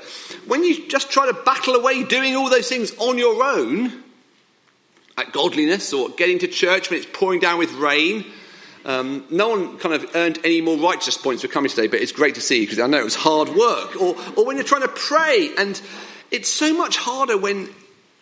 when 0.46 0.64
you 0.64 0.86
just 0.88 1.10
try 1.10 1.26
to 1.26 1.32
battle 1.32 1.74
away 1.76 2.04
doing 2.04 2.36
all 2.36 2.50
those 2.50 2.68
things 2.68 2.92
on 2.98 3.16
your 3.16 3.42
own, 3.42 4.04
at 5.18 5.32
godliness 5.32 5.92
or 5.92 6.10
getting 6.10 6.38
to 6.38 6.46
church 6.46 6.90
when 6.90 7.00
it's 7.00 7.08
pouring 7.12 7.40
down 7.40 7.58
with 7.58 7.72
rain, 7.72 8.24
um, 8.84 9.24
no 9.30 9.48
one 9.48 9.78
kind 9.78 9.94
of 9.94 10.14
earned 10.14 10.38
any 10.44 10.60
more 10.60 10.76
righteous 10.76 11.16
points 11.16 11.42
for 11.42 11.48
coming 11.48 11.70
today, 11.70 11.86
but 11.86 12.00
it's 12.00 12.12
great 12.12 12.36
to 12.36 12.40
see 12.40 12.60
you 12.60 12.66
because 12.66 12.78
I 12.78 12.86
know 12.86 12.98
it 12.98 13.04
was 13.04 13.14
hard 13.14 13.48
work. 13.50 13.96
Or, 13.96 14.16
or 14.36 14.46
when 14.46 14.56
you're 14.56 14.64
trying 14.64 14.82
to 14.82 14.88
pray, 14.88 15.50
and 15.58 15.80
it's 16.30 16.48
so 16.48 16.74
much 16.76 16.96
harder 16.96 17.36
when 17.36 17.68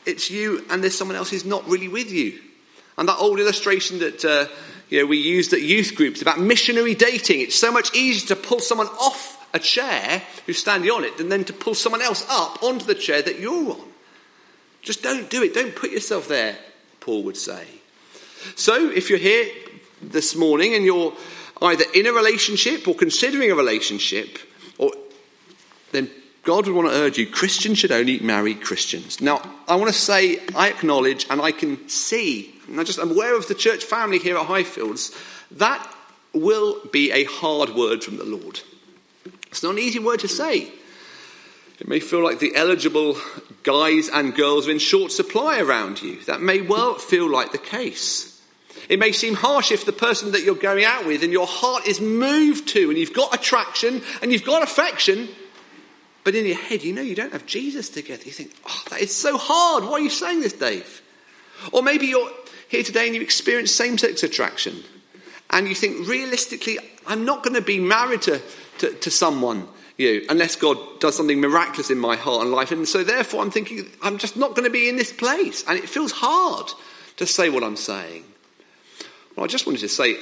it's 0.06 0.30
you 0.30 0.64
and 0.70 0.82
there's 0.82 0.96
someone 0.96 1.16
else 1.16 1.30
who's 1.30 1.44
not 1.44 1.68
really 1.68 1.88
with 1.88 2.10
you. 2.10 2.40
And 2.96 3.08
that 3.08 3.18
old 3.18 3.38
illustration 3.38 3.98
that 3.98 4.24
uh, 4.24 4.46
you 4.88 5.00
know, 5.00 5.06
we 5.06 5.18
used 5.18 5.52
at 5.52 5.62
youth 5.62 5.94
groups 5.94 6.22
about 6.22 6.38
missionary 6.38 6.94
dating, 6.94 7.40
it's 7.40 7.56
so 7.56 7.72
much 7.72 7.94
easier 7.94 8.28
to 8.28 8.36
pull 8.36 8.60
someone 8.60 8.86
off 8.86 9.34
a 9.52 9.58
chair 9.58 10.22
who's 10.46 10.58
standing 10.58 10.90
on 10.90 11.04
it 11.04 11.16
than 11.18 11.28
then 11.28 11.44
to 11.44 11.52
pull 11.52 11.74
someone 11.74 12.02
else 12.02 12.24
up 12.28 12.62
onto 12.62 12.84
the 12.84 12.94
chair 12.94 13.22
that 13.22 13.38
you're 13.38 13.72
on. 13.72 13.80
Just 14.82 15.02
don't 15.02 15.28
do 15.28 15.42
it. 15.42 15.54
Don't 15.54 15.74
put 15.74 15.90
yourself 15.90 16.28
there, 16.28 16.56
Paul 17.00 17.24
would 17.24 17.36
say. 17.36 17.66
So 18.54 18.90
if 18.90 19.10
you're 19.10 19.18
here 19.18 19.48
this 20.02 20.37
morning 20.37 20.74
and 20.74 20.85
you're 20.85 21.12
either 21.62 21.85
in 21.94 22.06
a 22.06 22.12
relationship 22.12 22.87
or 22.87 22.94
considering 22.94 23.50
a 23.50 23.54
relationship, 23.54 24.38
or 24.78 24.92
then 25.92 26.11
God 26.42 26.66
would 26.66 26.76
want 26.76 26.88
to 26.88 26.94
urge 26.94 27.18
you 27.18 27.26
Christians 27.26 27.78
should 27.78 27.92
only 27.92 28.20
marry 28.20 28.54
Christians. 28.54 29.20
Now, 29.20 29.42
I 29.66 29.76
want 29.76 29.92
to 29.92 29.98
say, 29.98 30.38
I 30.54 30.68
acknowledge 30.68 31.26
and 31.30 31.40
I 31.40 31.52
can 31.52 31.88
see, 31.88 32.54
and 32.68 32.78
I 32.78 32.85
just 32.85 32.98
am 32.98 33.11
aware 33.11 33.37
of 33.37 33.48
the 33.48 33.54
church 33.54 33.85
family 33.85 34.18
here 34.18 34.37
at 34.37 34.46
Highfields, 34.46 35.14
that 35.52 35.92
will 36.32 36.80
be 36.92 37.11
a 37.12 37.24
hard 37.24 37.70
word 37.70 38.04
from 38.04 38.18
the 38.18 38.24
Lord. 38.24 38.61
It's 39.48 39.62
not 39.62 39.72
an 39.72 39.78
easy 39.78 39.98
word 39.98 40.20
to 40.20 40.28
say. 40.28 40.70
It 41.78 41.88
may 41.88 42.00
feel 42.00 42.22
like 42.22 42.38
the 42.38 42.54
eligible 42.54 43.18
guys 43.62 44.09
and 44.09 44.35
girls 44.35 44.68
are 44.68 44.70
in 44.70 44.78
short 44.78 45.12
supply 45.12 45.61
around 45.61 46.00
you. 46.02 46.20
That 46.22 46.40
may 46.40 46.61
well 46.61 46.94
feel 46.94 47.28
like 47.30 47.52
the 47.52 47.59
case. 47.59 48.36
It 48.88 48.98
may 48.98 49.12
seem 49.12 49.34
harsh 49.34 49.72
if 49.72 49.84
the 49.84 49.92
person 49.92 50.32
that 50.32 50.42
you're 50.42 50.54
going 50.54 50.84
out 50.84 51.06
with 51.06 51.22
and 51.22 51.32
your 51.32 51.46
heart 51.46 51.86
is 51.86 52.00
moved 52.00 52.68
to 52.68 52.90
and 52.90 52.98
you've 52.98 53.14
got 53.14 53.34
attraction 53.34 54.02
and 54.22 54.32
you've 54.32 54.44
got 54.44 54.62
affection, 54.62 55.28
but 56.24 56.34
in 56.34 56.46
your 56.46 56.56
head 56.56 56.82
you 56.82 56.92
know 56.92 57.02
you 57.02 57.14
don't 57.14 57.32
have 57.32 57.46
Jesus 57.46 57.88
together. 57.88 58.22
You 58.24 58.32
think, 58.32 58.52
oh, 58.66 58.82
that 58.90 59.00
is 59.00 59.14
so 59.14 59.36
hard. 59.38 59.84
Why 59.84 59.92
are 59.92 60.00
you 60.00 60.10
saying 60.10 60.40
this, 60.40 60.52
Dave? 60.52 61.02
Or 61.72 61.82
maybe 61.82 62.06
you're 62.06 62.30
here 62.68 62.82
today 62.82 63.06
and 63.06 63.14
you 63.14 63.22
experience 63.22 63.72
same 63.72 63.98
sex 63.98 64.22
attraction 64.22 64.82
and 65.50 65.68
you 65.68 65.74
think, 65.74 66.08
realistically, 66.08 66.78
I'm 67.06 67.24
not 67.24 67.42
going 67.42 67.54
to 67.54 67.62
be 67.62 67.78
married 67.78 68.22
to, 68.22 68.40
to, 68.78 68.92
to 68.92 69.10
someone. 69.10 69.68
You 69.96 70.26
unless 70.28 70.56
God 70.56 70.76
does 71.00 71.16
something 71.16 71.40
miraculous 71.40 71.90
in 71.90 71.98
my 71.98 72.16
heart 72.16 72.42
and 72.42 72.50
life. 72.50 72.70
And 72.70 72.86
so 72.86 73.02
therefore 73.02 73.40
I'm 73.40 73.50
thinking, 73.50 73.90
I'm 74.02 74.18
just 74.18 74.36
not 74.36 74.50
going 74.50 74.64
to 74.64 74.70
be 74.70 74.90
in 74.90 74.96
this 74.96 75.12
place. 75.12 75.64
And 75.66 75.78
it 75.78 75.88
feels 75.88 76.12
hard 76.12 76.70
to 77.16 77.26
say 77.26 77.48
what 77.48 77.64
I'm 77.64 77.76
saying. 77.76 78.24
Well, 79.37 79.44
I 79.44 79.49
just 79.49 79.66
wanted 79.66 79.81
to 79.81 79.88
say 79.88 80.16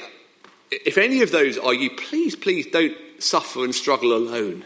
if 0.69 0.97
any 0.97 1.21
of 1.21 1.31
those 1.31 1.57
are 1.57 1.73
you, 1.73 1.89
please, 1.89 2.35
please 2.35 2.67
don't 2.67 2.95
suffer 3.19 3.63
and 3.63 3.73
struggle 3.73 4.13
alone. 4.13 4.65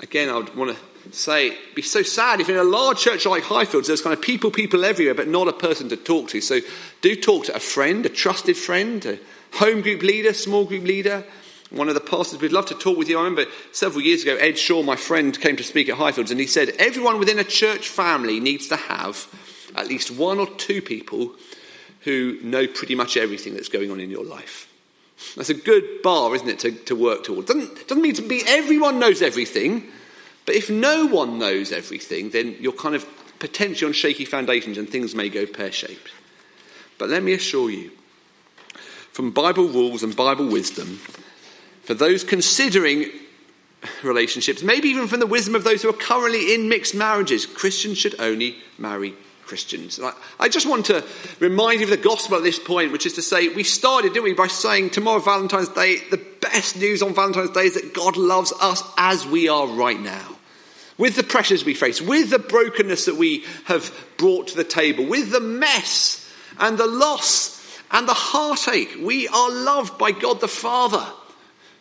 Again, 0.00 0.30
I 0.30 0.36
would 0.36 0.54
want 0.56 0.76
to 0.76 1.12
say 1.12 1.48
it'd 1.48 1.74
be 1.74 1.82
so 1.82 2.02
sad 2.02 2.40
if 2.40 2.48
in 2.48 2.56
a 2.56 2.64
large 2.64 2.98
church 2.98 3.26
like 3.26 3.42
Highfields 3.42 3.86
there's 3.86 4.02
kind 4.02 4.14
of 4.14 4.22
people, 4.22 4.50
people 4.50 4.84
everywhere, 4.84 5.14
but 5.14 5.28
not 5.28 5.48
a 5.48 5.52
person 5.52 5.88
to 5.90 5.96
talk 5.96 6.30
to. 6.30 6.40
So 6.40 6.60
do 7.02 7.14
talk 7.14 7.44
to 7.46 7.54
a 7.54 7.60
friend, 7.60 8.04
a 8.06 8.08
trusted 8.08 8.56
friend, 8.56 9.04
a 9.04 9.18
home 9.52 9.82
group 9.82 10.02
leader, 10.02 10.32
small 10.32 10.64
group 10.64 10.84
leader. 10.84 11.24
One 11.70 11.88
of 11.88 11.94
the 11.94 12.00
pastors, 12.00 12.40
we'd 12.40 12.52
love 12.52 12.66
to 12.66 12.74
talk 12.74 12.96
with 12.96 13.08
you. 13.08 13.18
I 13.18 13.24
remember 13.24 13.50
several 13.72 14.02
years 14.02 14.22
ago, 14.22 14.36
Ed 14.36 14.56
Shaw, 14.56 14.82
my 14.82 14.96
friend, 14.96 15.38
came 15.38 15.56
to 15.56 15.64
speak 15.64 15.88
at 15.88 15.98
Highfields, 15.98 16.30
and 16.30 16.38
he 16.38 16.46
said 16.46 16.70
everyone 16.78 17.18
within 17.18 17.40
a 17.40 17.44
church 17.44 17.88
family 17.88 18.38
needs 18.38 18.68
to 18.68 18.76
have 18.76 19.26
at 19.74 19.88
least 19.88 20.10
one 20.10 20.38
or 20.38 20.46
two 20.46 20.80
people 20.80 21.34
who 22.06 22.38
know 22.40 22.68
pretty 22.68 22.94
much 22.94 23.16
everything 23.16 23.52
that's 23.54 23.68
going 23.68 23.90
on 23.90 23.98
in 23.98 24.10
your 24.10 24.24
life. 24.24 24.72
That's 25.34 25.50
a 25.50 25.54
good 25.54 26.02
bar, 26.02 26.32
isn't 26.36 26.48
it, 26.48 26.60
to, 26.60 26.70
to 26.70 26.94
work 26.94 27.24
towards? 27.24 27.48
Doesn't, 27.48 27.88
doesn't 27.88 28.00
mean 28.00 28.14
to 28.14 28.22
be 28.22 28.42
everyone 28.46 29.00
knows 29.00 29.22
everything, 29.22 29.88
but 30.44 30.54
if 30.54 30.70
no 30.70 31.06
one 31.06 31.40
knows 31.40 31.72
everything, 31.72 32.30
then 32.30 32.54
you're 32.60 32.72
kind 32.72 32.94
of 32.94 33.04
potentially 33.40 33.88
on 33.88 33.92
shaky 33.92 34.24
foundations 34.24 34.78
and 34.78 34.88
things 34.88 35.16
may 35.16 35.28
go 35.28 35.46
pear 35.46 35.72
shaped. 35.72 36.12
But 36.96 37.08
let 37.08 37.24
me 37.24 37.32
assure 37.32 37.70
you, 37.70 37.90
from 39.10 39.32
Bible 39.32 39.66
rules 39.66 40.04
and 40.04 40.14
Bible 40.14 40.46
wisdom, 40.46 41.00
for 41.82 41.94
those 41.94 42.22
considering 42.22 43.10
relationships, 44.04 44.62
maybe 44.62 44.90
even 44.90 45.08
from 45.08 45.18
the 45.18 45.26
wisdom 45.26 45.56
of 45.56 45.64
those 45.64 45.82
who 45.82 45.88
are 45.88 45.92
currently 45.92 46.54
in 46.54 46.68
mixed 46.68 46.94
marriages, 46.94 47.46
Christians 47.46 47.98
should 47.98 48.14
only 48.20 48.58
marry 48.78 49.16
Christians. 49.46 50.00
I, 50.00 50.12
I, 50.38 50.48
just 50.48 50.66
want 50.66 50.86
to 50.86 51.04
remind 51.40 51.80
you 51.80 51.86
of 51.86 51.90
the 51.90 51.96
gospel 51.96 52.36
at 52.36 52.42
this 52.42 52.58
point, 52.58 52.92
which 52.92 53.06
is 53.06 53.14
to 53.14 53.22
say, 53.22 53.48
we 53.48 53.62
started, 53.62 54.12
didn't 54.12 54.24
we, 54.24 54.34
by 54.34 54.48
saying 54.48 54.90
tomorrow, 54.90 55.20
Valentine's 55.20 55.68
Day, 55.68 55.98
the 56.10 56.20
best 56.40 56.76
news 56.76 57.02
on 57.02 57.14
Valentine's 57.14 57.50
Day 57.50 57.66
is 57.66 57.74
that 57.74 57.94
God 57.94 58.16
loves 58.16 58.52
us 58.60 58.82
as 58.98 59.24
we 59.26 59.48
are 59.48 59.66
right 59.66 60.00
now. 60.00 60.36
With 60.98 61.14
the 61.14 61.22
pressures 61.22 61.64
we 61.64 61.74
face, 61.74 62.02
with 62.02 62.30
the 62.30 62.38
brokenness 62.38 63.04
that 63.04 63.16
we 63.16 63.44
have 63.64 63.92
brought 64.16 64.48
to 64.48 64.56
the 64.56 64.64
table, 64.64 65.06
with 65.06 65.30
the 65.30 65.40
mess 65.40 66.28
and 66.58 66.76
the 66.76 66.86
loss 66.86 67.80
and 67.90 68.08
the 68.08 68.14
heartache, 68.14 68.96
we 69.00 69.28
are 69.28 69.50
loved 69.50 69.98
by 69.98 70.10
God 70.10 70.40
the 70.40 70.48
Father, 70.48 71.06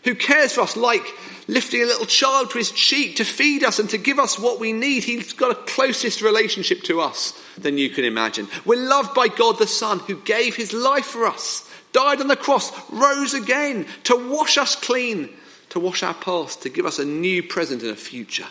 who 0.03 0.15
cares 0.15 0.53
for 0.53 0.61
us 0.61 0.77
like 0.77 1.05
lifting 1.47 1.81
a 1.81 1.85
little 1.85 2.05
child 2.05 2.49
to 2.51 2.57
his 2.57 2.71
cheek 2.71 3.17
to 3.17 3.25
feed 3.25 3.63
us 3.63 3.79
and 3.79 3.89
to 3.89 3.97
give 3.97 4.19
us 4.19 4.39
what 4.39 4.59
we 4.59 4.73
need. 4.73 5.03
He's 5.03 5.33
got 5.33 5.51
a 5.51 5.63
closest 5.63 6.21
relationship 6.21 6.81
to 6.83 7.01
us 7.01 7.39
than 7.57 7.77
you 7.77 7.89
can 7.89 8.05
imagine. 8.05 8.47
We're 8.65 8.87
loved 8.87 9.13
by 9.13 9.27
God 9.27 9.57
the 9.57 9.67
Son 9.67 9.99
who 9.99 10.15
gave 10.21 10.55
his 10.55 10.73
life 10.73 11.05
for 11.05 11.25
us, 11.27 11.69
died 11.93 12.21
on 12.21 12.27
the 12.27 12.35
cross, 12.35 12.71
rose 12.91 13.33
again 13.33 13.85
to 14.05 14.29
wash 14.29 14.57
us 14.57 14.75
clean, 14.75 15.29
to 15.69 15.79
wash 15.79 16.03
our 16.03 16.13
past, 16.13 16.63
to 16.63 16.69
give 16.69 16.85
us 16.85 16.99
a 16.99 17.05
new 17.05 17.43
present 17.43 17.81
and 17.81 17.91
a 17.91 17.95
future. 17.95 18.47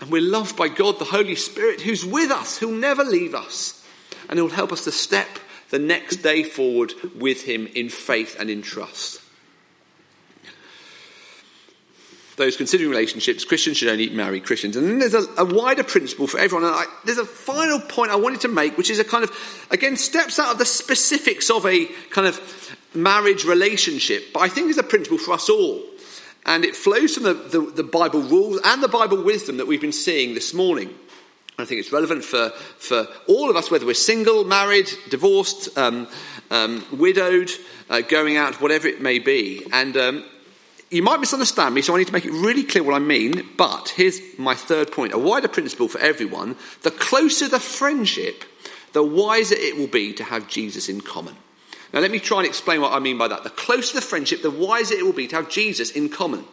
And 0.00 0.10
we're 0.10 0.22
loved 0.22 0.56
by 0.56 0.68
God 0.68 0.98
the 0.98 1.04
Holy 1.04 1.36
Spirit 1.36 1.80
who's 1.80 2.04
with 2.04 2.30
us, 2.30 2.58
who'll 2.58 2.72
never 2.72 3.04
leave 3.04 3.34
us, 3.34 3.82
and 4.28 4.38
who'll 4.38 4.48
help 4.48 4.72
us 4.72 4.84
to 4.84 4.92
step 4.92 5.28
the 5.70 5.78
next 5.78 6.16
day 6.16 6.42
forward 6.42 6.92
with 7.16 7.42
him 7.42 7.66
in 7.74 7.88
faith 7.88 8.36
and 8.38 8.50
in 8.50 8.62
trust. 8.62 9.20
Those 12.36 12.56
considering 12.56 12.90
relationships, 12.90 13.44
Christians 13.44 13.78
should 13.78 13.88
only 13.88 14.10
marry 14.10 14.40
Christians. 14.40 14.76
And 14.76 14.86
then 14.86 14.98
there's 14.98 15.14
a, 15.14 15.26
a 15.38 15.44
wider 15.44 15.82
principle 15.82 16.26
for 16.26 16.38
everyone. 16.38 16.66
And 16.66 16.74
I, 16.74 16.84
there's 17.04 17.18
a 17.18 17.24
final 17.24 17.80
point 17.80 18.10
I 18.10 18.16
wanted 18.16 18.42
to 18.42 18.48
make, 18.48 18.76
which 18.76 18.90
is 18.90 18.98
a 18.98 19.04
kind 19.04 19.24
of, 19.24 19.66
again, 19.70 19.96
steps 19.96 20.38
out 20.38 20.52
of 20.52 20.58
the 20.58 20.66
specifics 20.66 21.50
of 21.50 21.64
a 21.64 21.86
kind 22.10 22.26
of 22.26 22.76
marriage 22.94 23.44
relationship, 23.44 24.32
but 24.32 24.40
I 24.40 24.48
think 24.48 24.70
is 24.70 24.78
a 24.78 24.82
principle 24.82 25.18
for 25.18 25.32
us 25.32 25.48
all. 25.48 25.82
And 26.44 26.64
it 26.64 26.76
flows 26.76 27.14
from 27.14 27.24
the, 27.24 27.34
the, 27.34 27.60
the 27.60 27.82
Bible 27.82 28.20
rules 28.20 28.60
and 28.64 28.82
the 28.82 28.88
Bible 28.88 29.22
wisdom 29.22 29.56
that 29.56 29.66
we've 29.66 29.80
been 29.80 29.92
seeing 29.92 30.34
this 30.34 30.54
morning. 30.54 30.94
I 31.58 31.64
think 31.64 31.80
it's 31.80 31.90
relevant 31.90 32.22
for, 32.22 32.50
for 32.50 33.08
all 33.26 33.48
of 33.48 33.56
us, 33.56 33.70
whether 33.70 33.86
we're 33.86 33.94
single, 33.94 34.44
married, 34.44 34.90
divorced, 35.08 35.76
um, 35.78 36.06
um, 36.50 36.84
widowed, 36.92 37.50
uh, 37.88 38.02
going 38.02 38.36
out, 38.36 38.60
whatever 38.60 38.86
it 38.86 39.00
may 39.00 39.18
be. 39.18 39.66
And 39.72 39.96
um, 39.96 40.24
you 40.90 41.02
might 41.02 41.20
misunderstand 41.20 41.74
me, 41.74 41.82
so 41.82 41.94
I 41.94 41.98
need 41.98 42.06
to 42.06 42.12
make 42.12 42.24
it 42.24 42.32
really 42.32 42.62
clear 42.62 42.84
what 42.84 42.94
I 42.94 43.00
mean. 43.00 43.48
But 43.56 43.88
here's 43.90 44.20
my 44.38 44.54
third 44.54 44.92
point 44.92 45.12
a 45.12 45.18
wider 45.18 45.48
principle 45.48 45.88
for 45.88 45.98
everyone. 45.98 46.56
The 46.82 46.90
closer 46.90 47.48
the 47.48 47.60
friendship, 47.60 48.44
the 48.92 49.02
wiser 49.02 49.56
it 49.56 49.76
will 49.76 49.88
be 49.88 50.12
to 50.14 50.24
have 50.24 50.48
Jesus 50.48 50.88
in 50.88 51.00
common. 51.00 51.36
Now, 51.92 52.00
let 52.00 52.10
me 52.10 52.18
try 52.18 52.38
and 52.38 52.46
explain 52.46 52.80
what 52.80 52.92
I 52.92 52.98
mean 52.98 53.18
by 53.18 53.28
that. 53.28 53.44
The 53.44 53.50
closer 53.50 53.94
the 53.94 54.00
friendship, 54.00 54.42
the 54.42 54.50
wiser 54.50 54.94
it 54.94 55.04
will 55.04 55.12
be 55.12 55.28
to 55.28 55.36
have 55.36 55.48
Jesus 55.48 55.90
in 55.90 56.08
common. 56.08 56.44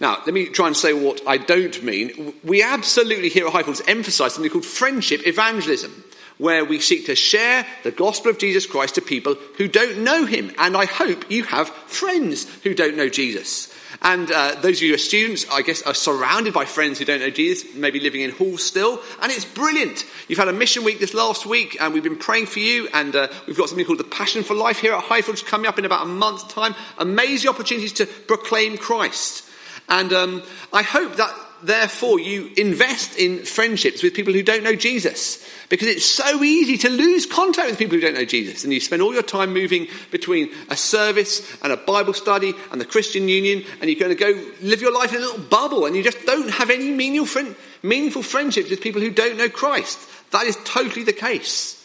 Now, 0.00 0.20
let 0.26 0.34
me 0.34 0.46
try 0.46 0.66
and 0.66 0.76
say 0.76 0.92
what 0.92 1.20
I 1.26 1.36
don't 1.36 1.82
mean. 1.82 2.34
We 2.42 2.62
absolutely 2.62 3.28
here 3.28 3.46
at 3.46 3.52
Highfields 3.52 3.82
emphasize 3.86 4.34
something 4.34 4.50
called 4.50 4.64
friendship 4.64 5.26
evangelism 5.26 6.04
where 6.42 6.64
we 6.64 6.80
seek 6.80 7.06
to 7.06 7.14
share 7.14 7.64
the 7.84 7.92
gospel 7.92 8.28
of 8.28 8.36
Jesus 8.36 8.66
Christ 8.66 8.96
to 8.96 9.00
people 9.00 9.36
who 9.58 9.68
don't 9.68 9.98
know 9.98 10.26
him. 10.26 10.50
And 10.58 10.76
I 10.76 10.86
hope 10.86 11.30
you 11.30 11.44
have 11.44 11.68
friends 11.68 12.52
who 12.64 12.74
don't 12.74 12.96
know 12.96 13.08
Jesus. 13.08 13.72
And 14.02 14.28
uh, 14.32 14.56
those 14.60 14.78
of 14.78 14.82
you 14.82 14.88
who 14.88 14.96
are 14.96 14.98
students, 14.98 15.46
I 15.48 15.62
guess, 15.62 15.82
are 15.82 15.94
surrounded 15.94 16.52
by 16.52 16.64
friends 16.64 16.98
who 16.98 17.04
don't 17.04 17.20
know 17.20 17.30
Jesus, 17.30 17.72
maybe 17.76 18.00
living 18.00 18.22
in 18.22 18.32
halls 18.32 18.64
still. 18.64 19.00
And 19.22 19.30
it's 19.30 19.44
brilliant. 19.44 20.04
You've 20.26 20.40
had 20.40 20.48
a 20.48 20.52
mission 20.52 20.82
week 20.82 20.98
this 20.98 21.14
last 21.14 21.46
week, 21.46 21.76
and 21.80 21.94
we've 21.94 22.02
been 22.02 22.16
praying 22.16 22.46
for 22.46 22.58
you. 22.58 22.88
And 22.92 23.14
uh, 23.14 23.28
we've 23.46 23.56
got 23.56 23.68
something 23.68 23.86
called 23.86 24.00
the 24.00 24.04
Passion 24.04 24.42
for 24.42 24.54
Life 24.54 24.80
here 24.80 24.94
at 24.94 25.04
Highfields 25.04 25.46
coming 25.46 25.68
up 25.68 25.78
in 25.78 25.84
about 25.84 26.02
a 26.02 26.08
month's 26.08 26.52
time. 26.52 26.74
Amazing 26.98 27.50
opportunities 27.50 27.92
to 27.92 28.06
proclaim 28.06 28.78
Christ. 28.78 29.44
And 29.88 30.12
um, 30.12 30.42
I 30.72 30.82
hope 30.82 31.14
that 31.16 31.32
therefore 31.62 32.20
you 32.20 32.50
invest 32.56 33.16
in 33.16 33.44
friendships 33.44 34.02
with 34.02 34.14
people 34.14 34.32
who 34.32 34.42
don't 34.42 34.64
know 34.64 34.74
Jesus. 34.74 35.48
Because 35.68 35.88
it's 35.88 36.04
so 36.04 36.42
easy 36.42 36.76
to 36.78 36.90
lose 36.90 37.24
contact 37.24 37.70
with 37.70 37.78
people 37.78 37.94
who 37.94 38.02
don't 38.02 38.14
know 38.14 38.24
Jesus. 38.24 38.64
And 38.64 38.72
you 38.72 38.80
spend 38.80 39.00
all 39.00 39.14
your 39.14 39.22
time 39.22 39.54
moving 39.54 39.88
between 40.10 40.50
a 40.68 40.76
service 40.76 41.56
and 41.62 41.72
a 41.72 41.78
Bible 41.78 42.12
study 42.12 42.52
and 42.70 42.80
the 42.80 42.84
Christian 42.84 43.28
Union, 43.28 43.64
and 43.80 43.88
you're 43.88 43.98
going 43.98 44.14
to 44.14 44.14
go 44.14 44.50
live 44.60 44.82
your 44.82 44.94
life 44.94 45.12
in 45.12 45.18
a 45.18 45.24
little 45.24 45.44
bubble, 45.44 45.86
and 45.86 45.96
you 45.96 46.02
just 46.02 46.24
don't 46.26 46.50
have 46.50 46.68
any 46.68 46.90
meaningful, 46.90 47.54
meaningful 47.82 48.22
friendships 48.22 48.68
with 48.68 48.82
people 48.82 49.00
who 49.00 49.10
don't 49.10 49.38
know 49.38 49.48
Christ. 49.48 49.98
That 50.32 50.44
is 50.44 50.58
totally 50.64 51.04
the 51.04 51.12
case. 51.12 51.78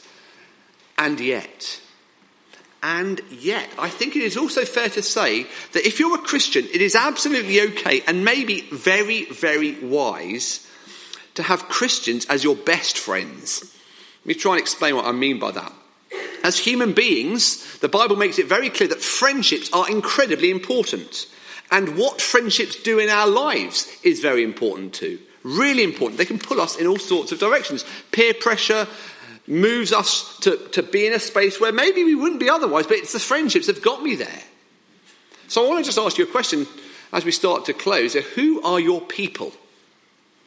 And 0.98 1.20
yet, 1.20 1.80
and 2.88 3.20
yet, 3.30 3.70
I 3.78 3.90
think 3.90 4.16
it 4.16 4.22
is 4.22 4.38
also 4.38 4.64
fair 4.64 4.88
to 4.88 5.04
say 5.04 5.44
that 5.74 5.86
if 5.86 6.00
you're 6.00 6.16
a 6.16 6.20
Christian, 6.20 6.64
it 6.74 6.82
is 6.82 6.96
absolutely 6.96 7.60
okay 7.60 8.02
and 8.08 8.24
maybe 8.24 8.62
very, 8.72 9.26
very 9.26 9.78
wise 9.84 10.66
to 11.34 11.44
have 11.44 11.68
Christians 11.68 12.26
as 12.28 12.46
your 12.46 12.56
best 12.56 12.98
friends. 12.98 13.76
Let 14.22 14.28
me 14.28 14.34
try 14.36 14.54
and 14.54 14.62
explain 14.62 14.96
what 14.96 15.04
I 15.04 15.12
mean 15.12 15.38
by 15.38 15.52
that. 15.52 15.74
As 16.46 16.60
human 16.60 16.94
beings, 16.94 17.78
the 17.80 17.90
Bible 17.90 18.16
makes 18.16 18.40
it 18.40 18.48
very 18.48 18.70
clear 18.70 18.88
that 18.88 19.02
friendships 19.02 19.70
are 19.74 19.92
incredibly 19.92 20.50
important. 20.50 21.28
And 21.70 21.98
what 21.98 22.22
friendships 22.22 22.82
do 22.82 23.00
in 23.00 23.10
our 23.10 23.28
lives 23.28 23.86
is 24.02 24.22
very 24.22 24.46
important 24.46 24.94
too. 24.94 25.20
Really 25.44 25.84
important. 25.84 26.20
They 26.20 26.26
can 26.26 26.40
pull 26.40 26.62
us 26.62 26.78
in 26.78 26.88
all 26.88 27.00
sorts 27.00 27.34
of 27.34 27.40
directions. 27.40 27.84
Peer 28.12 28.34
pressure 28.34 28.88
moves 29.48 29.94
us 29.94 30.38
to, 30.40 30.58
to 30.70 30.84
be 30.84 31.08
in 31.08 31.14
a 31.14 31.20
space 31.20 31.60
where 31.60 31.72
maybe 31.72 32.04
we 32.04 32.16
wouldn't 32.16 32.40
be 32.40 32.50
otherwise, 32.50 32.86
but 32.86 32.98
it's 32.98 33.14
the 33.14 33.20
friendships 33.20 33.68
that 33.68 33.76
have 33.76 33.84
got 33.84 34.04
me 34.04 34.16
there. 34.16 34.44
So 35.48 35.66
I 35.66 35.70
want 35.70 35.80
to 35.80 35.86
just 35.86 35.98
ask 35.98 36.18
you 36.18 36.26
a 36.26 36.32
question 36.32 36.68
as 37.14 37.24
we 37.24 37.32
start 37.32 37.66
to 37.66 37.74
close. 37.74 38.14
Who 38.14 38.62
are 38.64 38.80
your 38.80 39.02
people? 39.02 39.54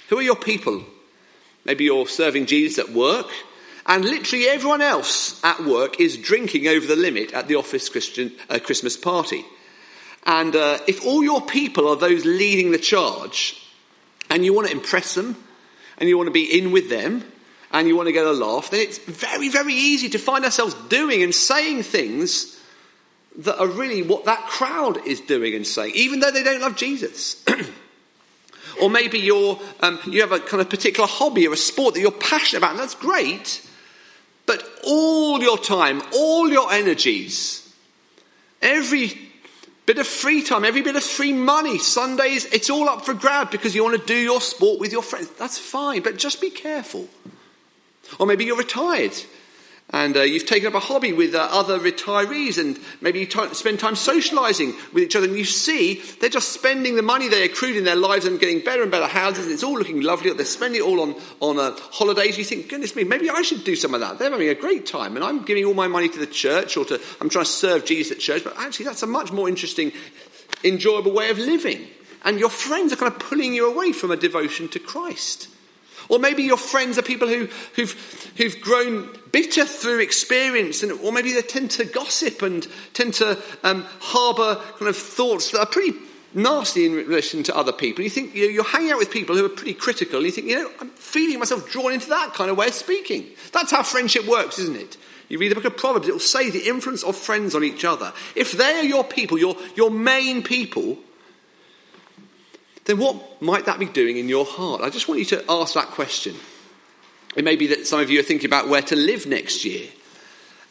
Who 0.08 0.18
are 0.18 0.22
your 0.22 0.36
people? 0.36 0.84
Maybe 1.64 1.84
you're 1.84 2.06
serving 2.06 2.46
Jesus 2.46 2.78
at 2.78 2.94
work 2.94 3.30
and 3.86 4.04
literally 4.04 4.46
everyone 4.46 4.82
else 4.82 5.42
at 5.42 5.64
work 5.64 6.00
is 6.00 6.16
drinking 6.16 6.68
over 6.68 6.86
the 6.86 6.96
limit 6.96 7.32
at 7.32 7.48
the 7.48 7.56
office 7.56 7.88
Christian, 7.88 8.32
uh, 8.48 8.58
Christmas 8.62 8.96
party. 8.96 9.44
And 10.26 10.54
uh, 10.54 10.78
if 10.86 11.04
all 11.04 11.24
your 11.24 11.40
people 11.40 11.88
are 11.88 11.96
those 11.96 12.24
leading 12.24 12.70
the 12.70 12.78
charge, 12.78 13.56
and 14.28 14.44
you 14.44 14.52
want 14.52 14.68
to 14.68 14.72
impress 14.72 15.14
them, 15.14 15.36
and 15.98 16.08
you 16.08 16.16
want 16.16 16.28
to 16.28 16.32
be 16.32 16.56
in 16.56 16.72
with 16.72 16.88
them, 16.88 17.24
and 17.72 17.86
you 17.86 17.96
want 17.96 18.08
to 18.08 18.12
get 18.12 18.26
a 18.26 18.32
laugh, 18.32 18.70
then 18.70 18.80
it's 18.80 18.98
very, 18.98 19.48
very 19.48 19.74
easy 19.74 20.08
to 20.10 20.18
find 20.18 20.44
ourselves 20.44 20.74
doing 20.88 21.22
and 21.22 21.34
saying 21.34 21.82
things 21.82 22.58
that 23.38 23.58
are 23.60 23.68
really 23.68 24.02
what 24.02 24.24
that 24.24 24.46
crowd 24.48 25.06
is 25.06 25.20
doing 25.20 25.54
and 25.54 25.66
saying, 25.66 25.92
even 25.94 26.20
though 26.20 26.30
they 26.30 26.42
don't 26.42 26.60
love 26.60 26.76
Jesus. 26.76 27.44
or 28.82 28.90
maybe 28.90 29.18
you're, 29.18 29.58
um, 29.80 30.00
you 30.06 30.20
have 30.20 30.32
a 30.32 30.40
kind 30.40 30.60
of 30.60 30.68
particular 30.68 31.06
hobby 31.06 31.46
or 31.46 31.52
a 31.52 31.56
sport 31.56 31.94
that 31.94 32.00
you're 32.00 32.10
passionate 32.10 32.58
about, 32.58 32.72
and 32.72 32.80
that's 32.80 32.94
great. 32.94 33.66
But 34.46 34.66
all 34.84 35.40
your 35.40 35.58
time, 35.58 36.02
all 36.12 36.48
your 36.48 36.72
energies, 36.72 37.72
every 38.60 39.12
bit 39.86 39.98
of 39.98 40.06
free 40.06 40.42
time, 40.42 40.64
every 40.64 40.82
bit 40.82 40.96
of 40.96 41.04
free 41.04 41.32
money, 41.32 41.78
Sundays, 41.78 42.46
it's 42.46 42.68
all 42.68 42.88
up 42.88 43.04
for 43.04 43.14
grab 43.14 43.50
because 43.50 43.74
you 43.74 43.84
want 43.84 44.00
to 44.00 44.06
do 44.06 44.16
your 44.16 44.40
sport 44.40 44.80
with 44.80 44.92
your 44.92 45.02
friends. 45.02 45.30
That's 45.30 45.58
fine, 45.58 46.02
but 46.02 46.16
just 46.16 46.40
be 46.40 46.50
careful. 46.50 47.08
Or 48.18 48.26
maybe 48.26 48.44
you're 48.44 48.56
retired 48.56 49.14
and 49.92 50.16
uh, 50.16 50.22
you've 50.22 50.46
taken 50.46 50.68
up 50.68 50.74
a 50.74 50.80
hobby 50.80 51.12
with 51.12 51.34
uh, 51.34 51.48
other 51.50 51.78
retirees 51.78 52.58
and 52.58 52.78
maybe 53.00 53.20
you 53.20 53.26
t- 53.26 53.54
spend 53.54 53.80
time 53.80 53.96
socializing 53.96 54.72
with 54.92 55.02
each 55.02 55.16
other 55.16 55.26
and 55.26 55.36
you 55.36 55.44
see 55.44 56.00
they're 56.20 56.30
just 56.30 56.50
spending 56.50 56.94
the 56.94 57.02
money 57.02 57.28
they 57.28 57.44
accrued 57.44 57.76
in 57.76 57.84
their 57.84 57.96
lives 57.96 58.24
and 58.24 58.38
getting 58.38 58.60
better 58.60 58.82
and 58.82 58.90
better 58.90 59.06
houses 59.06 59.44
and 59.44 59.52
it's 59.52 59.64
all 59.64 59.76
looking 59.76 60.00
lovely 60.00 60.32
they're 60.32 60.46
spending 60.46 60.80
it 60.80 60.84
all 60.84 61.00
on, 61.00 61.14
on 61.40 61.58
uh, 61.58 61.76
holidays. 61.90 62.38
You 62.38 62.44
think 62.44 62.68
goodness 62.68 62.94
me 62.94 63.04
maybe 63.04 63.28
i 63.30 63.42
should 63.42 63.64
do 63.64 63.74
some 63.74 63.94
of 63.94 64.00
that. 64.00 64.18
They're 64.18 64.30
having 64.30 64.48
a 64.48 64.54
great 64.54 64.86
time 64.86 65.16
and 65.16 65.24
i'm 65.24 65.44
giving 65.44 65.64
all 65.64 65.74
my 65.74 65.88
money 65.88 66.08
to 66.08 66.18
the 66.18 66.26
church 66.26 66.76
or 66.76 66.84
to 66.86 67.00
i'm 67.20 67.28
trying 67.28 67.44
to 67.44 67.50
serve 67.50 67.84
jesus 67.84 68.12
at 68.12 68.18
church 68.20 68.44
but 68.44 68.54
actually 68.58 68.86
that's 68.86 69.02
a 69.02 69.08
much 69.08 69.32
more 69.32 69.48
interesting 69.48 69.92
enjoyable 70.62 71.12
way 71.12 71.30
of 71.30 71.38
living. 71.38 71.86
And 72.22 72.38
your 72.38 72.50
friends 72.50 72.92
are 72.92 72.96
kind 72.96 73.10
of 73.10 73.18
pulling 73.18 73.54
you 73.54 73.72
away 73.72 73.92
from 73.92 74.10
a 74.10 74.16
devotion 74.16 74.68
to 74.68 74.78
christ 74.78 75.48
or 76.10 76.18
maybe 76.18 76.42
your 76.42 76.58
friends 76.58 76.98
are 76.98 77.02
people 77.02 77.28
who, 77.28 77.48
who've, 77.76 78.32
who've 78.36 78.60
grown 78.60 79.08
bitter 79.32 79.64
through 79.64 80.00
experience, 80.00 80.82
and, 80.82 80.92
or 81.00 81.12
maybe 81.12 81.32
they 81.32 81.40
tend 81.40 81.70
to 81.70 81.84
gossip 81.84 82.42
and 82.42 82.66
tend 82.92 83.14
to 83.14 83.40
um, 83.62 83.86
harbour 84.00 84.56
kind 84.78 84.88
of 84.88 84.96
thoughts 84.96 85.52
that 85.52 85.60
are 85.60 85.66
pretty 85.66 85.96
nasty 86.34 86.86
in 86.86 86.92
relation 86.92 87.42
to 87.44 87.56
other 87.56 87.72
people. 87.72 88.04
You 88.04 88.10
think 88.10 88.34
you're 88.34 88.64
hanging 88.64 88.92
out 88.92 88.98
with 88.98 89.10
people 89.10 89.36
who 89.36 89.46
are 89.46 89.50
pretty 89.50 89.74
critical, 89.74 90.16
and 90.16 90.26
you 90.26 90.32
think, 90.32 90.48
you 90.48 90.56
know, 90.56 90.70
I'm 90.80 90.90
feeling 90.90 91.38
myself 91.38 91.70
drawn 91.70 91.92
into 91.92 92.08
that 92.10 92.34
kind 92.34 92.50
of 92.50 92.56
way 92.56 92.66
of 92.66 92.74
speaking. 92.74 93.26
That's 93.52 93.70
how 93.70 93.82
friendship 93.82 94.26
works, 94.26 94.58
isn't 94.58 94.76
it? 94.76 94.96
You 95.28 95.38
read 95.38 95.52
the 95.52 95.54
book 95.54 95.64
of 95.64 95.76
Proverbs, 95.76 96.08
it 96.08 96.12
will 96.12 96.18
say 96.18 96.50
the 96.50 96.68
influence 96.68 97.04
of 97.04 97.14
friends 97.14 97.54
on 97.54 97.62
each 97.62 97.84
other. 97.84 98.12
If 98.34 98.52
they 98.52 98.80
are 98.80 98.84
your 98.84 99.04
people, 99.04 99.38
your, 99.38 99.56
your 99.76 99.90
main 99.90 100.42
people, 100.42 100.98
then 102.90 102.98
what 102.98 103.40
might 103.40 103.66
that 103.66 103.78
be 103.78 103.86
doing 103.86 104.16
in 104.16 104.28
your 104.28 104.44
heart? 104.44 104.80
I 104.80 104.90
just 104.90 105.06
want 105.06 105.20
you 105.20 105.26
to 105.26 105.44
ask 105.48 105.74
that 105.74 105.86
question. 105.88 106.34
It 107.36 107.44
may 107.44 107.54
be 107.54 107.68
that 107.68 107.86
some 107.86 108.00
of 108.00 108.10
you 108.10 108.18
are 108.18 108.24
thinking 108.24 108.48
about 108.48 108.68
where 108.68 108.82
to 108.82 108.96
live 108.96 109.26
next 109.26 109.64
year. 109.64 109.88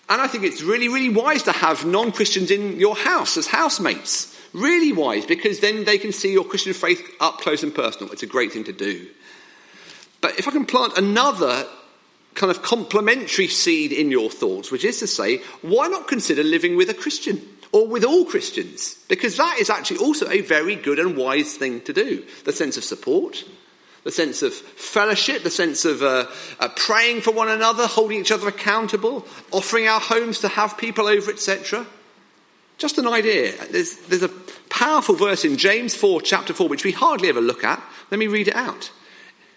And 0.09 0.21
I 0.21 0.27
think 0.27 0.43
it's 0.43 0.61
really, 0.61 0.89
really 0.89 1.07
wise 1.07 1.43
to 1.43 1.53
have 1.53 1.85
non 1.85 2.11
Christians 2.11 2.51
in 2.51 2.77
your 2.77 2.95
house 2.95 3.37
as 3.37 3.47
housemates. 3.47 4.35
Really 4.51 4.91
wise, 4.91 5.25
because 5.25 5.61
then 5.61 5.85
they 5.85 5.97
can 5.97 6.11
see 6.11 6.33
your 6.33 6.43
Christian 6.43 6.73
faith 6.73 7.07
up 7.21 7.37
close 7.37 7.63
and 7.63 7.73
personal. 7.73 8.11
It's 8.11 8.23
a 8.23 8.27
great 8.27 8.51
thing 8.51 8.65
to 8.65 8.73
do. 8.73 9.07
But 10.19 10.37
if 10.37 10.47
I 10.47 10.51
can 10.51 10.65
plant 10.65 10.97
another 10.97 11.65
kind 12.33 12.51
of 12.51 12.61
complementary 12.63 13.47
seed 13.47 13.93
in 13.93 14.11
your 14.11 14.29
thoughts, 14.29 14.71
which 14.71 14.83
is 14.83 14.99
to 14.99 15.07
say, 15.07 15.37
why 15.61 15.87
not 15.87 16.07
consider 16.07 16.43
living 16.43 16.75
with 16.75 16.89
a 16.89 16.93
Christian 16.93 17.37
or 17.71 17.87
with 17.87 18.03
all 18.03 18.25
Christians? 18.25 18.95
Because 19.07 19.37
that 19.37 19.57
is 19.59 19.69
actually 19.69 19.97
also 19.97 20.29
a 20.29 20.41
very 20.41 20.75
good 20.75 20.99
and 20.99 21.15
wise 21.15 21.55
thing 21.55 21.81
to 21.81 21.93
do. 21.93 22.25
The 22.45 22.53
sense 22.53 22.77
of 22.77 22.83
support, 22.83 23.43
the 24.03 24.11
sense 24.11 24.41
of 24.41 24.53
fellowship, 24.53 25.43
the 25.43 25.49
sense 25.49 25.85
of 25.85 26.01
uh, 26.01 26.27
uh, 26.59 26.69
praying 26.75 27.21
for 27.21 27.31
one 27.31 27.49
another, 27.49 27.85
holding 27.87 28.19
each 28.19 28.31
other 28.31 28.47
accountable, 28.47 29.25
offering 29.51 29.87
our 29.87 29.99
homes 29.99 30.39
to 30.39 30.47
have 30.47 30.77
people 30.77 31.07
over, 31.07 31.31
etc. 31.31 31.85
Just 32.77 32.97
an 32.97 33.07
idea. 33.07 33.53
There's, 33.71 33.97
there's 34.07 34.23
a 34.23 34.29
powerful 34.69 35.15
verse 35.15 35.43
in 35.43 35.57
James 35.57 35.93
4, 35.93 36.21
chapter 36.21 36.53
4, 36.53 36.67
which 36.69 36.85
we 36.85 36.91
hardly 36.91 37.29
ever 37.29 37.41
look 37.41 37.63
at. 37.63 37.83
Let 38.09 38.19
me 38.19 38.27
read 38.27 38.47
it 38.47 38.55
out. 38.55 38.91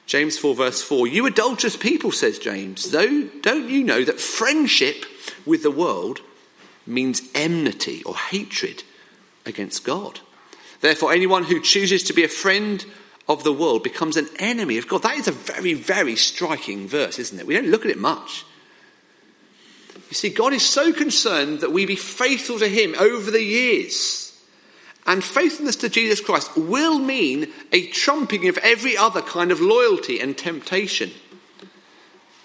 James 0.07 0.37
4, 0.37 0.55
verse 0.55 0.83
4. 0.83 1.07
You 1.07 1.27
adulterous 1.27 1.77
people, 1.77 2.11
says 2.11 2.39
James, 2.39 2.91
though, 2.91 3.29
don't 3.41 3.69
you 3.69 3.85
know 3.85 4.05
that 4.05 4.21
friendship 4.21 5.07
with 5.47 5.63
the 5.63 5.71
world 5.71 6.21
means 6.87 7.23
enmity 7.35 8.03
or 8.05 8.17
hatred 8.17 8.85
against 9.45 9.85
God? 9.85 10.21
Therefore, 10.81 11.13
anyone 11.13 11.45
who 11.45 11.61
chooses 11.61 12.03
to 12.05 12.13
be 12.13 12.25
a 12.25 12.29
friend 12.29 12.85
of 13.29 13.45
the 13.45 13.53
world 13.53 13.83
becomes 13.83 14.17
an 14.17 14.29
enemy 14.39 14.79
of 14.79 14.89
God. 14.89 15.03
That 15.03 15.17
is 15.17 15.29
a 15.29 15.33
very, 15.33 15.75
very 15.75 16.17
striking 16.17 16.89
verse, 16.89 17.19
isn't 17.19 17.39
it? 17.39 17.47
We 17.47 17.55
don't 17.55 17.69
look 17.69 17.85
at 17.85 17.91
it 17.91 17.99
much. 17.99 18.45
You 19.95 20.15
see, 20.15 20.31
God 20.31 20.53
is 20.53 20.65
so 20.65 20.93
concerned 20.93 21.61
that 21.61 21.73
we 21.73 21.87
be 21.87 21.97
faithful 21.97 22.59
to 22.59 22.69
Him 22.69 22.95
over 22.99 23.31
the 23.31 23.43
years. 23.43 24.23
And 25.07 25.25
faithfulness 25.25 25.77
to 25.77 25.89
Jesus 25.89 26.21
Christ 26.21 26.57
will 26.57 26.99
mean 26.99 27.53
a 27.73 27.87
trumping 27.89 28.49
of 28.49 28.59
every 28.59 28.97
other 28.97 29.23
kind 29.23 29.51
of 29.51 29.61
loyalty 29.61 30.21
and 30.21 30.37
temptation. 30.37 31.11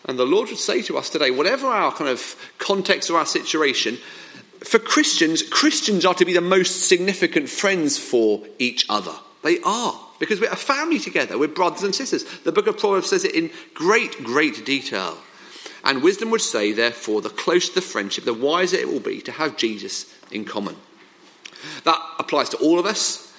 And 0.08 0.18
the 0.18 0.26
Lord 0.26 0.50
would 0.50 0.58
say 0.58 0.82
to 0.84 0.98
us 0.98 1.10
today, 1.10 1.32
whatever 1.32 1.68
our 1.68 1.92
kind 1.92 2.10
of 2.10 2.36
context 2.58 3.10
or 3.10 3.18
our 3.18 3.26
situation, 3.26 3.98
for 4.64 4.80
Christians, 4.80 5.44
Christians 5.44 6.06
are 6.06 6.14
to 6.16 6.26
be 6.26 6.34
the 6.34 6.42
most 6.42 6.88
significant 6.88 7.50
friends 7.50 7.98
for 7.98 8.44
each 8.58 8.86
other. 8.90 9.14
They 9.44 9.60
are. 9.62 10.00
Because 10.20 10.42
we're 10.42 10.52
a 10.52 10.56
family 10.56 11.00
together. 11.00 11.38
We're 11.38 11.48
brothers 11.48 11.84
and 11.84 11.94
sisters. 11.94 12.24
The 12.40 12.52
book 12.52 12.68
of 12.68 12.78
Proverbs 12.80 13.10
says 13.10 13.24
it 13.24 13.36
in 13.36 13.52
great, 13.76 14.24
great 14.24 14.66
detail. 14.66 15.18
And 15.84 16.02
wisdom 16.02 16.32
would 16.32 16.42
say, 16.42 16.72
therefore, 16.72 17.22
the 17.22 17.30
closer 17.30 17.74
the 17.74 17.82
friendship, 17.82 18.26
the 18.26 18.34
wiser 18.34 18.78
it 18.78 18.88
will 18.88 19.00
be 19.00 19.22
to 19.22 19.32
have 19.32 19.58
Jesus 19.58 20.12
in 20.32 20.44
common. 20.44 20.76
That 21.84 22.02
applies 22.18 22.50
to 22.50 22.58
all 22.58 22.80
of 22.80 22.86
us. 22.86 23.32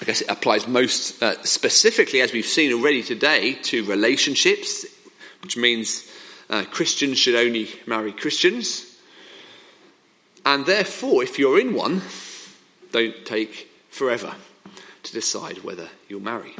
I 0.00 0.04
guess 0.04 0.20
it 0.20 0.30
applies 0.30 0.68
most 0.68 1.22
uh, 1.22 1.42
specifically, 1.44 2.20
as 2.20 2.32
we've 2.32 2.44
seen 2.44 2.72
already 2.72 3.02
today, 3.02 3.54
to 3.54 3.84
relationships, 3.84 4.84
which 5.42 5.56
means 5.56 6.10
uh, 6.48 6.64
Christians 6.70 7.18
should 7.18 7.34
only 7.34 7.68
marry 7.86 8.12
Christians. 8.12 8.96
And 10.44 10.66
therefore, 10.66 11.22
if 11.22 11.38
you're 11.38 11.60
in 11.60 11.74
one, 11.74 12.02
don't 12.90 13.24
take 13.24 13.68
forever 13.90 14.34
to 15.02 15.12
decide 15.12 15.58
whether 15.58 15.88
you'll 16.08 16.20
marry. 16.20 16.54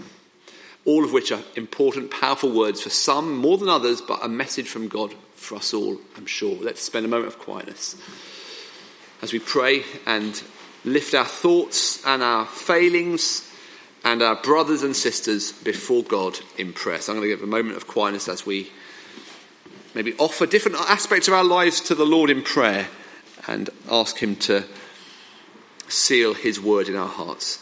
All 0.85 1.05
of 1.05 1.13
which 1.13 1.31
are 1.31 1.43
important, 1.57 2.11
powerful 2.11 2.51
words 2.51 2.83
for 2.83 2.91
some 2.91 3.37
more 3.37 3.59
than 3.59 3.69
others, 3.69 4.01
but 4.01 4.25
a 4.25 4.29
message 4.29 4.69
from 4.69 4.89
God 4.89 5.15
for 5.35 5.57
us 5.57 5.75
all, 5.75 5.99
I'm 6.17 6.27
sure. 6.27 6.57
Let's 6.61 6.83
spend 6.83 7.05
a 7.05 7.09
moment 7.09 7.29
of 7.29 7.39
quietness 7.39 7.97
as 9.23 9.33
we 9.33 9.39
pray 9.39 9.85
and 10.07 10.43
lift 10.85 11.15
our 11.15 11.25
thoughts 11.25 12.05
and 12.05 12.23
our 12.23 12.47
failings 12.47 13.49
and 14.05 14.23
our 14.23 14.37
brothers 14.37 14.83
and 14.83 14.97
sisters 14.97 15.53
before 15.53 16.03
God 16.03 16.39
in 16.59 16.73
prayer. 16.73 16.99
I'm 16.99 17.17
going 17.17 17.23
to 17.23 17.29
give 17.29 17.43
a 17.43 17.47
moment 17.47 17.77
of 17.77 17.87
quietness 17.87 18.29
as 18.29 18.45
we 18.45 18.71
maybe 19.95 20.15
offer 20.19 20.47
different 20.47 20.79
aspects 20.79 21.29
of 21.29 21.35
our 21.35 21.45
lives 21.45 21.81
to 21.83 21.95
the 21.95 22.07
Lord 22.07 22.31
in 22.31 22.43
prayer 22.43 22.89
and 23.47 23.71
ask 23.91 24.19
Him 24.19 24.37
to 24.37 24.65
seal 25.89 26.35
His 26.35 26.61
word 26.61 26.89
in 26.89 26.97
our 26.97 27.09
hearts. 27.09 27.62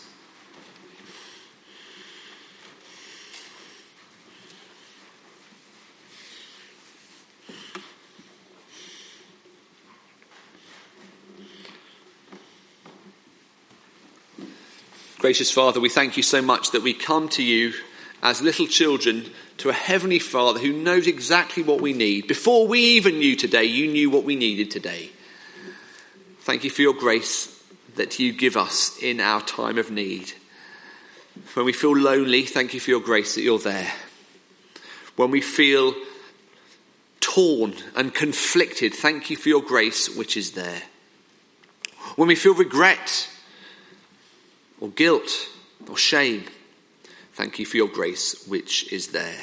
Gracious 15.20 15.50
Father, 15.50 15.80
we 15.80 15.90
thank 15.90 16.16
you 16.16 16.22
so 16.22 16.40
much 16.40 16.70
that 16.70 16.82
we 16.82 16.94
come 16.94 17.28
to 17.28 17.42
you 17.42 17.74
as 18.22 18.40
little 18.40 18.66
children 18.66 19.30
to 19.58 19.68
a 19.68 19.74
Heavenly 19.74 20.18
Father 20.18 20.58
who 20.58 20.72
knows 20.72 21.06
exactly 21.06 21.62
what 21.62 21.82
we 21.82 21.92
need. 21.92 22.26
Before 22.26 22.66
we 22.66 22.80
even 22.80 23.18
knew 23.18 23.36
today, 23.36 23.64
you 23.64 23.86
knew 23.86 24.08
what 24.08 24.24
we 24.24 24.34
needed 24.34 24.70
today. 24.70 25.10
Thank 26.40 26.64
you 26.64 26.70
for 26.70 26.80
your 26.80 26.94
grace 26.94 27.54
that 27.96 28.18
you 28.18 28.32
give 28.32 28.56
us 28.56 28.96
in 29.02 29.20
our 29.20 29.42
time 29.42 29.76
of 29.76 29.90
need. 29.90 30.32
When 31.52 31.66
we 31.66 31.74
feel 31.74 31.94
lonely, 31.94 32.46
thank 32.46 32.72
you 32.72 32.80
for 32.80 32.88
your 32.88 33.00
grace 33.00 33.34
that 33.34 33.42
you're 33.42 33.58
there. 33.58 33.92
When 35.16 35.30
we 35.30 35.42
feel 35.42 35.94
torn 37.20 37.74
and 37.94 38.14
conflicted, 38.14 38.94
thank 38.94 39.28
you 39.28 39.36
for 39.36 39.50
your 39.50 39.62
grace 39.62 40.16
which 40.16 40.38
is 40.38 40.52
there. 40.52 40.80
When 42.16 42.26
we 42.26 42.36
feel 42.36 42.54
regret 42.54 43.28
or 44.80 44.88
guilt 44.88 45.48
or 45.88 45.96
shame. 45.96 46.44
Thank 47.34 47.58
you 47.58 47.66
for 47.66 47.76
your 47.76 47.88
grace, 47.88 48.46
which 48.46 48.92
is 48.92 49.08
there. 49.08 49.40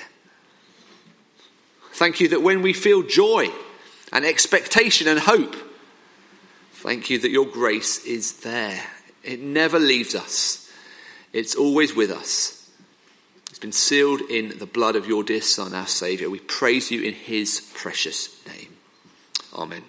Thank 1.94 2.20
you 2.20 2.28
that 2.30 2.44
when 2.44 2.62
we 2.62 2.74
feel 2.74 3.02
joy 3.02 3.50
and 4.12 4.26
expectation 4.26 5.08
and 5.08 5.20
hope, 5.20 5.56
thank 6.74 7.10
you 7.10 7.18
that 7.20 7.32
your 7.32 7.46
grace 7.46 8.06
is 8.06 8.42
there. 8.42 8.84
It 9.24 9.40
never 9.40 9.80
leaves 9.80 10.16
us, 10.16 10.72
it's 11.34 11.56
always 11.56 11.96
with 11.96 12.12
us. 12.12 12.54
It's 13.50 13.60
been 13.60 13.72
sealed 13.72 14.22
in 14.22 14.60
the 14.60 14.68
blood 14.68 14.96
of 14.96 15.08
your 15.08 15.24
dear 15.24 15.42
Son, 15.42 15.74
our 15.74 15.88
Saviour. 15.88 16.30
We 16.30 16.38
praise 16.38 16.92
you 16.92 17.02
in 17.02 17.16
his 17.16 17.60
precious 17.74 18.30
name. 18.46 18.76
Amen. 19.52 19.82